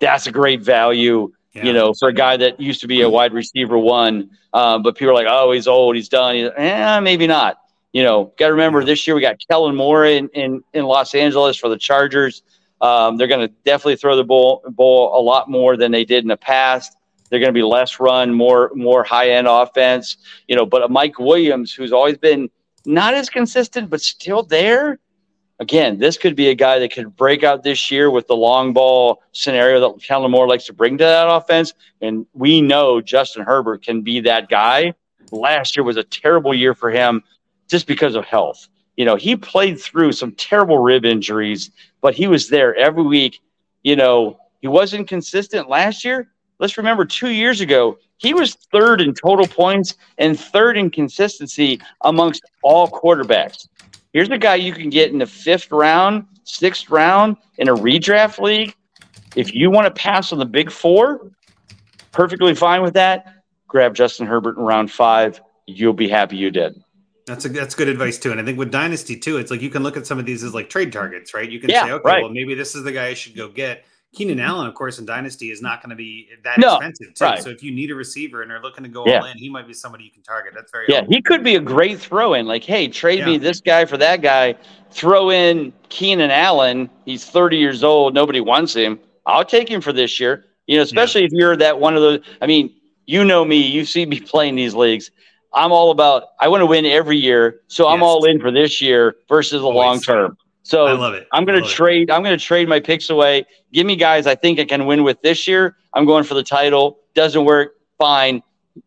That's 0.00 0.26
a 0.26 0.32
great 0.32 0.62
value, 0.62 1.32
yeah. 1.52 1.64
you 1.64 1.72
know, 1.72 1.92
for 1.92 2.08
a 2.08 2.12
guy 2.12 2.36
that 2.38 2.58
used 2.60 2.80
to 2.80 2.86
be 2.86 3.02
a 3.02 3.10
wide 3.10 3.32
receiver 3.32 3.76
one. 3.76 4.30
Um, 4.52 4.82
but 4.82 4.96
people 4.96 5.10
are 5.10 5.14
like, 5.14 5.26
oh, 5.28 5.52
he's 5.52 5.66
old, 5.68 5.96
he's 5.96 6.08
done. 6.08 6.36
He's, 6.36 6.48
eh, 6.56 7.00
maybe 7.00 7.26
not. 7.26 7.58
You 7.92 8.02
know, 8.02 8.32
got 8.38 8.46
to 8.46 8.52
remember 8.52 8.84
this 8.84 9.06
year 9.06 9.14
we 9.14 9.20
got 9.20 9.36
Kellen 9.48 9.76
Moore 9.76 10.04
in, 10.04 10.28
in, 10.30 10.64
in 10.72 10.84
Los 10.84 11.14
Angeles 11.14 11.56
for 11.56 11.68
the 11.68 11.78
Chargers. 11.78 12.42
Um, 12.80 13.16
they're 13.16 13.28
going 13.28 13.48
to 13.48 13.54
definitely 13.64 13.96
throw 13.96 14.16
the 14.16 14.24
ball, 14.24 14.62
ball 14.68 15.18
a 15.18 15.22
lot 15.22 15.48
more 15.48 15.76
than 15.76 15.92
they 15.92 16.04
did 16.04 16.24
in 16.24 16.28
the 16.28 16.36
past. 16.36 16.96
They're 17.30 17.40
going 17.40 17.52
to 17.52 17.58
be 17.58 17.62
less 17.62 17.98
run, 17.98 18.32
more 18.34 18.70
more 18.74 19.02
high 19.02 19.30
end 19.30 19.46
offense. 19.48 20.16
You 20.46 20.56
know, 20.56 20.66
but 20.66 20.90
Mike 20.90 21.18
Williams, 21.18 21.72
who's 21.72 21.92
always 21.92 22.18
been 22.18 22.50
not 22.84 23.14
as 23.14 23.30
consistent, 23.30 23.90
but 23.90 24.00
still 24.00 24.42
there. 24.42 24.98
Again, 25.60 25.98
this 25.98 26.18
could 26.18 26.34
be 26.34 26.48
a 26.48 26.54
guy 26.54 26.80
that 26.80 26.92
could 26.92 27.16
break 27.16 27.44
out 27.44 27.62
this 27.62 27.90
year 27.90 28.10
with 28.10 28.26
the 28.26 28.36
long 28.36 28.72
ball 28.72 29.22
scenario 29.32 29.80
that 29.80 30.02
Kellen 30.02 30.30
Moore 30.30 30.48
likes 30.48 30.66
to 30.66 30.72
bring 30.72 30.98
to 30.98 31.04
that 31.04 31.28
offense. 31.28 31.72
And 32.00 32.26
we 32.34 32.60
know 32.60 33.00
Justin 33.00 33.44
Herbert 33.44 33.82
can 33.82 34.02
be 34.02 34.20
that 34.20 34.48
guy. 34.48 34.94
Last 35.30 35.76
year 35.76 35.84
was 35.84 35.96
a 35.96 36.02
terrible 36.02 36.52
year 36.52 36.74
for 36.74 36.90
him 36.90 37.22
just 37.68 37.86
because 37.86 38.16
of 38.16 38.24
health. 38.24 38.68
You 38.96 39.04
know, 39.04 39.16
he 39.16 39.36
played 39.36 39.80
through 39.80 40.12
some 40.12 40.32
terrible 40.32 40.78
rib 40.78 41.04
injuries, 41.04 41.70
but 42.00 42.14
he 42.14 42.26
was 42.26 42.48
there 42.48 42.74
every 42.76 43.02
week. 43.02 43.40
You 43.82 43.96
know, 43.96 44.38
he 44.60 44.68
wasn't 44.68 45.08
consistent 45.08 45.68
last 45.68 46.04
year. 46.04 46.28
Let's 46.58 46.78
remember 46.78 47.04
two 47.04 47.30
years 47.30 47.60
ago, 47.60 47.98
he 48.18 48.32
was 48.32 48.54
third 48.54 49.00
in 49.00 49.14
total 49.14 49.46
points 49.46 49.96
and 50.18 50.38
third 50.38 50.76
in 50.76 50.90
consistency 50.90 51.80
amongst 52.02 52.44
all 52.62 52.88
quarterbacks. 52.88 53.68
Here's 54.12 54.30
a 54.30 54.38
guy 54.38 54.54
you 54.54 54.72
can 54.72 54.90
get 54.90 55.10
in 55.10 55.18
the 55.18 55.26
fifth 55.26 55.72
round, 55.72 56.26
sixth 56.44 56.88
round 56.88 57.36
in 57.58 57.68
a 57.68 57.74
redraft 57.74 58.38
league. 58.38 58.74
If 59.34 59.52
you 59.52 59.70
want 59.70 59.86
to 59.86 60.00
pass 60.00 60.32
on 60.32 60.38
the 60.38 60.46
big 60.46 60.70
four, 60.70 61.32
perfectly 62.12 62.54
fine 62.54 62.82
with 62.82 62.94
that. 62.94 63.42
Grab 63.66 63.94
Justin 63.94 64.26
Herbert 64.26 64.56
in 64.56 64.62
round 64.62 64.92
five. 64.92 65.40
You'll 65.66 65.94
be 65.94 66.08
happy 66.08 66.36
you 66.36 66.52
did. 66.52 66.83
That's 67.26 67.44
a, 67.46 67.48
that's 67.48 67.74
good 67.74 67.88
advice 67.88 68.18
too, 68.18 68.32
and 68.32 68.40
I 68.40 68.44
think 68.44 68.58
with 68.58 68.70
dynasty 68.70 69.16
too, 69.18 69.38
it's 69.38 69.50
like 69.50 69.62
you 69.62 69.70
can 69.70 69.82
look 69.82 69.96
at 69.96 70.06
some 70.06 70.18
of 70.18 70.26
these 70.26 70.44
as 70.44 70.52
like 70.52 70.68
trade 70.68 70.92
targets, 70.92 71.32
right? 71.32 71.50
You 71.50 71.58
can 71.58 71.70
yeah, 71.70 71.84
say, 71.84 71.92
okay, 71.92 72.02
right. 72.04 72.22
well 72.22 72.30
maybe 72.30 72.54
this 72.54 72.74
is 72.74 72.82
the 72.84 72.92
guy 72.92 73.06
I 73.06 73.14
should 73.14 73.34
go 73.34 73.48
get 73.48 73.84
Keenan 74.14 74.38
mm-hmm. 74.38 74.46
Allen, 74.46 74.66
of 74.66 74.74
course, 74.74 74.98
in 74.98 75.06
Dynasty 75.06 75.50
is 75.50 75.60
not 75.60 75.82
going 75.82 75.90
to 75.90 75.96
be 75.96 76.28
that 76.44 76.58
No, 76.58 76.76
expensive 76.76 77.14
too. 77.14 77.24
right. 77.24 77.42
So 77.42 77.50
if 77.50 77.62
you 77.62 77.72
need 77.72 77.90
a 77.90 77.94
receiver 77.94 78.42
and 78.42 78.52
are 78.52 78.62
looking 78.62 78.84
to 78.84 78.88
go 78.90 79.04
Yeah. 79.06 79.20
all 79.20 79.24
in, 79.26 79.36
he 79.36 79.48
might 79.50 79.66
be 79.66 79.74
somebody 79.74 80.04
you 80.04 80.10
can 80.10 80.22
target. 80.22 80.52
That's 80.54 80.70
very 80.70 80.86
Yeah, 80.88 80.96
helpful. 80.96 81.14
he 81.14 81.22
could 81.22 81.42
be 81.42 81.56
a 81.56 81.60
great 81.60 82.00
throw 82.00 82.34
in. 82.34 82.46
Like, 82.46 82.64
hey, 82.64 82.88
trade 82.88 83.24
me 83.26 83.38
this 83.38 83.60
guy 83.60 83.84
for 83.84 83.96
that 83.98 84.22
guy. 84.22 84.54
Throw 84.90 85.30
in 85.30 85.72
Keenan 85.88 86.30
Allen. 86.30 86.88
He's 87.04 87.24
30 87.24 87.56
years 87.56 87.82
old. 87.82 88.14
Nobody 88.14 88.40
wants 88.40 88.74
him. 88.74 89.00
I'll 89.26 89.44
take 89.44 89.68
him 89.68 89.80
for 89.80 89.92
this 89.92 90.20
year. 90.20 90.44
You 90.66 90.76
know, 90.76 90.82
especially 90.82 91.24
if 91.24 91.32
you're 91.32 91.56
that 91.56 91.78
one 91.80 91.96
of 91.96 92.02
those. 92.02 92.20
I 92.40 92.46
mean, 92.46 92.72
you 93.06 93.24
know 93.24 93.44
me. 93.44 93.56
You 93.56 93.84
see 93.84 94.06
me 94.06 94.20
playing 94.32 94.54
these 94.54 94.74
leagues. 94.74 95.10
I'm 95.54 95.72
all 95.72 95.90
about. 95.90 96.24
I 96.40 96.48
want 96.48 96.60
to 96.62 96.66
win 96.66 96.84
every 96.84 97.16
year, 97.16 97.60
so 97.68 97.88
I'm 97.88 98.02
all 98.02 98.24
in 98.24 98.40
for 98.40 98.50
this 98.50 98.82
year 98.82 99.14
versus 99.28 99.60
the 99.60 99.66
Always. 99.66 99.76
long 99.76 100.00
term. 100.00 100.36
So 100.62 100.86
I 100.86 100.92
love 100.92 101.14
it. 101.14 101.28
I'm 101.32 101.44
going 101.44 101.56
to 101.58 101.62
love 101.62 101.70
it. 101.70 101.74
trade. 101.74 102.10
I'm 102.10 102.22
going 102.22 102.36
to 102.36 102.42
trade 102.44 102.68
my 102.68 102.80
picks 102.80 103.10
away. 103.10 103.44
Give 103.72 103.86
me 103.86 103.96
guys 103.96 104.26
I 104.26 104.34
think 104.34 104.58
I 104.58 104.64
can 104.64 104.86
win 104.86 105.04
with 105.04 105.20
this 105.22 105.46
year. 105.46 105.76
I'm 105.92 106.06
going 106.06 106.24
for 106.24 106.34
the 106.34 106.42
title. 106.42 106.98
Doesn't 107.14 107.44
work, 107.44 107.74
fine, 107.98 108.42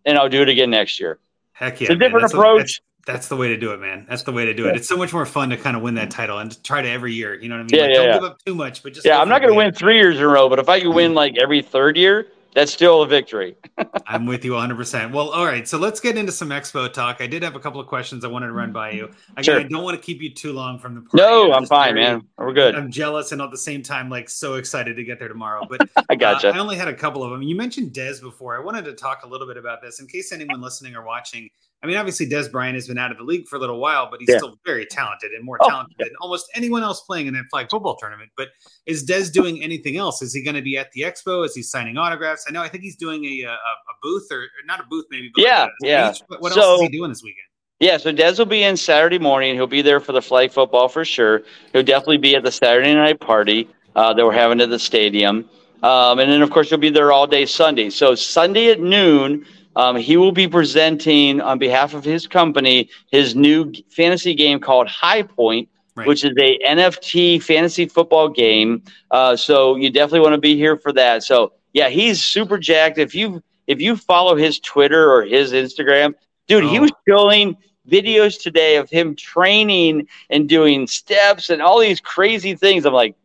and 0.06 0.17
I'll 0.17 0.27
do 0.30 0.41
it 0.41 0.49
again 0.49 0.69
next 0.71 0.99
year. 0.99 1.19
Heck 1.53 1.80
yeah, 1.80 1.86
It's 1.86 1.91
a 1.91 1.95
different 1.95 2.23
That's 2.23 2.34
approach. 2.34 2.58
that's, 2.60 2.80
that's 3.06 3.27
the 3.30 3.36
way 3.38 3.47
to 3.49 3.58
do 3.58 3.71
it, 3.73 3.80
man. 3.80 4.06
That's 4.10 4.23
the 4.23 4.32
way 4.34 4.45
to 4.45 4.53
do 4.53 4.67
it. 4.67 4.75
It's 4.75 4.88
so 4.88 4.97
much 4.97 5.13
more 5.13 5.25
fun 5.25 5.49
to 5.51 5.58
kind 5.58 5.77
of 5.77 5.82
win 5.84 5.93
that 5.95 6.12
title 6.12 6.39
and 6.39 6.51
to 6.51 6.62
try 6.62 6.82
to 6.82 6.89
every 6.89 7.13
year. 7.13 7.36
You 7.36 7.47
know 7.49 7.56
what 7.56 7.62
I 7.62 7.63
mean? 7.63 7.69
Yeah, 7.73 7.82
Like, 7.82 7.89
yeah, 7.89 7.95
don't 7.95 8.06
yeah. 8.08 8.13
give 8.15 8.23
up 8.23 8.45
too 8.45 8.56
much, 8.56 8.84
but 8.84 8.93
just 8.93 9.06
Yeah, 9.06 9.21
I'm 9.21 9.30
not 9.30 9.39
going 9.41 9.53
to 9.53 9.58
win. 9.58 9.67
win 9.67 9.73
three 9.73 9.95
years 9.97 10.17
in 10.17 10.23
a 10.23 10.27
row, 10.27 10.49
but 10.49 10.60
if 10.60 10.67
I 10.67 10.80
can 10.82 10.93
win 10.93 11.13
like 11.13 11.36
every 11.41 11.62
third 11.62 11.95
year, 11.95 12.27
that's 12.53 12.71
still 12.71 13.01
a 13.03 13.07
victory. 13.07 13.55
I'm 14.07 14.25
with 14.25 14.43
you 14.43 14.53
100%. 14.53 15.12
Well, 15.12 15.29
all 15.29 15.45
right. 15.45 15.67
So 15.67 15.77
let's 15.77 15.99
get 15.99 16.17
into 16.17 16.31
some 16.31 16.49
expo 16.49 16.91
talk. 16.91 17.17
I 17.21 17.27
did 17.27 17.43
have 17.43 17.55
a 17.55 17.60
couple 17.60 17.79
of 17.79 17.88
questions 17.88 18.25
I 18.25 18.27
wanted 18.27 18.47
to 18.47 18.53
run 18.53 18.71
by 18.71 18.91
you. 18.91 19.05
Again, 19.36 19.43
Sure. 19.43 19.60
I 19.60 19.63
don't 19.63 19.83
want 19.83 19.95
to 19.99 20.03
keep 20.03 20.21
you 20.21 20.33
too 20.33 20.53
long 20.53 20.79
from 20.79 20.95
the 20.95 21.01
party. 21.01 21.17
No, 21.17 21.51
I'm 21.53 21.62
just 21.63 21.69
fine, 21.69 21.93
very- 21.93 22.05
man. 22.05 22.27
We're 22.38 22.53
good. 22.53 22.75
I'm 22.75 22.91
jealous 22.91 23.31
and 23.31 23.41
at 23.41 23.51
the 23.51 23.57
same 23.57 23.83
time, 23.83 24.10
like 24.10 24.29
so 24.29 24.55
excited 24.55 24.95
to 24.95 25.03
get 25.03 25.19
there 25.19 25.27
tomorrow. 25.27 25.62
But 25.69 25.88
I 26.10 26.15
gotcha. 26.15 26.49
Uh, 26.49 26.53
I 26.53 26.57
only 26.60 26.75
had 26.77 26.88
a 26.88 26.93
couple 26.95 27.23
of 27.23 27.31
them. 27.31 27.41
You 27.41 27.55
mentioned 27.55 27.93
Dez 27.93 28.21
before. 28.21 28.55
I 28.55 28.63
wanted 28.63 28.86
to 28.86 28.93
talk 28.93 29.23
a 29.23 29.27
little 29.27 29.47
bit 29.47 29.57
about 29.57 29.81
this 29.81 29.99
in 29.99 30.07
case 30.07 30.31
anyone 30.31 30.62
listening 30.62 30.95
or 30.95 31.03
watching. 31.05 31.49
I 31.83 31.87
mean, 31.87 31.95
obviously, 31.97 32.27
Dez 32.27 32.51
Bryant 32.51 32.73
has 32.75 32.87
been 32.87 32.97
out 32.97 33.11
of 33.11 33.17
the 33.17 33.23
league 33.23 33.47
for 33.47 33.55
a 33.55 33.59
little 33.59 33.79
while, 33.79 34.07
but 34.09 34.19
he's 34.19 34.29
Yeah. 34.29 34.37
still 34.39 34.59
very 34.65 34.85
talented 34.85 35.31
and 35.31 35.43
more 35.45 35.57
Oh, 35.61 35.69
talented 35.69 35.95
than 35.99 36.09
almost 36.21 36.47
anyone 36.55 36.81
else 36.81 37.01
playing 37.01 37.27
in 37.27 37.33
that 37.35 37.43
flag 37.51 37.67
football 37.69 37.95
tournament. 37.97 38.31
But 38.35 38.49
is 38.87 39.05
Dez 39.07 39.31
doing 39.31 39.61
anything 39.61 39.95
else? 39.97 40.21
Is 40.23 40.33
he 40.33 40.43
going 40.43 40.55
to 40.55 40.61
be 40.61 40.75
at 40.77 40.91
the 40.93 41.01
expo? 41.01 41.45
Is 41.45 41.53
he 41.53 41.61
signing 41.61 41.97
autographs? 41.97 42.45
I 42.47 42.51
know. 42.51 42.61
I 42.63 42.67
think 42.67 42.83
he's 42.83 42.95
doing 42.95 43.23
a 43.25 43.43
a, 43.43 43.51
a 43.53 43.93
booth 44.01 44.27
or, 44.31 44.39
or 44.41 44.47
not 44.65 44.79
a 44.79 44.83
booth, 44.89 45.05
maybe. 45.11 45.29
But 45.35 45.43
Yeah, 45.43 45.61
like 45.63 45.71
yeah. 45.83 46.13
what 46.39 46.53
So- 46.53 46.61
else 46.61 46.81
is 46.81 46.89
he 46.89 46.97
doing 46.97 47.09
this 47.09 47.21
weekend? 47.23 47.43
Yeah, 47.79 47.97
so 47.97 48.11
Dez 48.11 48.39
will 48.39 48.47
be 48.47 48.63
in 48.63 48.75
Saturday 48.75 49.19
morning. 49.19 49.53
He'll 49.53 49.67
be 49.67 49.83
there 49.83 49.99
for 49.99 50.11
the 50.11 50.21
flag 50.21 50.51
football 50.51 50.87
for 50.89 51.05
sure. 51.05 51.43
He'll 51.73 51.83
definitely 51.83 52.17
be 52.17 52.35
at 52.35 52.41
the 52.43 52.51
Saturday 52.51 52.95
night 52.95 53.19
party 53.19 53.69
uh, 53.95 54.15
that 54.15 54.25
we're 54.25 54.31
having 54.33 54.59
at 54.61 54.71
the 54.71 54.79
stadium. 54.79 55.47
Um, 55.83 56.17
and 56.17 56.31
then, 56.31 56.41
of 56.41 56.49
course, 56.49 56.69
he'll 56.69 56.79
be 56.79 56.89
there 56.89 57.11
all 57.11 57.27
day 57.27 57.45
Sunday. 57.45 57.91
So, 57.91 58.15
Sunday 58.15 58.71
at 58.71 58.79
noon, 58.79 59.45
um, 59.77 59.95
he 59.95 60.17
will 60.17 60.33
be 60.33 60.47
presenting 60.47 61.39
on 61.39 61.57
behalf 61.59 61.93
of 61.93 62.03
his 62.03 62.27
company 62.27 62.89
his 63.11 63.35
new 63.35 63.71
fantasy 63.89 64.33
game 64.35 64.59
called 64.59 64.87
High 64.89 65.23
Point, 65.23 65.69
Right. 65.95 66.05
which 66.07 66.23
is 66.23 66.31
a 66.37 66.59
NFT 66.67 67.41
fantasy 67.41 67.85
football 67.87 68.29
game. 68.29 68.83
Uh, 69.09 69.35
so, 69.35 69.75
you 69.77 69.89
definitely 69.89 70.19
want 70.19 70.33
to 70.35 70.41
be 70.49 70.55
here 70.55 70.77
for 70.77 70.93
that. 70.93 71.23
So, 71.23 71.53
yeah, 71.73 71.89
he's 71.89 72.23
super 72.23 72.57
jacked. 72.59 72.97
If 72.99 73.15
you 73.15 73.41
if 73.67 73.81
you 73.81 73.95
follow 73.95 74.35
his 74.35 74.59
Twitter 74.59 75.11
or 75.11 75.23
his 75.25 75.53
Instagram, 75.53 76.13
dude, 76.47 76.65
he 76.65 76.77
Oh. 76.77 76.81
was 76.83 76.91
showing 77.07 77.57
videos 77.89 78.39
today 78.41 78.75
of 78.77 78.89
him 78.89 79.15
training 79.15 80.07
and 80.29 80.47
doing 80.47 80.85
steps 80.87 81.49
and 81.49 81.61
all 81.61 81.79
these 81.79 81.99
crazy 81.99 82.53
things. 82.55 82.85
I'm 82.85 82.93
like, 82.93 83.15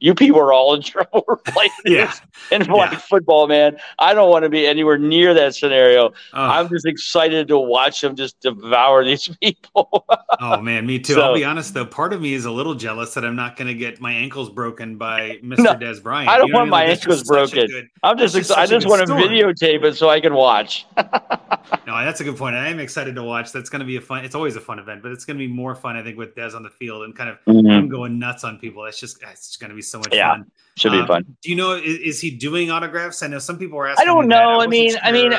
you 0.00 0.14
people 0.14 0.40
are 0.40 0.52
all 0.52 0.74
in 0.74 0.82
trouble 0.92 1.22
playing 1.46 1.70
Yeah. 1.84 2.06
this 2.06 2.20
in 2.50 2.64
flag 2.64 2.92
Yeah. 2.92 2.98
football, 2.98 3.46
man. 3.46 3.76
I 3.98 4.14
don't 4.14 4.30
want 4.30 4.42
to 4.42 4.48
be 4.48 4.66
anywhere 4.66 4.98
near 4.98 5.34
that 5.34 5.54
scenario. 5.54 6.08
Oh, 6.08 6.12
I'm 6.42 6.68
just 6.68 6.86
excited 6.86 7.48
to 7.48 7.58
watch 7.58 8.00
them 8.00 8.14
just 8.16 8.38
devour 8.40 9.04
these 9.04 9.28
people. 9.42 10.04
oh, 10.40 10.60
man, 10.60 10.86
me 10.86 10.98
too. 10.98 11.14
So- 11.14 11.22
I'll 11.22 11.34
be 11.34 11.44
honest 11.44 11.74
though. 11.74 11.86
Part 11.86 12.12
of 12.12 12.20
me 12.20 12.34
is 12.34 12.44
a 12.44 12.50
little 12.50 12.74
jealous 12.74 13.14
that 13.14 13.24
I'm 13.24 13.36
not 13.36 13.56
going 13.56 13.68
to 13.68 13.74
get 13.74 14.00
my 14.00 14.12
ankles 14.12 14.50
broken 14.50 14.96
by 14.98 15.38
Mr. 15.42 15.58
No, 15.64 15.74
Dez 15.74 16.02
Bryant. 16.02 16.28
I 16.28 16.36
don't 16.38 16.48
You 16.48 16.52
know 16.52 16.58
want 16.60 16.70
my 16.70 16.84
Like, 16.84 16.98
ankles 16.98 17.18
just 17.22 17.26
such 17.26 17.52
a 17.52 17.54
broken. 17.54 17.70
good- 17.70 17.88
I'm 18.02 18.18
just, 18.18 18.50
I 18.52 18.66
just 18.66 18.86
want 18.86 19.06
to 19.06 19.12
videotape 19.14 19.84
it 19.84 19.96
so 19.96 20.10
I 20.10 20.20
can 20.20 20.34
watch. 20.34 20.86
No, 21.86 21.96
that's 22.04 22.20
a 22.20 22.24
good 22.24 22.36
point. 22.36 22.54
I 22.56 22.68
am 22.68 22.78
excited 22.80 23.14
to 23.14 23.22
watch. 23.22 23.52
That's 23.52 23.70
going 23.70 23.80
to 23.80 23.86
be 23.86 23.96
a 23.96 24.00
fun. 24.00 24.24
It's 24.24 24.34
always 24.34 24.56
a 24.56 24.60
fun 24.60 24.78
event, 24.78 25.02
but 25.02 25.12
it's 25.12 25.24
going 25.24 25.36
to 25.38 25.46
be 25.46 25.52
more 25.52 25.74
fun, 25.74 25.96
I 25.96 26.02
think, 26.02 26.16
with 26.18 26.34
Dez 26.34 26.54
on 26.54 26.62
the 26.62 26.70
field 26.70 27.04
and 27.04 27.14
kind 27.16 27.30
of 27.30 27.36
mm-hmm. 27.46 27.66
him 27.66 27.88
going 27.88 28.18
nuts 28.18 28.44
on 28.44 28.58
people. 28.58 28.82
That's 28.84 28.98
just 29.00 29.22
it's 29.22 29.48
just 29.48 29.60
going 29.60 29.70
to 29.70 29.76
be 29.76 29.82
so 29.90 29.98
much 29.98 30.08
Yeah, 30.12 30.32
fun. 30.32 30.50
Should 30.76 30.92
be 30.92 30.98
Um, 30.98 31.06
fun. 31.06 31.36
Do 31.42 31.50
you 31.50 31.56
know 31.56 31.72
is, 31.72 31.98
is 31.98 32.20
he 32.20 32.30
doing 32.30 32.70
autographs? 32.70 33.22
I 33.22 33.28
know 33.28 33.38
some 33.38 33.58
people 33.58 33.78
are 33.78 33.86
asking. 33.86 34.02
I 34.02 34.06
don't 34.06 34.26
know. 34.28 34.36
I 34.36 34.56
wasn't 34.56 34.70
mean- 34.72 34.96
I 35.02 35.12
mean. 35.12 35.32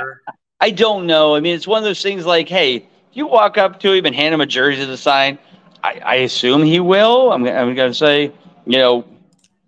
I 0.62 0.70
don't 0.72 1.06
know. 1.06 1.36
I 1.36 1.42
mean, 1.42 1.54
it's 1.54 1.68
one 1.68 1.80
of 1.80 1.84
those 1.84 2.02
things 2.02 2.26
like, 2.26 2.48
hey, 2.48 2.78
if 2.78 2.84
you 3.12 3.28
walk 3.28 3.58
up 3.58 3.80
to 3.82 3.92
him 3.92 4.06
and 4.06 4.16
hand 4.16 4.34
him 4.34 4.40
a 4.40 4.46
jersey 4.46 4.86
to 4.86 4.96
sign, 4.98 5.38
I, 5.84 6.00
I 6.04 6.16
assume 6.16 6.64
he 6.64 6.80
will. 6.80 7.34
I'm, 7.34 7.46
I'm 7.46 7.76
going 7.76 7.92
to 7.92 7.94
say, 7.94 8.32
you 8.66 8.78
know, 8.78 9.06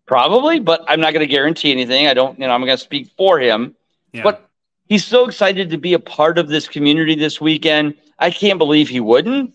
probably, 0.05 0.59
but 0.59 0.83
I'm 0.87 1.01
not 1.01 1.11
going 1.13 1.27
to 1.27 1.31
guarantee 1.31 1.71
anything. 1.73 2.07
I 2.07 2.13
don't, 2.13 2.39
you 2.39 2.47
know, 2.47 2.53
I'm 2.53 2.61
going 2.61 2.77
to 2.77 2.83
speak 2.83 3.11
for 3.17 3.37
him. 3.37 3.75
yeah. 4.13 4.23
But 4.23 4.49
he's 4.87 5.03
so 5.03 5.27
excited 5.27 5.69
to 5.71 5.77
be 5.77 5.93
a 5.93 5.99
part 5.99 6.37
of 6.37 6.47
this 6.47 6.67
community 6.67 7.15
this 7.15 7.41
weekend. 7.41 7.93
I 8.17 8.31
can't 8.31 8.57
believe 8.57 8.87
he 8.87 9.01
wouldn't 9.01 9.53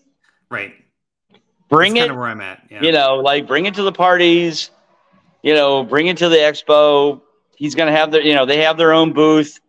right. 0.51 0.73
bring 1.67 1.95
That's 1.95 2.11
it. 2.11 2.13
where 2.15 2.27
I'm 2.27 2.41
at. 2.41 2.61
Yeah. 2.69 2.83
You 2.83 2.91
know, 2.91 3.15
like 3.15 3.47
bring 3.47 3.65
it 3.65 3.73
to 3.73 3.81
the 3.83 3.91
parties. 3.91 4.69
You 5.43 5.53
know, 5.53 5.83
bring 5.83 6.07
it 6.07 6.17
to 6.17 6.29
the 6.29 6.37
expo. 6.37 7.21
He's 7.55 7.75
going 7.75 7.91
to 7.91 7.97
have 7.97 8.11
their, 8.11 8.21
you 8.21 8.33
know, 8.33 8.45
they 8.45 8.63
have 8.63 8.77
their 8.77 8.93
own 8.93 9.13
booth. 9.13 9.59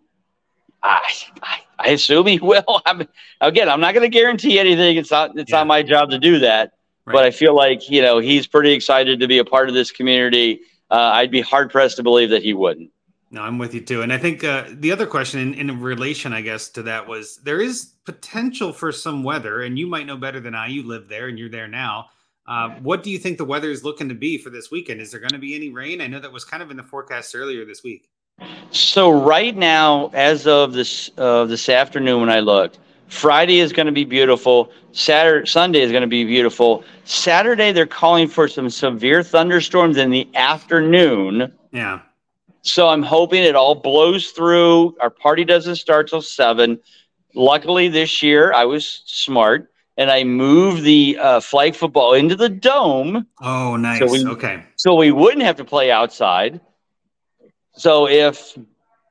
I, 0.82 1.00
I, 1.42 1.58
I 1.78 1.88
assume 1.90 2.26
he 2.26 2.38
will. 2.42 2.80
I'm, 2.86 3.06
again, 3.40 3.68
I'm 3.68 3.80
not 3.80 3.92
going 3.94 4.08
to 4.10 4.16
guarantee 4.16 4.58
anything. 4.58 4.96
It's 4.96 5.10
not, 5.10 5.36
it's 5.36 5.50
Yeah. 5.50 5.58
not 5.58 5.66
my 5.66 5.82
job 5.82 6.10
to 6.10 6.18
do 6.18 6.38
that. 6.38 6.72
But 7.06 7.24
I 7.24 7.32
feel 7.32 7.54
like 7.54 7.90
you 7.90 8.00
know 8.00 8.18
he's 8.18 8.46
pretty 8.46 8.72
excited 8.72 9.20
to 9.20 9.28
be 9.28 9.36
a 9.36 9.44
part 9.44 9.68
of 9.68 9.74
this 9.74 9.90
community. 9.90 10.60
Uh, 10.90 10.94
I'd 11.12 11.30
be 11.30 11.42
hard 11.42 11.70
pressed 11.70 11.96
to 11.98 12.02
believe 12.02 12.30
that 12.30 12.42
he 12.42 12.54
wouldn't. 12.54 12.90
No, 13.30 13.42
I'm 13.42 13.58
with 13.58 13.74
you 13.74 13.82
too. 13.82 14.00
And 14.00 14.10
I 14.10 14.16
think 14.16 14.42
uh, 14.42 14.64
the 14.70 14.90
other 14.90 15.06
question 15.06 15.40
in, 15.52 15.68
in 15.68 15.80
relation, 15.82 16.32
I 16.32 16.40
guess, 16.40 16.70
to 16.70 16.82
that 16.84 17.06
was 17.06 17.36
there 17.44 17.60
is 17.60 17.92
potential 18.06 18.72
for 18.72 18.90
some 18.90 19.22
weather, 19.22 19.60
and 19.60 19.78
you 19.78 19.86
might 19.86 20.06
know 20.06 20.16
better 20.16 20.40
than 20.40 20.54
I. 20.54 20.68
You 20.68 20.82
live 20.82 21.06
there 21.08 21.28
and 21.28 21.38
you're 21.38 21.50
there 21.50 21.68
now. 21.68 22.06
Uh, 22.46 22.70
what 22.82 23.02
do 23.02 23.10
you 23.10 23.18
think 23.18 23.38
the 23.38 23.44
weather 23.44 23.70
is 23.70 23.84
looking 23.84 24.08
to 24.08 24.14
be 24.14 24.36
for 24.36 24.50
this 24.50 24.70
weekend? 24.70 25.00
Is 25.00 25.10
there 25.10 25.20
going 25.20 25.32
to 25.32 25.38
be 25.38 25.54
any 25.54 25.70
rain? 25.70 26.00
I 26.00 26.06
know 26.06 26.20
that 26.20 26.32
was 26.32 26.44
kind 26.44 26.62
of 26.62 26.70
in 26.70 26.76
the 26.76 26.82
forecast 26.82 27.34
earlier 27.34 27.64
this 27.64 27.82
week. 27.82 28.08
So 28.70 29.10
right 29.10 29.56
now, 29.56 30.10
as 30.12 30.46
of 30.46 30.72
this 30.72 31.10
uh, 31.16 31.44
this 31.44 31.68
afternoon, 31.68 32.20
when 32.20 32.30
I 32.30 32.40
looked, 32.40 32.80
Friday 33.08 33.60
is 33.60 33.72
going 33.72 33.86
to 33.86 33.92
be 33.92 34.04
beautiful. 34.04 34.72
Saturday, 34.92 35.46
Sunday 35.46 35.80
is 35.80 35.90
going 35.90 36.02
to 36.02 36.08
be 36.08 36.24
beautiful. 36.24 36.84
Saturday, 37.04 37.72
they're 37.72 37.86
calling 37.86 38.28
for 38.28 38.48
some 38.48 38.68
severe 38.68 39.22
thunderstorms 39.22 39.96
in 39.96 40.10
the 40.10 40.28
afternoon. 40.34 41.52
Yeah. 41.70 42.00
So 42.62 42.88
I'm 42.88 43.02
hoping 43.02 43.42
it 43.42 43.54
all 43.54 43.74
blows 43.74 44.30
through. 44.30 44.96
Our 45.00 45.10
party 45.10 45.44
doesn't 45.44 45.76
start 45.76 46.08
till 46.08 46.22
seven. 46.22 46.80
Luckily, 47.34 47.88
this 47.88 48.22
year 48.22 48.52
I 48.52 48.64
was 48.64 49.02
smart 49.06 49.70
and 49.96 50.10
I 50.10 50.24
moved 50.24 50.82
the 50.82 51.16
uh, 51.20 51.40
flag 51.40 51.74
football 51.74 52.14
into 52.14 52.36
the 52.36 52.48
dome 52.48 53.26
Oh, 53.40 53.76
nice. 53.76 53.98
So 53.98 54.06
we- 54.10 54.26
okay. 54.32 54.62
so 54.76 54.94
we 54.94 55.12
wouldn't 55.12 55.42
have 55.42 55.56
to 55.56 55.64
play 55.64 55.90
outside. 55.90 56.60
So 57.76 58.08
if 58.08 58.56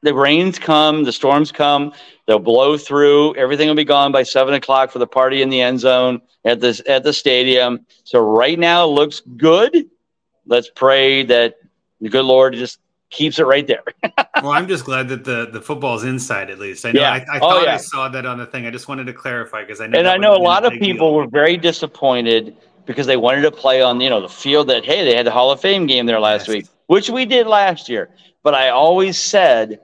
the 0.01 0.13
rains 0.13 0.59
come, 0.59 1.03
the 1.03 1.11
storms 1.11 1.51
come, 1.51 1.93
they'll 2.27 2.39
blow 2.39 2.77
through. 2.77 3.35
Everything 3.35 3.67
will 3.67 3.75
be 3.75 3.83
gone 3.85 4.11
by 4.11 4.23
seven 4.23 4.53
o'clock 4.53 4.91
for 4.91 4.99
the 4.99 5.07
party 5.07 5.41
in 5.41 5.49
the 5.49 5.61
end 5.61 5.79
zone 5.79 6.21
at 6.45 6.59
this 6.59 6.81
at 6.87 7.03
the 7.03 7.13
stadium. 7.13 7.85
So 8.03 8.19
right 8.19 8.57
now 8.59 8.85
it 8.85 8.93
looks 8.93 9.21
good. 9.37 9.89
Let's 10.45 10.69
pray 10.69 11.23
that 11.23 11.55
the 12.01 12.09
good 12.09 12.25
Lord 12.25 12.53
just 12.55 12.79
keeps 13.13 13.39
it 13.39 13.45
right 13.45 13.65
there. 13.65 13.83
well, 14.41 14.51
I'm 14.51 14.67
just 14.67 14.83
glad 14.83 15.07
that 15.09 15.23
the 15.23 15.47
the 15.51 15.61
football's 15.61 16.03
inside 16.03 16.49
at 16.49 16.59
least. 16.59 16.85
I 16.85 16.91
know. 16.91 17.01
Yeah. 17.01 17.11
I, 17.11 17.17
I 17.35 17.37
Oh, 17.37 17.49
thought 17.49 17.63
yeah. 17.65 17.75
I 17.75 17.77
saw 17.77 18.09
that 18.09 18.25
on 18.25 18.37
the 18.37 18.45
thing. 18.45 18.65
I 18.65 18.71
just 18.71 18.87
wanted 18.89 19.05
to 19.05 19.13
clarify 19.13 19.61
because 19.61 19.79
I 19.79 19.87
know. 19.87 19.99
and 19.99 20.07
I 20.07 20.17
know 20.17 20.33
a 20.35 20.43
lot 20.43 20.65
of 20.65 20.73
people 20.73 21.09
deal. 21.11 21.15
were 21.15 21.27
very 21.27 21.55
disappointed 21.55 22.57
because 22.85 23.05
they 23.07 23.15
wanted 23.15 23.43
to 23.43 23.51
play 23.51 23.81
on 23.81 24.01
you 24.01 24.09
know 24.09 24.19
the 24.21 24.27
field 24.27 24.67
that 24.69 24.83
hey 24.83 25.05
they 25.05 25.15
had 25.15 25.25
the 25.25 25.31
Hall 25.31 25.51
of 25.51 25.61
Fame 25.61 25.85
game 25.85 26.05
there 26.05 26.19
last 26.19 26.47
Yes. 26.47 26.55
week, 26.55 26.65
which 26.87 27.09
we 27.09 27.25
did 27.25 27.47
last 27.47 27.87
year. 27.87 28.09
But 28.43 28.53
I 28.55 28.69
always 28.69 29.17
said 29.17 29.79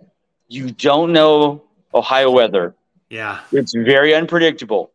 you 0.50 0.72
don't 0.72 1.14
know 1.14 1.64
Ohio 1.94 2.32
weather. 2.32 2.76
Yeah. 3.10 3.40
It's 3.52 3.74
very 3.74 4.14
unpredictable. 4.14 4.92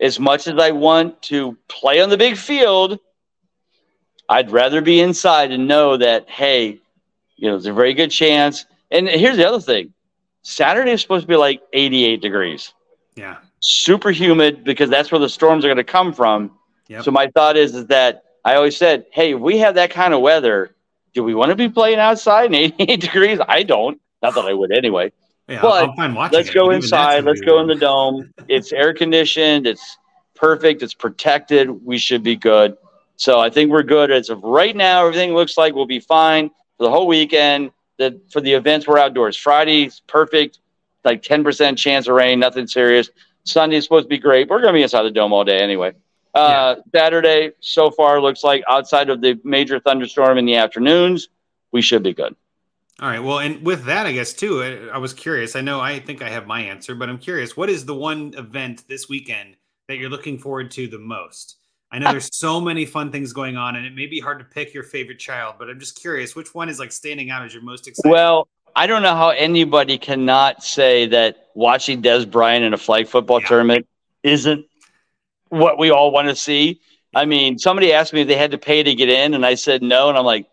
As 0.00 0.20
much 0.20 0.46
as 0.46 0.56
I 0.58 0.70
want 0.70 1.20
to 1.22 1.56
play 1.68 2.00
on 2.00 2.08
the 2.10 2.16
big 2.16 2.36
field, 2.36 3.00
I'd 4.28 4.50
rather 4.50 4.80
be 4.80 5.00
inside 5.00 5.50
and 5.50 5.66
know 5.66 5.96
that 5.96 6.28
hey, 6.30 6.78
you 7.38 7.48
know, 7.48 7.54
there's 7.54 7.66
a 7.66 7.72
very 7.72 7.94
good 7.94 8.10
chance. 8.10 8.66
And 8.90 9.08
here's 9.08 9.36
the 9.36 9.46
other 9.48 9.60
thing: 9.60 9.92
Saturday 10.42 10.92
is 10.92 11.00
supposed 11.00 11.22
to 11.24 11.28
be 11.28 11.36
like 11.36 11.60
88 11.72 12.20
degrees 12.20 12.72
Yeah. 13.16 13.36
super 13.60 14.10
humid 14.10 14.64
because 14.64 14.90
that's 14.90 15.10
where 15.12 15.18
the 15.18 15.28
storms 15.28 15.64
are 15.64 15.68
going 15.68 15.76
to 15.78 15.84
come 15.84 16.12
from. 16.12 16.52
Yep. 16.88 17.04
So 17.04 17.10
my 17.10 17.28
thought 17.28 17.56
is, 17.56 17.74
is 17.74 17.86
that 17.86 18.22
I 18.44 18.54
always 18.54 18.76
said, 18.76 19.06
hey, 19.12 19.34
if 19.34 19.40
we 19.40 19.58
have 19.58 19.74
that 19.74 19.90
kind 19.90 20.14
of 20.14 20.20
weather, 20.20 20.74
do 21.12 21.22
we 21.22 21.34
want 21.34 21.50
to 21.50 21.54
be 21.56 21.68
playing 21.68 21.98
outside 21.98 22.46
in 22.46 22.54
88 22.54 23.00
degrees? 23.08 23.38
I 23.46 23.62
don't. 23.62 24.00
Not 24.22 24.34
that 24.34 24.44
I 24.46 24.54
would 24.54 24.72
anyway. 24.72 25.12
Yeah, 25.48 25.60
But 25.62 25.90
I'm 25.90 25.96
fine 25.96 26.14
watching. 26.14 26.36
Let's 26.38 26.48
it, 26.50 26.54
go 26.54 26.70
inside. 26.70 27.24
Let's 27.24 27.40
go 27.40 27.60
in 27.60 27.66
the 27.66 27.74
dome. 27.74 28.32
It's 28.48 28.72
air 28.72 28.94
conditioned. 28.94 29.66
It's 29.66 29.98
perfect. 30.34 30.82
It's 30.82 30.94
protected. 30.94 31.68
We 31.84 31.98
should 31.98 32.22
be 32.22 32.36
good. 32.36 32.76
So 33.16 33.38
I 33.40 33.50
think 33.50 33.70
we're 33.70 33.82
good 33.82 34.10
as 34.10 34.30
of 34.30 34.42
right 34.42 34.74
now. 34.74 35.04
Everything 35.06 35.34
looks 35.34 35.58
like 35.58 35.74
we'll 35.74 35.86
be 35.86 36.00
fine 36.00 36.50
for 36.78 36.84
the 36.84 36.90
whole 36.90 37.06
weekend. 37.06 37.72
The 37.98 38.20
for 38.30 38.40
the 38.40 38.52
events 38.52 38.86
we're 38.86 38.98
outdoors. 38.98 39.36
Friday's 39.36 40.00
perfect, 40.06 40.60
like 41.04 41.22
ten 41.22 41.42
percent 41.44 41.78
chance 41.78 42.06
of 42.06 42.14
rain, 42.14 42.38
nothing 42.38 42.66
serious. 42.66 43.10
Sunday's 43.44 43.84
supposed 43.84 44.04
to 44.04 44.08
be 44.08 44.18
great. 44.18 44.48
We're 44.48 44.60
gonna 44.60 44.72
be 44.72 44.82
inside 44.82 45.02
the 45.02 45.10
dome 45.10 45.32
all 45.32 45.44
day 45.44 45.58
anyway. 45.58 45.92
Uh, 46.34 46.76
Saturday 46.94 47.50
so 47.60 47.90
far 47.90 48.20
looks 48.20 48.44
like 48.44 48.62
outside 48.68 49.10
of 49.10 49.20
the 49.20 49.40
major 49.42 49.80
thunderstorm 49.80 50.38
in 50.38 50.46
the 50.46 50.54
afternoons, 50.54 51.28
we 51.72 51.82
should 51.82 52.02
be 52.02 52.14
good. 52.14 52.36
All 53.00 53.08
right. 53.08 53.20
Well, 53.20 53.38
and 53.38 53.64
with 53.64 53.84
that, 53.84 54.06
I 54.06 54.12
guess 54.12 54.32
too, 54.32 54.62
I, 54.62 54.94
I 54.94 54.98
was 54.98 55.12
curious. 55.12 55.56
I 55.56 55.60
know 55.60 55.80
I 55.80 55.98
think 56.00 56.20
I 56.20 56.28
have 56.28 56.46
my 56.46 56.60
answer, 56.60 56.94
but 56.94 57.08
I'm 57.08 57.18
curious. 57.18 57.56
What 57.56 57.70
is 57.70 57.84
the 57.84 57.94
one 57.94 58.34
event 58.36 58.84
this 58.88 59.08
weekend 59.08 59.56
that 59.86 59.96
you're 59.96 60.10
looking 60.10 60.38
forward 60.38 60.70
to 60.72 60.88
the 60.88 60.98
most? 60.98 61.57
I 61.90 61.98
know 61.98 62.10
there's 62.10 62.28
so 62.36 62.60
many 62.60 62.84
fun 62.84 63.10
things 63.10 63.32
going 63.32 63.56
on, 63.56 63.76
and 63.76 63.86
it 63.86 63.94
may 63.94 64.06
be 64.06 64.20
hard 64.20 64.38
to 64.40 64.44
pick 64.44 64.74
your 64.74 64.82
favorite 64.82 65.18
child, 65.18 65.54
but 65.58 65.70
I'm 65.70 65.80
just 65.80 65.98
curious, 65.98 66.36
which 66.36 66.54
one 66.54 66.68
is 66.68 66.78
like 66.78 66.92
standing 66.92 67.30
out 67.30 67.44
as 67.44 67.54
your 67.54 67.62
most 67.62 67.88
excited? 67.88 68.10
Well, 68.10 68.46
I 68.76 68.86
don't 68.86 69.02
know 69.02 69.14
how 69.16 69.30
anybody 69.30 69.96
cannot 69.96 70.62
say 70.62 71.06
that 71.06 71.48
watching 71.54 72.02
Dez 72.02 72.30
Bryant 72.30 72.64
in 72.64 72.74
a 72.74 72.78
flag 72.78 73.08
football 73.08 73.40
Yeah. 73.40 73.48
tournament 73.48 73.86
isn't 74.22 74.66
what 75.48 75.78
we 75.78 75.90
all 75.90 76.10
want 76.10 76.28
to 76.28 76.36
see. 76.36 76.80
I 77.14 77.24
mean, 77.24 77.58
somebody 77.58 77.92
asked 77.94 78.12
me 78.12 78.20
if 78.20 78.28
they 78.28 78.36
had 78.36 78.50
to 78.50 78.58
pay 78.58 78.82
to 78.82 78.94
get 78.94 79.08
in, 79.08 79.32
and 79.32 79.46
I 79.46 79.54
said 79.54 79.82
no, 79.82 80.10
and 80.10 80.18
I'm 80.18 80.26
like, 80.26 80.46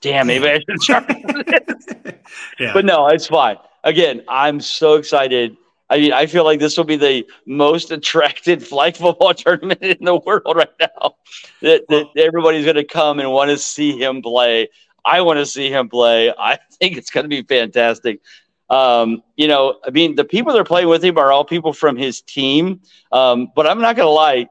damn, 0.00 0.26
maybe 0.26 0.48
I 0.48 0.58
should 0.58 0.80
charge. 0.80 1.04
yeah. 2.58 2.72
but 2.72 2.84
no, 2.84 3.06
it's 3.06 3.28
fine. 3.28 3.56
Again, 3.84 4.22
I'm 4.28 4.60
so 4.60 4.94
excited. 4.94 5.56
I 5.90 5.98
mean, 5.98 6.12
I 6.12 6.26
feel 6.26 6.44
like 6.44 6.60
this 6.60 6.76
will 6.76 6.84
be 6.84 6.96
the 6.96 7.26
most 7.46 7.90
attracted 7.90 8.64
flag 8.66 8.96
football 8.96 9.34
tournament 9.34 9.82
in 9.82 10.04
the 10.04 10.16
world 10.16 10.56
right 10.56 10.72
now. 10.80 11.16
That, 11.62 11.86
that 11.88 12.06
everybody's 12.16 12.64
going 12.64 12.76
to 12.76 12.84
come 12.84 13.18
and 13.18 13.30
want 13.30 13.50
to 13.50 13.58
see 13.58 13.98
him 14.00 14.22
play. 14.22 14.68
I 15.04 15.20
want 15.22 15.38
to 15.40 15.46
see 15.46 15.68
him 15.68 15.88
play. 15.88 16.32
I 16.38 16.58
think 16.78 16.96
it's 16.96 17.10
going 17.10 17.24
to 17.24 17.28
be 17.28 17.42
fantastic. 17.42 18.20
Um, 18.70 19.24
you 19.36 19.48
know, 19.48 19.80
I 19.84 19.90
mean, 19.90 20.14
the 20.14 20.24
people 20.24 20.52
that 20.52 20.60
are 20.60 20.64
playing 20.64 20.88
with 20.88 21.04
him 21.04 21.18
are 21.18 21.32
all 21.32 21.44
people 21.44 21.72
from 21.72 21.96
his 21.96 22.22
team. 22.22 22.82
Um, 23.10 23.50
but 23.56 23.66
I'm 23.66 23.80
not 23.80 23.96
going 23.96 24.06
to 24.06 24.10
lie. 24.10 24.48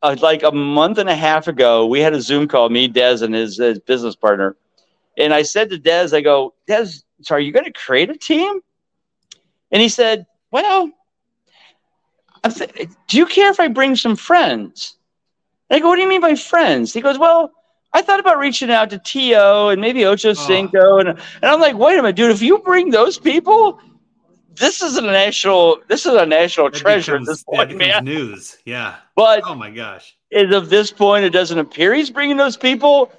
Uh, 0.00 0.16
like 0.20 0.42
a 0.42 0.50
month 0.50 0.98
and 0.98 1.08
a 1.08 1.14
half 1.14 1.46
ago, 1.46 1.86
we 1.86 2.00
had 2.00 2.12
a 2.12 2.20
Zoom 2.20 2.48
call, 2.48 2.70
me, 2.70 2.88
Dez, 2.88 3.22
and 3.22 3.34
his, 3.34 3.58
his 3.58 3.78
business 3.78 4.16
partner. 4.16 4.56
And 5.16 5.34
I 5.34 5.42
said 5.42 5.70
to 5.70 5.78
Dez, 5.78 6.16
I 6.16 6.22
go, 6.22 6.54
Dez, 6.66 7.04
so 7.20 7.36
are 7.36 7.40
you 7.40 7.52
going 7.52 7.66
to 7.66 7.72
create 7.72 8.10
a 8.10 8.16
team? 8.16 8.60
And 9.70 9.80
he 9.80 9.88
said, 9.88 10.26
Well, 10.52 10.90
I 12.44 12.48
th- 12.50 12.88
do 13.08 13.16
you 13.16 13.26
care 13.26 13.50
if 13.50 13.58
I 13.58 13.68
bring 13.68 13.96
some 13.96 14.16
friends? 14.16 14.96
I 15.70 15.80
go, 15.80 15.88
What 15.88 15.96
do 15.96 16.02
you 16.02 16.08
mean 16.08 16.20
by 16.20 16.34
friends? 16.34 16.92
He 16.92 17.00
goes, 17.00 17.18
Well, 17.18 17.50
I 17.92 18.02
thought 18.02 18.20
about 18.20 18.38
reaching 18.38 18.70
out 18.70 18.90
to 18.90 18.98
T.O. 18.98 19.70
and 19.70 19.80
maybe 19.80 20.04
Ocho 20.04 20.30
oh. 20.30 20.34
Cinco. 20.34 20.98
And, 20.98 21.08
and 21.08 21.18
I'm 21.42 21.60
like, 21.60 21.76
Wait 21.76 21.98
a 21.98 22.02
minute, 22.02 22.16
dude, 22.16 22.30
if 22.30 22.42
you 22.42 22.58
bring 22.58 22.90
those 22.90 23.18
people, 23.18 23.80
this 24.54 24.82
is 24.82 24.98
a 24.98 25.02
national 25.02 25.78
this 25.88 26.04
is 26.04 26.12
a 26.14 26.26
national 26.26 26.70
That 26.70 26.78
treasure 26.78 27.12
becomes- 27.12 27.28
at 27.28 27.32
this 27.32 27.44
point, 27.44 27.76
man. 27.76 28.04
News. 28.04 28.58
Yeah. 28.66 28.96
But 29.16 29.42
Oh 29.46 29.54
my 29.54 29.70
gosh. 29.70 30.16
as 30.32 30.54
of 30.54 30.68
this 30.68 30.90
point, 30.92 31.24
it 31.24 31.30
doesn't 31.30 31.58
appear 31.58 31.94
he's 31.94 32.10
bringing 32.10 32.36
those 32.36 32.56
people. 32.56 33.10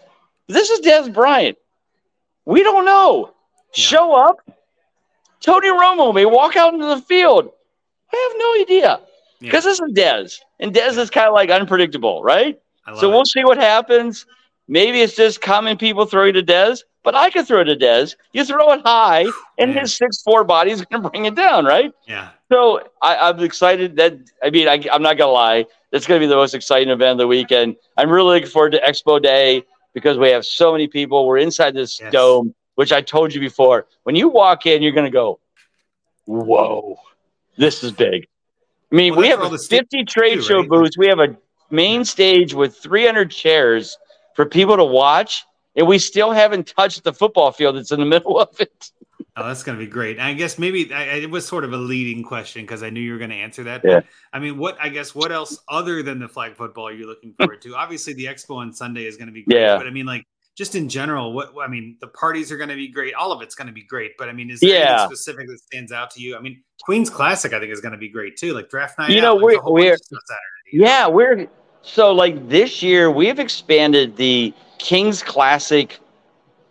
This 0.47 0.69
is 0.69 0.81
Dez 0.81 1.11
Bryant. 1.11 1.57
We 2.45 2.61
don't 2.61 2.85
know. 2.85 3.33
Yeah. 3.75 3.83
Show 3.83 4.13
up. 4.13 4.37
Tony 5.43 5.67
Romo 5.69 6.13
may 6.13 6.25
walk 6.25 6.55
out 6.55 6.73
into 6.73 6.85
the 6.87 7.01
field. 7.01 7.49
I 8.13 8.29
have 8.31 8.39
no 8.39 8.61
idea 8.63 8.99
Yeah. 9.39 9.49
because 9.51 9.63
this 9.65 9.79
is 9.79 9.91
Dez, 9.93 10.39
and 10.59 10.73
Dez 10.73 10.97
is 10.97 11.09
kind 11.09 11.27
of 11.27 11.33
like 11.33 11.49
unpredictable, 11.49 12.23
right? 12.23 12.59
So 12.99 13.09
it. 13.09 13.11
we'll 13.13 13.25
see 13.25 13.43
what 13.43 13.57
happens. 13.57 14.25
Maybe 14.67 15.01
it's 15.01 15.15
just 15.15 15.41
common 15.41 15.77
people 15.77 16.05
throwing 16.05 16.33
to 16.35 16.43
Dez, 16.43 16.83
but 17.03 17.15
I 17.15 17.29
could 17.29 17.45
throw 17.47 17.61
it 17.61 17.65
to 17.65 17.75
Dez. 17.75 18.15
You 18.31 18.45
throw 18.45 18.71
it 18.73 18.81
high, 18.85 19.27
and 19.57 19.71
Man. 19.73 19.81
his 19.83 19.95
six 19.95 20.21
four 20.23 20.43
body 20.43 20.71
is 20.71 20.83
going 20.85 21.03
to 21.03 21.09
bring 21.09 21.25
it 21.25 21.35
down, 21.35 21.65
right? 21.65 21.91
Yeah. 22.07 22.29
So 22.51 22.81
I, 23.01 23.17
I'm 23.17 23.39
excited 23.39 23.95
that 23.97 24.13
I 24.43 24.49
mean 24.51 24.67
I, 24.67 24.81
I'm 24.91 25.01
not 25.01 25.17
gonna 25.17 25.31
lie, 25.31 25.65
it's 25.91 26.05
gonna 26.07 26.19
be 26.19 26.27
the 26.27 26.35
most 26.35 26.53
exciting 26.53 26.89
event 26.89 27.13
of 27.13 27.17
the 27.17 27.27
weekend. 27.27 27.75
I'm 27.97 28.09
really 28.09 28.35
looking 28.35 28.49
forward 28.49 28.71
to 28.73 28.79
Expo 28.79 29.21
Day 29.21 29.63
because 29.93 30.17
we 30.17 30.29
have 30.29 30.45
so 30.45 30.71
many 30.71 30.87
people. 30.87 31.25
We're 31.27 31.37
inside 31.39 31.73
this 31.73 31.99
Yes. 31.99 32.11
dome, 32.13 32.53
which 32.75 32.91
I 32.91 33.01
told 33.01 33.33
you 33.33 33.39
before. 33.39 33.87
When 34.03 34.15
you 34.15 34.29
walk 34.29 34.65
in, 34.65 34.81
you're 34.81 34.91
gonna 34.91 35.09
go, 35.09 35.39
"Whoa, 36.25 36.97
this 37.57 37.83
is 37.83 37.91
big." 37.91 38.27
I 38.91 38.95
mean, 38.95 39.13
Well, 39.13 39.21
we 39.21 39.27
have 39.29 39.41
a 39.41 39.57
50 39.57 40.03
trade 40.05 40.35
too, 40.35 40.41
show 40.41 40.59
right? 40.59 40.69
booths. 40.69 40.97
We 40.97 41.07
have 41.07 41.19
a 41.19 41.35
main 41.71 42.05
stage 42.05 42.53
with 42.53 42.77
300 42.77 43.31
chairs 43.31 43.97
for 44.35 44.45
people 44.45 44.77
to 44.77 44.83
watch, 44.85 45.43
and 45.75 45.87
we 45.87 45.97
still 45.97 46.31
haven't 46.31 46.67
touched 46.67 47.03
the 47.03 47.13
football 47.13 47.51
field 47.51 47.75
that's 47.75 47.91
in 47.91 47.99
the 47.99 48.05
middle 48.15 48.39
of 48.39 48.59
it. 48.61 48.91
Oh, 49.35 49.47
that's 49.47 49.63
going 49.63 49.75
to 49.79 49.83
be 49.83 49.89
great. 49.89 50.19
I 50.19 50.33
guess 50.33 50.59
maybe 50.59 50.93
I, 50.93 51.03
it 51.15 51.31
was 51.31 51.47
sort 51.47 51.63
of 51.63 51.73
a 51.73 51.77
leading 51.77 52.21
question 52.23 52.61
because 52.61 52.83
I 52.83 52.91
knew 52.91 52.99
you 52.99 53.13
were 53.13 53.17
going 53.17 53.31
to 53.31 53.35
answer 53.35 53.63
that. 53.63 53.81
But, 53.81 53.89
Yeah. 53.89 53.99
I 54.31 54.37
mean, 54.37 54.59
what 54.59 54.77
I 54.79 54.89
guess 54.89 55.15
what 55.15 55.31
else 55.31 55.57
other 55.67 56.03
than 56.03 56.19
the 56.19 56.27
flag 56.27 56.55
football 56.55 56.91
you're 56.91 56.99
you 57.01 57.07
looking 57.07 57.33
forward 57.33 57.59
to? 57.63 57.75
Obviously, 57.75 58.13
the 58.13 58.25
expo 58.25 58.57
on 58.57 58.71
Sunday 58.73 59.05
is 59.07 59.17
going 59.17 59.25
to 59.29 59.33
be 59.33 59.41
great. 59.41 59.59
Yeah. 59.59 59.77
But 59.77 59.87
I 59.87 59.89
mean, 59.89 60.05
like 60.05 60.27
just 60.55 60.75
in 60.75 60.87
general, 60.87 61.33
what 61.33 61.51
I 61.61 61.67
mean, 61.67 61.97
the 61.99 62.07
parties 62.07 62.51
are 62.51 62.57
going 62.57 62.69
to 62.69 62.75
be 62.75 62.87
great. 62.87 63.13
All 63.15 63.31
of 63.31 63.41
it's 63.41 63.55
going 63.55 63.67
to 63.67 63.73
be 63.73 63.83
great. 63.83 64.11
But 64.17 64.29
I 64.29 64.33
mean, 64.33 64.49
is 64.51 64.59
there 64.59 64.69
Yeah. 64.69 64.91
anything 64.91 65.07
specific 65.15 65.47
that 65.47 65.59
stands 65.59 65.91
out 65.91 66.11
to 66.11 66.21
you? 66.21 66.35
I 66.37 66.39
mean, 66.41 66.61
Queens 66.83 67.09
Classic, 67.09 67.53
I 67.53 67.59
think, 67.59 67.71
is 67.73 67.81
going 67.81 67.91
to 67.93 67.97
be 67.97 68.09
great 68.09 68.37
too. 68.37 68.53
Like 68.53 68.69
draft 68.69 68.99
night. 68.99 69.09
You 69.09 69.17
out, 69.19 69.21
know, 69.21 69.33
there's 69.35 69.43
we're- 69.43 69.55
a 69.57 69.61
whole 69.61 69.73
bunch 69.75 69.83
we're- 69.83 69.93
of 69.93 69.99
stuff 69.99 70.19
Saturday. 70.27 70.83
Yeah, 70.85 71.07
we're 71.07 71.47
so 71.81 72.11
like 72.11 72.49
this 72.49 72.81
year 72.83 73.09
we've 73.11 73.39
expanded 73.39 74.15
the 74.15 74.53
Kings 74.79 75.21
Classic 75.23 75.99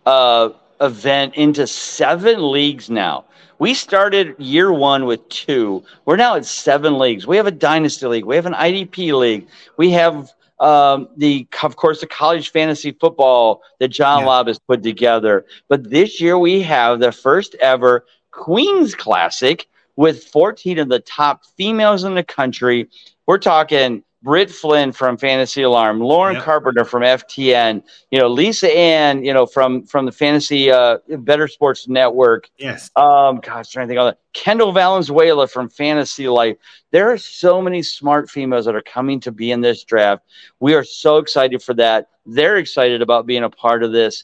uh, 0.05 0.49
event 0.81 1.35
into 1.35 1.65
seven 1.67 2.51
leagues 2.51 2.89
now. 2.89 3.25
We 3.59 3.73
started 3.73 4.35
year 4.39 4.73
one 4.73 5.05
with 5.05 5.27
two. 5.29 5.83
We're 6.05 6.17
now 6.17 6.35
at 6.35 6.45
seven 6.45 6.97
leagues. 6.97 7.25
We 7.27 7.37
have 7.37 7.47
a 7.47 7.51
dynasty 7.51 8.05
league. 8.07 8.25
We 8.25 8.35
have 8.35 8.45
an 8.45 8.53
IDP 8.53 9.13
league. 9.17 9.47
We 9.77 9.91
have 9.91 10.31
um, 10.63 11.09
the, 11.17 11.45
of 11.61 11.75
course, 11.75 11.99
the 11.99 12.07
college 12.07 12.51
fantasy 12.51 12.91
football 12.91 13.61
that 13.79 13.89
John 13.89 14.21
Yeah. 14.21 14.27
Lobb 14.27 14.47
has 14.47 14.59
put 14.59 14.81
together. 14.81 15.45
But 15.67 15.89
this 15.89 16.21
year 16.21 16.39
we 16.39 16.61
have 16.61 16.99
the 16.99 17.11
first 17.11 17.55
ever 17.55 18.05
Queens 18.31 18.95
Classic 18.95 19.67
with 19.97 20.23
14 20.23 20.79
of 20.79 20.87
the 20.89 20.99
top 20.99 21.45
females 21.57 22.05
in 22.05 22.15
the 22.15 22.23
country. 22.23 22.87
We're 23.27 23.39
talking 23.39 24.03
Britt 24.23 24.49
Flynn 24.49 24.93
from 24.93 25.17
Fantasy 25.17 25.63
Alarm, 25.63 25.99
Lauren 25.99 26.35
Yep. 26.35 26.45
Carpenter 26.45 26.85
from 26.85 27.03
FTN, 27.03 27.83
you 28.09 28.17
know, 28.17 28.29
Lisa 28.29 28.73
Ann, 28.73 29.23
you 29.23 29.33
know, 29.33 29.45
from 29.45 29.85
from 29.85 30.05
the 30.05 30.13
Fantasy 30.13 30.71
uh, 30.71 30.99
Better 31.09 31.47
Sports 31.49 31.89
Network. 31.89 32.49
Yes. 32.57 32.89
Um, 32.95 33.41
gosh, 33.41 33.69
trying 33.69 33.87
to 33.87 33.91
think 33.91 33.99
of 33.99 34.05
that. 34.05 34.19
Kendall 34.31 34.71
Valenzuela 34.71 35.45
from 35.45 35.67
Fantasy 35.69 36.29
Life. 36.29 36.55
There 36.91 37.11
are 37.11 37.17
so 37.17 37.61
many 37.61 37.83
smart 37.83 38.29
females 38.29 38.63
that 38.65 38.75
are 38.75 38.81
coming 38.81 39.19
to 39.19 39.31
be 39.31 39.51
in 39.51 39.59
this 39.59 39.83
draft. 39.83 40.23
We 40.61 40.73
are 40.73 40.85
so 40.85 41.17
excited 41.17 41.61
for 41.61 41.73
that. 41.75 42.07
They're 42.25 42.57
excited 42.57 43.01
about 43.01 43.25
being 43.25 43.43
a 43.43 43.49
part 43.49 43.83
of 43.83 43.91
this. 43.91 44.23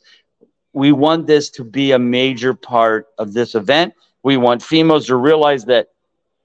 We 0.72 0.94
want 0.94 1.28
this 1.28 1.50
to 1.52 1.64
be 1.66 1.92
a 1.92 2.00
major 2.00 2.54
part 2.54 3.08
of 3.18 3.34
this 3.34 3.54
event. 3.54 3.94
We 4.24 4.38
want 4.38 4.64
females 4.64 5.08
to 5.08 5.18
realize 5.18 5.66
that, 5.66 5.90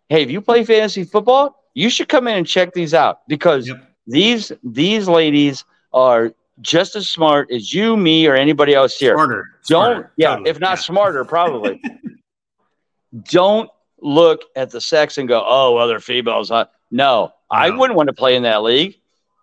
hey, 0.09 0.23
if 0.23 0.31
you 0.31 0.41
play 0.41 0.65
fantasy 0.65 1.05
football, 1.05 1.64
you 1.75 1.91
should 1.91 2.09
come 2.09 2.27
in 2.29 2.37
and 2.37 2.47
check 2.47 2.73
these 2.73 2.95
out 2.95 3.27
because 3.29 3.69
Yep. 3.69 3.77
these 4.07 4.53
these 4.63 5.09
ladies 5.09 5.65
are 5.93 6.33
just 6.61 6.95
as 6.95 7.09
smart 7.09 7.51
as 7.51 7.73
you, 7.75 7.97
me, 7.97 8.27
or 8.29 8.35
anybody 8.37 8.75
else 8.75 8.97
here 8.97 9.15
Smarter. 9.15 9.45
don't 9.69 9.85
Smarter. 9.95 10.13
yeah 10.17 10.29
Totally. 10.31 10.51
if 10.51 10.61
not 10.61 10.71
Yeah. 10.71 10.75
smarter 10.77 11.25
probably 11.25 11.81
don't 13.31 13.71
look 14.01 14.43
at 14.57 14.71
the 14.71 14.81
sex 14.81 15.19
and 15.19 15.29
go 15.29 15.43
oh 15.47 15.75
well 15.75 15.89
they're 15.89 16.01
females 16.01 16.49
huh? 16.51 16.67
no, 16.91 17.33
i 17.51 17.71
wouldn't 17.71 17.97
want 17.97 18.09
to 18.09 18.13
play 18.13 18.37
in 18.37 18.43
that 18.43 18.63
league 18.63 18.97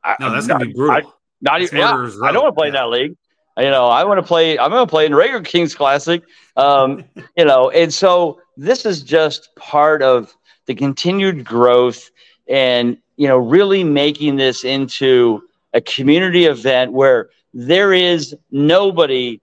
I, 0.04 0.16
No, 0.20 0.32
that's 0.32 0.48
to 0.48 0.58
be 0.60 0.74
brutal. 0.74 1.14
not 1.42 1.62
even 1.62 1.78
yeah, 1.80 1.94
i 2.24 2.32
don't 2.32 2.44
want 2.44 2.56
to 2.56 2.60
play 2.60 2.68
in 2.68 2.74
that 2.74 2.90
league 2.90 3.16
you 3.58 3.70
know 3.70 3.88
i 3.88 4.04
want 4.04 4.20
to 4.20 4.24
play 4.26 4.58
i'm 4.60 4.70
going 4.72 4.86
to 4.86 4.90
play 4.90 5.06
in 5.06 5.16
regular 5.16 5.42
kings 5.42 5.74
classic 5.74 6.24
um, 6.58 7.04
you 7.38 7.46
know 7.46 7.70
and 7.72 7.94
so 7.94 8.40
this 8.58 8.86
is 8.86 9.02
just 9.02 9.50
part 9.56 10.02
of 10.04 10.36
the 10.66 10.76
continued 10.76 11.46
growth 11.46 12.10
and 12.48 12.98
you 13.18 13.28
know 13.28 13.38
really 13.38 13.84
making 13.84 14.36
this 14.38 14.64
into 14.64 15.42
a 15.74 15.82
community 15.82 16.46
event 16.46 16.92
where 16.94 17.30
there 17.54 17.94
is 17.94 18.36
nobody 18.52 19.40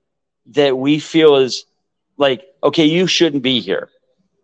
that 0.46 0.76
we 0.78 0.98
feel 0.98 1.36
is 1.36 1.64
like 2.16 2.44
okay 2.62 2.84
you 2.84 3.06
shouldn't 3.06 3.42
be 3.42 3.60
here 3.60 3.88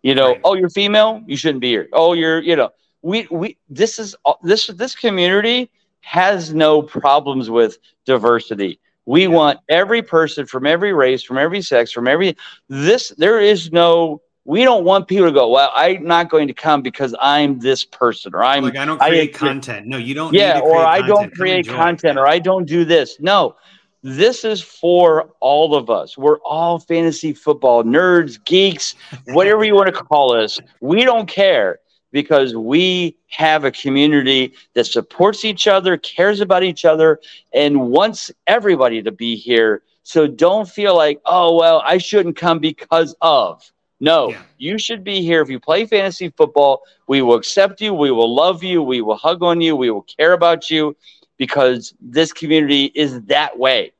you 0.03 0.13
know 0.15 0.31
Right. 0.31 0.41
oh 0.43 0.53
you're 0.55 0.69
female 0.69 1.23
you 1.27 1.35
shouldn't 1.37 1.61
be 1.61 1.69
here 1.69 1.87
oh 1.93 2.13
you're 2.13 2.41
you 2.41 2.55
know 2.55 2.71
we 3.01 3.27
we 3.31 3.57
this 3.69 3.99
is 3.99 4.15
this 4.43 4.67
this 4.67 4.95
community 4.95 5.69
has 6.01 6.53
no 6.53 6.81
problems 6.81 7.49
with 7.49 7.77
diversity 8.05 8.79
We 9.05 9.23
yeah. 9.23 9.27
want 9.27 9.59
every 9.69 10.01
person 10.01 10.45
from 10.45 10.65
every 10.65 10.93
race, 10.93 11.23
from 11.23 11.37
every 11.37 11.61
sex, 11.61 11.91
from 11.91 12.07
every 12.07 12.35
this. 12.69 13.09
There 13.17 13.39
is 13.39 13.71
no. 13.71 14.21
We 14.47 14.63
don't 14.63 14.85
want 14.85 15.07
people 15.07 15.25
to 15.25 15.31
go. 15.31 15.49
Well, 15.49 15.71
I'm 15.75 16.05
not 16.05 16.29
going 16.29 16.47
to 16.47 16.53
come 16.53 16.83
because 16.83 17.15
I'm 17.19 17.57
this 17.59 17.83
person, 17.83 18.35
or 18.35 18.43
I'm 18.43 18.63
like 18.63 18.77
I 18.77 18.85
don't 18.85 18.99
create 18.99 19.35
I, 19.35 19.37
content. 19.37 19.87
No, 19.87 19.97
you 19.97 20.13
don't. 20.13 20.33
Yeah, 20.33 20.59
or 20.59 20.77
I 20.77 21.01
don't 21.01 21.33
create 21.33 21.67
content, 21.67 22.19
or 22.19 22.27
I 22.27 22.37
don't 22.37 22.65
do 22.65 22.85
this. 22.85 23.19
No, 23.19 23.55
this 24.03 24.45
is 24.45 24.61
for 24.61 25.31
all 25.39 25.73
of 25.73 25.89
us. 25.89 26.15
We're 26.15 26.37
all 26.41 26.77
fantasy 26.77 27.33
football 27.33 27.83
nerds, 27.83 28.43
geeks, 28.45 28.93
whatever 29.29 29.63
you 29.63 29.73
want 29.73 29.87
to 29.87 30.03
call 30.03 30.35
us. 30.35 30.59
We 30.79 31.03
don't 31.03 31.27
care 31.27 31.79
because 32.11 32.55
we 32.55 33.17
have 33.29 33.65
a 33.65 33.71
community 33.71 34.53
that 34.75 34.85
supports 34.85 35.43
each 35.43 35.67
other, 35.67 35.97
cares 35.97 36.39
about 36.39 36.61
each 36.61 36.85
other, 36.85 37.19
and 37.51 37.89
wants 37.89 38.31
everybody 38.45 39.01
to 39.01 39.11
be 39.11 39.35
here. 39.35 39.81
So 40.03 40.27
don't 40.27 40.69
feel 40.69 40.95
like, 40.95 41.19
oh, 41.25 41.57
well, 41.57 41.81
I 41.83 41.97
shouldn't 41.97 42.37
come 42.37 42.59
because 42.59 43.15
of. 43.21 43.69
No, 44.05 44.29
yeah. 44.29 44.43
you 44.59 44.77
should 44.77 45.03
be 45.03 45.23
here. 45.23 45.41
If 45.41 45.49
you 45.49 45.59
play 45.59 45.87
fantasy 45.87 46.29
football, 46.29 46.83
we 47.07 47.23
will 47.23 47.33
accept 47.33 47.81
you, 47.81 47.91
we 47.91 48.11
will 48.11 48.33
love 48.33 48.63
you, 48.63 48.83
we 48.83 49.01
will 49.01 49.15
hug 49.15 49.41
on 49.41 49.61
you, 49.61 49.75
we 49.75 49.89
will 49.89 50.03
care 50.03 50.33
about 50.33 50.69
you 50.69 50.95
because 51.37 51.95
this 51.99 52.31
community 52.31 52.91
is 52.93 53.19
that 53.23 53.57
way. 53.57 53.93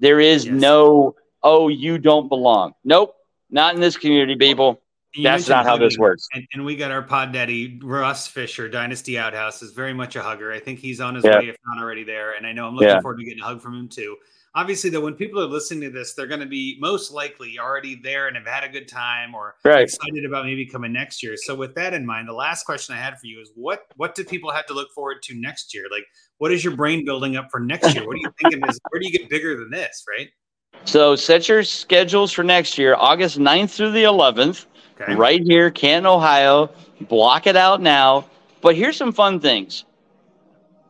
There 0.00 0.18
is 0.18 0.44
yes. 0.44 0.52
no, 0.52 1.14
oh, 1.44 1.68
you 1.68 1.96
don't 1.98 2.28
belong. 2.28 2.74
Nope, 2.82 3.14
not 3.50 3.76
in 3.76 3.80
this 3.80 3.96
community, 3.96 4.34
people. 4.34 4.81
You 5.14 5.24
That's 5.24 5.48
not 5.48 5.66
how 5.66 5.76
this 5.76 5.98
works. 5.98 6.26
And, 6.32 6.46
and, 6.54 6.64
we 6.64 6.74
got 6.74 6.90
our 6.90 7.02
pod 7.02 7.32
daddy, 7.32 7.78
Russ 7.82 8.26
Fisher, 8.26 8.68
Dynasty 8.68 9.18
Outhouse, 9.18 9.60
is 9.62 9.72
very 9.72 9.92
much 9.92 10.16
a 10.16 10.22
hugger. 10.22 10.52
I 10.52 10.58
think 10.58 10.78
he's 10.78 11.00
on 11.00 11.14
his 11.14 11.24
yeah. 11.24 11.38
way, 11.38 11.48
if 11.48 11.56
not 11.66 11.82
already 11.82 12.02
there. 12.02 12.32
And 12.32 12.46
I 12.46 12.52
know 12.52 12.66
I'm 12.66 12.74
looking 12.74 12.88
yeah. 12.88 13.00
forward 13.00 13.18
to 13.18 13.24
getting 13.24 13.42
a 13.42 13.44
hug 13.44 13.60
from 13.60 13.74
him 13.74 13.88
too. 13.88 14.16
Obviously, 14.54 14.90
though, 14.90 15.00
when 15.00 15.14
people 15.14 15.40
are 15.40 15.46
listening 15.46 15.80
to 15.82 15.90
this, 15.90 16.12
they're 16.12 16.26
going 16.26 16.40
to 16.40 16.46
be 16.46 16.76
most 16.78 17.10
likely 17.10 17.58
already 17.58 17.94
there 17.94 18.26
and 18.26 18.36
have 18.36 18.46
had 18.46 18.64
a 18.64 18.68
good 18.68 18.86
time 18.86 19.34
or 19.34 19.54
right. 19.64 19.82
excited 19.82 20.26
about 20.26 20.44
maybe 20.44 20.66
coming 20.66 20.92
next 20.92 21.22
year. 21.22 21.36
So, 21.38 21.54
with 21.54 21.74
that 21.74 21.94
in 21.94 22.04
mind, 22.04 22.28
the 22.28 22.34
last 22.34 22.64
question 22.64 22.94
I 22.94 22.98
had 22.98 23.18
for 23.18 23.26
you 23.26 23.40
is 23.40 23.50
what 23.54 23.86
what 23.96 24.14
do 24.14 24.24
people 24.24 24.50
have 24.50 24.66
to 24.66 24.74
look 24.74 24.90
forward 24.92 25.22
to 25.24 25.34
next 25.34 25.72
year? 25.72 25.84
Like, 25.90 26.04
what 26.36 26.52
is 26.52 26.62
your 26.62 26.76
brain 26.76 27.04
building 27.04 27.36
up 27.36 27.48
for 27.50 27.60
next 27.60 27.94
year? 27.94 28.06
What 28.06 28.14
are 28.14 28.20
you 28.20 28.32
thinking? 28.42 28.62
is 28.68 28.78
where 28.90 29.00
do 29.00 29.06
you 29.06 29.12
get 29.12 29.30
bigger 29.30 29.58
than 29.58 29.70
this? 29.70 30.04
Right. 30.06 30.28
So, 30.84 31.16
set 31.16 31.48
your 31.48 31.62
schedules 31.62 32.30
for 32.32 32.44
next 32.44 32.76
year, 32.76 32.94
August 32.98 33.38
9th 33.38 33.70
through 33.70 33.92
the 33.92 34.04
11th. 34.04 34.66
Okay. 35.02 35.14
Right 35.14 35.42
here, 35.42 35.70
Canton, 35.70 36.06
Ohio. 36.06 36.70
Block 37.00 37.46
it 37.46 37.56
out 37.56 37.80
now. 37.80 38.26
But 38.60 38.76
here's 38.76 38.96
some 38.96 39.12
fun 39.12 39.40
things. 39.40 39.84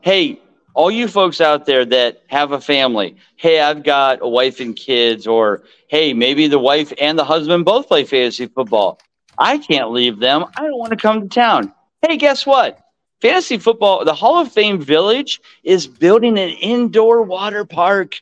Hey, 0.03 0.41
all 0.75 0.91
you 0.91 1.09
folks 1.09 1.41
out 1.41 1.67
there 1.67 1.85
that 1.85 2.23
have 2.27 2.53
a 2.53 2.61
family, 2.61 3.17
hey, 3.37 3.61
I've 3.61 3.83
got 3.83 4.19
a 4.21 4.29
wife 4.29 4.61
and 4.61 4.75
kids, 4.75 5.27
or 5.27 5.63
hey, 5.89 6.13
maybe 6.13 6.47
the 6.47 6.59
wife 6.59 6.93
and 7.01 7.19
the 7.19 7.25
husband 7.25 7.65
both 7.65 7.89
play 7.89 8.05
fantasy 8.05 8.47
football. 8.47 8.99
I 9.39 9.59
can't 9.59 9.91
leave 9.91 10.19
them. 10.19 10.45
I 10.57 10.63
don't 10.63 10.79
want 10.79 10.91
to 10.91 10.97
come 10.97 11.23
to 11.23 11.29
town. 11.29 11.73
Hey, 12.03 12.17
guess 12.17 12.45
what? 12.45 12.79
Fantasy 13.21 13.59
football, 13.59 14.05
the 14.05 14.15
Hall 14.15 14.41
of 14.41 14.53
Fame 14.53 14.81
Village 14.81 15.41
is 15.63 15.87
building 15.87 16.39
an 16.39 16.51
indoor 16.51 17.23
water 17.23 17.65
park. 17.65 18.21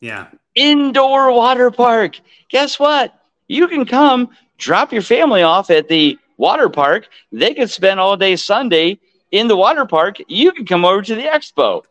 Yeah. 0.00 0.28
Indoor 0.54 1.32
water 1.32 1.70
park. 1.70 2.20
Guess 2.48 2.78
what? 2.78 3.14
You 3.48 3.66
can 3.66 3.84
come 3.84 4.30
drop 4.60 4.92
your 4.92 5.02
family 5.02 5.42
off 5.42 5.70
at 5.70 5.88
the 5.88 6.18
water 6.36 6.68
park. 6.68 7.08
They 7.32 7.54
could 7.54 7.70
spend 7.70 7.98
all 7.98 8.16
day 8.16 8.36
Sunday 8.36 9.00
in 9.32 9.48
the 9.48 9.56
water 9.56 9.86
park. 9.86 10.18
You 10.28 10.52
can 10.52 10.66
come 10.66 10.84
over 10.84 11.02
to 11.02 11.14
the 11.14 11.22
expo. 11.22 11.82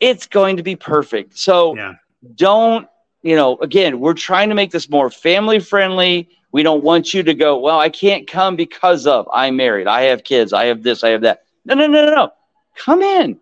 It's 0.00 0.26
going 0.26 0.56
to 0.56 0.62
be 0.62 0.76
perfect. 0.76 1.36
So 1.36 1.76
yeah. 1.76 1.94
don't, 2.36 2.88
you 3.22 3.36
know, 3.36 3.58
again, 3.58 4.00
we're 4.00 4.14
trying 4.14 4.48
to 4.48 4.54
make 4.54 4.70
this 4.70 4.88
more 4.88 5.10
family 5.10 5.58
friendly. 5.58 6.28
We 6.52 6.62
don't 6.62 6.82
want 6.82 7.12
you 7.12 7.22
to 7.24 7.34
go, 7.34 7.58
well, 7.58 7.78
I 7.78 7.88
can't 7.88 8.26
come 8.26 8.56
because 8.56 9.06
of 9.06 9.28
I'm 9.32 9.56
married. 9.56 9.86
I 9.86 10.02
have 10.02 10.24
kids. 10.24 10.52
I 10.52 10.66
have 10.66 10.82
this. 10.82 11.04
I 11.04 11.10
have 11.10 11.22
that. 11.22 11.42
No, 11.64 11.74
no, 11.74 11.86
no, 11.86 12.06
no, 12.06 12.14
no. 12.14 12.32
Come 12.76 13.02
in. 13.02 13.38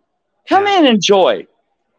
Come 0.48 0.66
yeah. 0.66 0.78
in, 0.78 0.86
enjoy. 0.86 1.46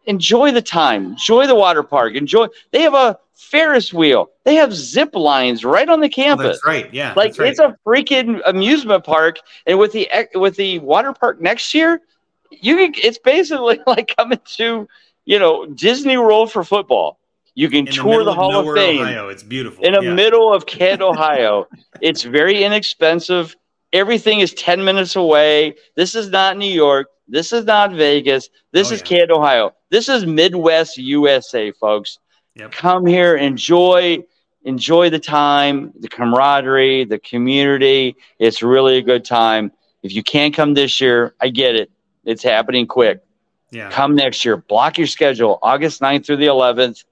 Enjoy 0.06 0.50
the 0.50 0.62
time. 0.62 1.12
Enjoy 1.12 1.46
the 1.46 1.54
water 1.54 1.82
park. 1.82 2.14
Enjoy. 2.14 2.48
They 2.72 2.82
have 2.82 2.94
a 2.94 3.18
Ferris 3.38 3.94
wheel. 3.94 4.30
They 4.44 4.56
have 4.56 4.74
zip 4.74 5.14
lines 5.14 5.64
right 5.64 5.88
on 5.88 6.00
the 6.00 6.08
campus. 6.08 6.44
Oh, 6.44 6.48
that's 6.48 6.66
right. 6.66 6.92
Yeah. 6.92 7.14
Like 7.16 7.38
right. 7.38 7.50
it's 7.50 7.60
a 7.60 7.76
freaking 7.86 8.40
amusement 8.44 9.04
park. 9.04 9.38
And 9.64 9.78
with 9.78 9.92
the 9.92 10.08
with 10.34 10.56
the 10.56 10.80
water 10.80 11.12
park 11.12 11.40
next 11.40 11.72
year, 11.72 12.00
you 12.50 12.76
can, 12.76 12.94
it's 12.96 13.18
basically 13.18 13.78
like 13.86 14.14
coming 14.16 14.40
to 14.56 14.88
you 15.24 15.38
know 15.38 15.66
Disney 15.66 16.18
World 16.18 16.50
for 16.50 16.64
football. 16.64 17.20
You 17.54 17.68
can 17.68 17.86
in 17.86 17.92
tour 17.92 18.18
the, 18.18 18.24
the 18.24 18.34
Hall 18.34 18.58
of, 18.58 18.66
of 18.66 18.74
Fame. 18.74 19.02
Ohio. 19.02 19.28
It's 19.28 19.44
beautiful. 19.44 19.84
In 19.84 19.92
the 19.92 20.02
yeah. 20.02 20.14
middle 20.14 20.52
of 20.52 20.66
Kent, 20.66 21.00
Ohio. 21.00 21.66
it's 22.00 22.24
very 22.24 22.64
inexpensive. 22.64 23.56
Everything 23.92 24.40
is 24.40 24.52
10 24.54 24.84
minutes 24.84 25.16
away. 25.16 25.74
This 25.96 26.14
is 26.14 26.28
not 26.28 26.56
New 26.56 26.70
York. 26.70 27.08
This 27.26 27.52
is 27.52 27.64
not 27.64 27.92
Vegas. 27.92 28.48
This 28.72 28.90
oh, 28.90 28.94
is 28.94 29.00
yeah. 29.00 29.06
Kent, 29.06 29.30
Ohio. 29.30 29.72
This 29.90 30.08
is 30.08 30.24
Midwest 30.24 30.98
USA, 30.98 31.72
folks. 31.72 32.18
Yep. 32.58 32.72
Come 32.72 33.06
here, 33.06 33.36
enjoy 33.36 34.24
enjoy 34.64 35.08
the 35.08 35.18
time, 35.18 35.92
the 35.98 36.08
camaraderie, 36.08 37.04
the 37.04 37.18
community. 37.18 38.16
It's 38.38 38.62
really 38.62 38.98
a 38.98 39.02
good 39.02 39.24
time. 39.24 39.72
If 40.02 40.12
you 40.12 40.22
can't 40.22 40.54
come 40.54 40.74
this 40.74 41.00
year, 41.00 41.34
I 41.40 41.48
get 41.48 41.74
it. 41.74 41.90
It's 42.24 42.42
happening 42.42 42.86
quick. 42.86 43.22
Yeah. 43.70 43.90
Come 43.90 44.14
next 44.14 44.44
year. 44.44 44.56
Block 44.56 44.98
your 44.98 45.06
schedule, 45.06 45.58
August 45.62 46.00
9th 46.00 46.26
through 46.26 46.38
the 46.38 46.46
11th, 46.46 47.04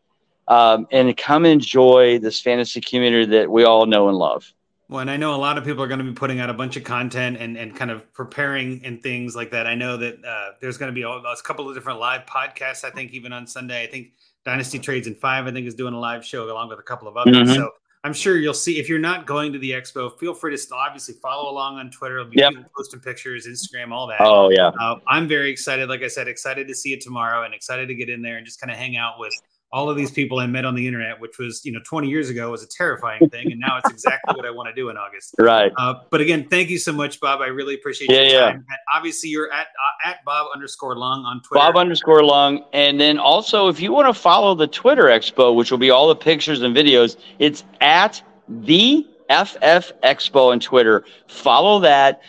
um, 0.48 0.86
and 0.90 1.16
come 1.16 1.46
enjoy 1.46 2.18
this 2.18 2.40
fantasy 2.40 2.80
community 2.80 3.26
that 3.26 3.50
we 3.50 3.64
all 3.64 3.86
know 3.86 4.08
and 4.08 4.16
love. 4.16 4.52
Well, 4.88 5.00
and 5.00 5.10
I 5.10 5.16
know 5.16 5.34
a 5.34 5.36
lot 5.36 5.58
of 5.58 5.64
people 5.64 5.82
are 5.82 5.88
going 5.88 5.98
to 5.98 6.04
be 6.04 6.12
putting 6.12 6.38
out 6.38 6.48
a 6.48 6.54
bunch 6.54 6.76
of 6.76 6.84
content 6.84 7.38
and, 7.38 7.56
and 7.56 7.74
kind 7.74 7.90
of 7.90 8.12
preparing 8.12 8.84
and 8.84 9.02
things 9.02 9.34
like 9.34 9.50
that. 9.50 9.66
I 9.66 9.74
know 9.74 9.96
that 9.96 10.24
uh, 10.24 10.50
there's 10.60 10.78
going 10.78 10.90
to 10.90 10.94
be 10.94 11.02
a, 11.02 11.08
a 11.08 11.36
couple 11.42 11.68
of 11.68 11.74
different 11.74 11.98
live 11.98 12.24
podcasts, 12.26 12.84
I 12.84 12.90
think, 12.90 13.12
even 13.12 13.32
on 13.32 13.48
Sunday. 13.48 13.82
I 13.82 13.88
think 13.88 14.12
Dynasty 14.46 14.78
Trades 14.78 15.08
in 15.08 15.14
Five, 15.16 15.46
I 15.46 15.52
think, 15.52 15.66
is 15.66 15.74
doing 15.74 15.92
a 15.92 15.98
live 15.98 16.24
show 16.24 16.48
along 16.50 16.68
with 16.70 16.78
a 16.78 16.82
couple 16.82 17.08
of 17.08 17.16
others. 17.16 17.36
Mm-hmm. 17.36 17.54
So 17.54 17.70
I'm 18.04 18.14
sure 18.14 18.38
you'll 18.38 18.54
see. 18.54 18.78
If 18.78 18.88
you're 18.88 19.00
not 19.00 19.26
going 19.26 19.52
to 19.52 19.58
the 19.58 19.72
expo, 19.72 20.16
feel 20.18 20.34
free 20.34 20.52
to 20.52 20.58
still 20.58 20.76
obviously 20.76 21.16
follow 21.20 21.50
along 21.50 21.78
on 21.78 21.90
Twitter. 21.90 22.14
There'll 22.14 22.30
be 22.30 22.38
yep. 22.38 22.52
people 22.52 22.70
posting 22.76 23.00
pictures, 23.00 23.48
Instagram, 23.48 23.90
all 23.90 24.06
that. 24.06 24.20
Oh 24.20 24.48
yeah. 24.50 24.68
Uh, 24.80 25.00
I'm 25.08 25.26
very 25.26 25.50
excited. 25.50 25.88
Like 25.88 26.02
I 26.02 26.08
said, 26.08 26.28
excited 26.28 26.68
to 26.68 26.74
see 26.76 26.92
it 26.92 27.00
tomorrow, 27.00 27.44
and 27.44 27.52
excited 27.52 27.88
to 27.88 27.94
get 27.96 28.08
in 28.08 28.22
there 28.22 28.36
and 28.36 28.46
just 28.46 28.60
kind 28.60 28.70
of 28.70 28.76
hang 28.76 28.96
out 28.96 29.18
with 29.18 29.34
all 29.76 29.90
of 29.90 29.96
these 29.98 30.10
people 30.10 30.38
I 30.38 30.46
met 30.46 30.64
on 30.64 30.74
the 30.74 30.86
internet, 30.86 31.20
which 31.20 31.38
was, 31.38 31.62
you 31.62 31.70
know, 31.70 31.80
20 31.84 32.08
years 32.08 32.30
ago 32.30 32.50
was 32.50 32.62
a 32.62 32.66
terrifying 32.66 33.28
thing. 33.28 33.52
And 33.52 33.60
now 33.60 33.76
it's 33.76 33.90
exactly 33.90 34.34
what 34.34 34.46
I 34.46 34.50
want 34.50 34.70
to 34.70 34.74
do 34.74 34.88
in 34.88 34.96
August. 34.96 35.34
Right. 35.46 35.70
Uh, 35.76 35.96
but 36.10 36.20
again, 36.22 36.48
thank 36.48 36.70
you 36.70 36.78
so 36.78 36.92
much, 36.92 37.20
Bob. 37.20 37.40
I 37.40 37.48
really 37.48 37.74
appreciate 37.74 38.10
yeah, 38.10 38.22
your 38.22 38.40
time. 38.40 38.64
Yeah. 38.68 38.76
Obviously, 38.94 39.28
you're 39.28 39.52
at, 39.52 39.66
uh, 39.66 40.08
at 40.08 40.24
Bob 40.24 40.48
underscore 40.52 40.96
Lung 40.96 41.24
on 41.24 41.42
Twitter. 41.42 41.62
Bob 41.62 41.76
underscore 41.76 42.24
Lung. 42.24 42.64
And 42.72 42.98
then 42.98 43.18
also, 43.18 43.68
if 43.68 43.80
you 43.80 43.92
want 43.92 44.12
to 44.12 44.18
follow 44.18 44.54
the 44.54 44.66
Twitter 44.66 45.04
Expo, 45.04 45.54
which 45.54 45.70
will 45.70 45.78
be 45.78 45.90
all 45.90 46.08
the 46.08 46.16
pictures 46.16 46.62
and 46.62 46.74
videos, 46.74 47.16
it's 47.38 47.64
at 47.82 48.22
the 48.48 49.06
FF 49.28 49.92
Expo 50.02 50.52
on 50.52 50.58
Twitter. 50.58 51.04
Follow 51.28 51.80
that. 51.80 52.22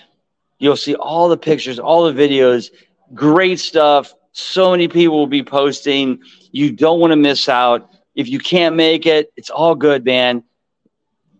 You'll 0.59 0.75
see 0.75 0.95
all 0.95 1.29
the 1.29 1.37
pictures, 1.37 1.79
all 1.79 2.11
the 2.11 2.27
videos. 2.27 2.69
Great 3.13 3.59
stuff. 3.59 4.13
So 4.33 4.71
many 4.71 4.87
people 4.89 5.17
will 5.17 5.27
be 5.27 5.43
posting 5.43 6.19
you 6.51 6.71
don't 6.71 6.99
want 6.99 7.11
to 7.11 7.15
miss 7.15 7.49
out. 7.49 7.89
If 8.15 8.27
you 8.29 8.39
can't 8.39 8.75
make 8.75 9.05
it, 9.05 9.31
it's 9.35 9.49
all 9.49 9.75
good, 9.75 10.05
man. 10.05 10.43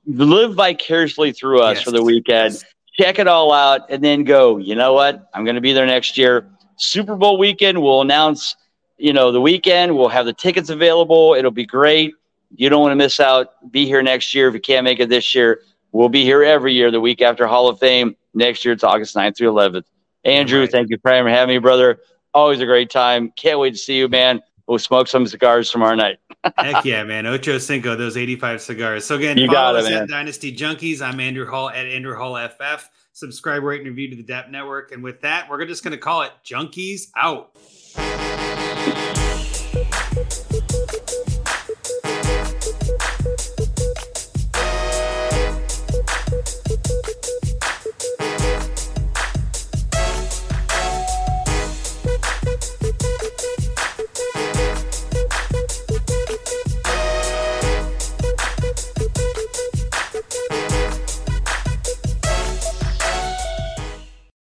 Live 0.06 0.54
vicariously 0.54 1.32
through 1.32 1.62
us 1.62 1.78
yes. 1.78 1.84
for 1.84 1.92
the 1.92 2.04
weekend. 2.04 2.64
Check 3.00 3.20
it 3.20 3.28
all 3.28 3.52
out 3.52 3.82
and 3.90 4.04
then 4.04 4.24
go, 4.24 4.58
you 4.58 4.76
know 4.76 4.94
what? 4.94 5.30
I'm 5.34 5.44
going 5.44 5.56
to 5.56 5.62
be 5.62 5.74
there 5.74 5.86
next 5.86 6.18
year. 6.18 6.50
Super 6.78 7.16
Bowl 7.16 7.38
weekend, 7.38 7.82
we'll 7.82 8.02
announce, 8.02 8.56
you 8.98 9.12
know, 9.14 9.32
the 9.32 9.42
weekend. 9.42 9.96
We'll 9.96 10.08
have 10.10 10.26
the 10.26 10.34
tickets 10.34 10.70
available. 10.70 11.36
It'll 11.38 11.52
be 11.52 11.66
great. 11.66 12.14
You 12.56 12.70
don't 12.70 12.82
want 12.82 12.92
to 12.92 12.96
miss 12.96 13.20
out. 13.20 13.72
Be 13.72 13.86
here 13.86 14.02
next 14.02 14.34
year. 14.34 14.48
If 14.48 14.54
you 14.54 14.62
can't 14.62 14.84
make 14.84 15.00
it 15.00 15.10
this 15.10 15.36
year, 15.36 15.62
we'll 15.92 16.10
be 16.10 16.24
here 16.24 16.44
every 16.44 16.74
year, 16.74 16.92
the 16.92 17.02
week 17.02 17.22
after 17.22 17.48
Hall 17.48 17.68
of 17.68 17.80
Fame. 17.80 18.16
Next 18.34 18.64
year, 18.64 18.74
it's 18.74 18.84
August 18.84 19.16
9th 19.16 19.38
through 19.38 19.52
11th. 19.52 19.84
Andrew, 20.24 20.62
right. 20.62 20.72
thank 20.72 20.90
you 20.90 20.98
for 21.02 21.12
having 21.12 21.56
me, 21.56 21.58
brother. 21.60 22.00
Always 22.34 22.62
a 22.62 22.66
great 22.66 22.90
time. 22.90 23.32
Can't 23.36 23.60
wait 23.60 23.72
to 23.72 23.78
see 23.78 23.98
you, 23.98 24.08
man 24.08 24.42
we'll 24.68 24.80
smoke 24.80 25.08
some 25.08 25.26
cigars 25.26 25.72
tomorrow 25.72 25.96
night. 25.96 26.18
Heck 26.58 26.86
yeah, 26.86 27.04
man. 27.04 27.26
Ocho 27.26 27.58
Cinco, 27.58 27.96
those 27.96 28.18
85 28.18 28.62
cigars. 28.62 29.06
So 29.06 29.16
again, 29.16 29.38
you 29.38 29.52
follow 29.52 29.80
us 29.80 29.88
it, 29.88 29.94
at 29.94 30.08
Dynasty 30.08 30.56
Junkies. 30.56 31.02
I'm 31.02 31.20
Andrew 31.20 31.50
Hall 31.50 31.70
at 31.70 31.86
Andrew 31.86 32.16
Hall 32.16 32.38
FF. 32.48 32.90
Subscribe, 33.14 33.64
rate, 33.64 33.82
and 33.82 33.90
review 33.90 34.10
to 34.12 34.16
the 34.16 34.24
DAP 34.24 34.50
Network. 34.50 34.92
And 34.92 35.04
with 35.04 35.22
that, 35.22 35.50
we're 35.50 35.66
just 35.66 35.84
going 35.84 35.94
to 35.94 35.98
call 35.98 36.22
it 36.22 36.32
Junkies 36.46 37.08
Out. 37.16 37.58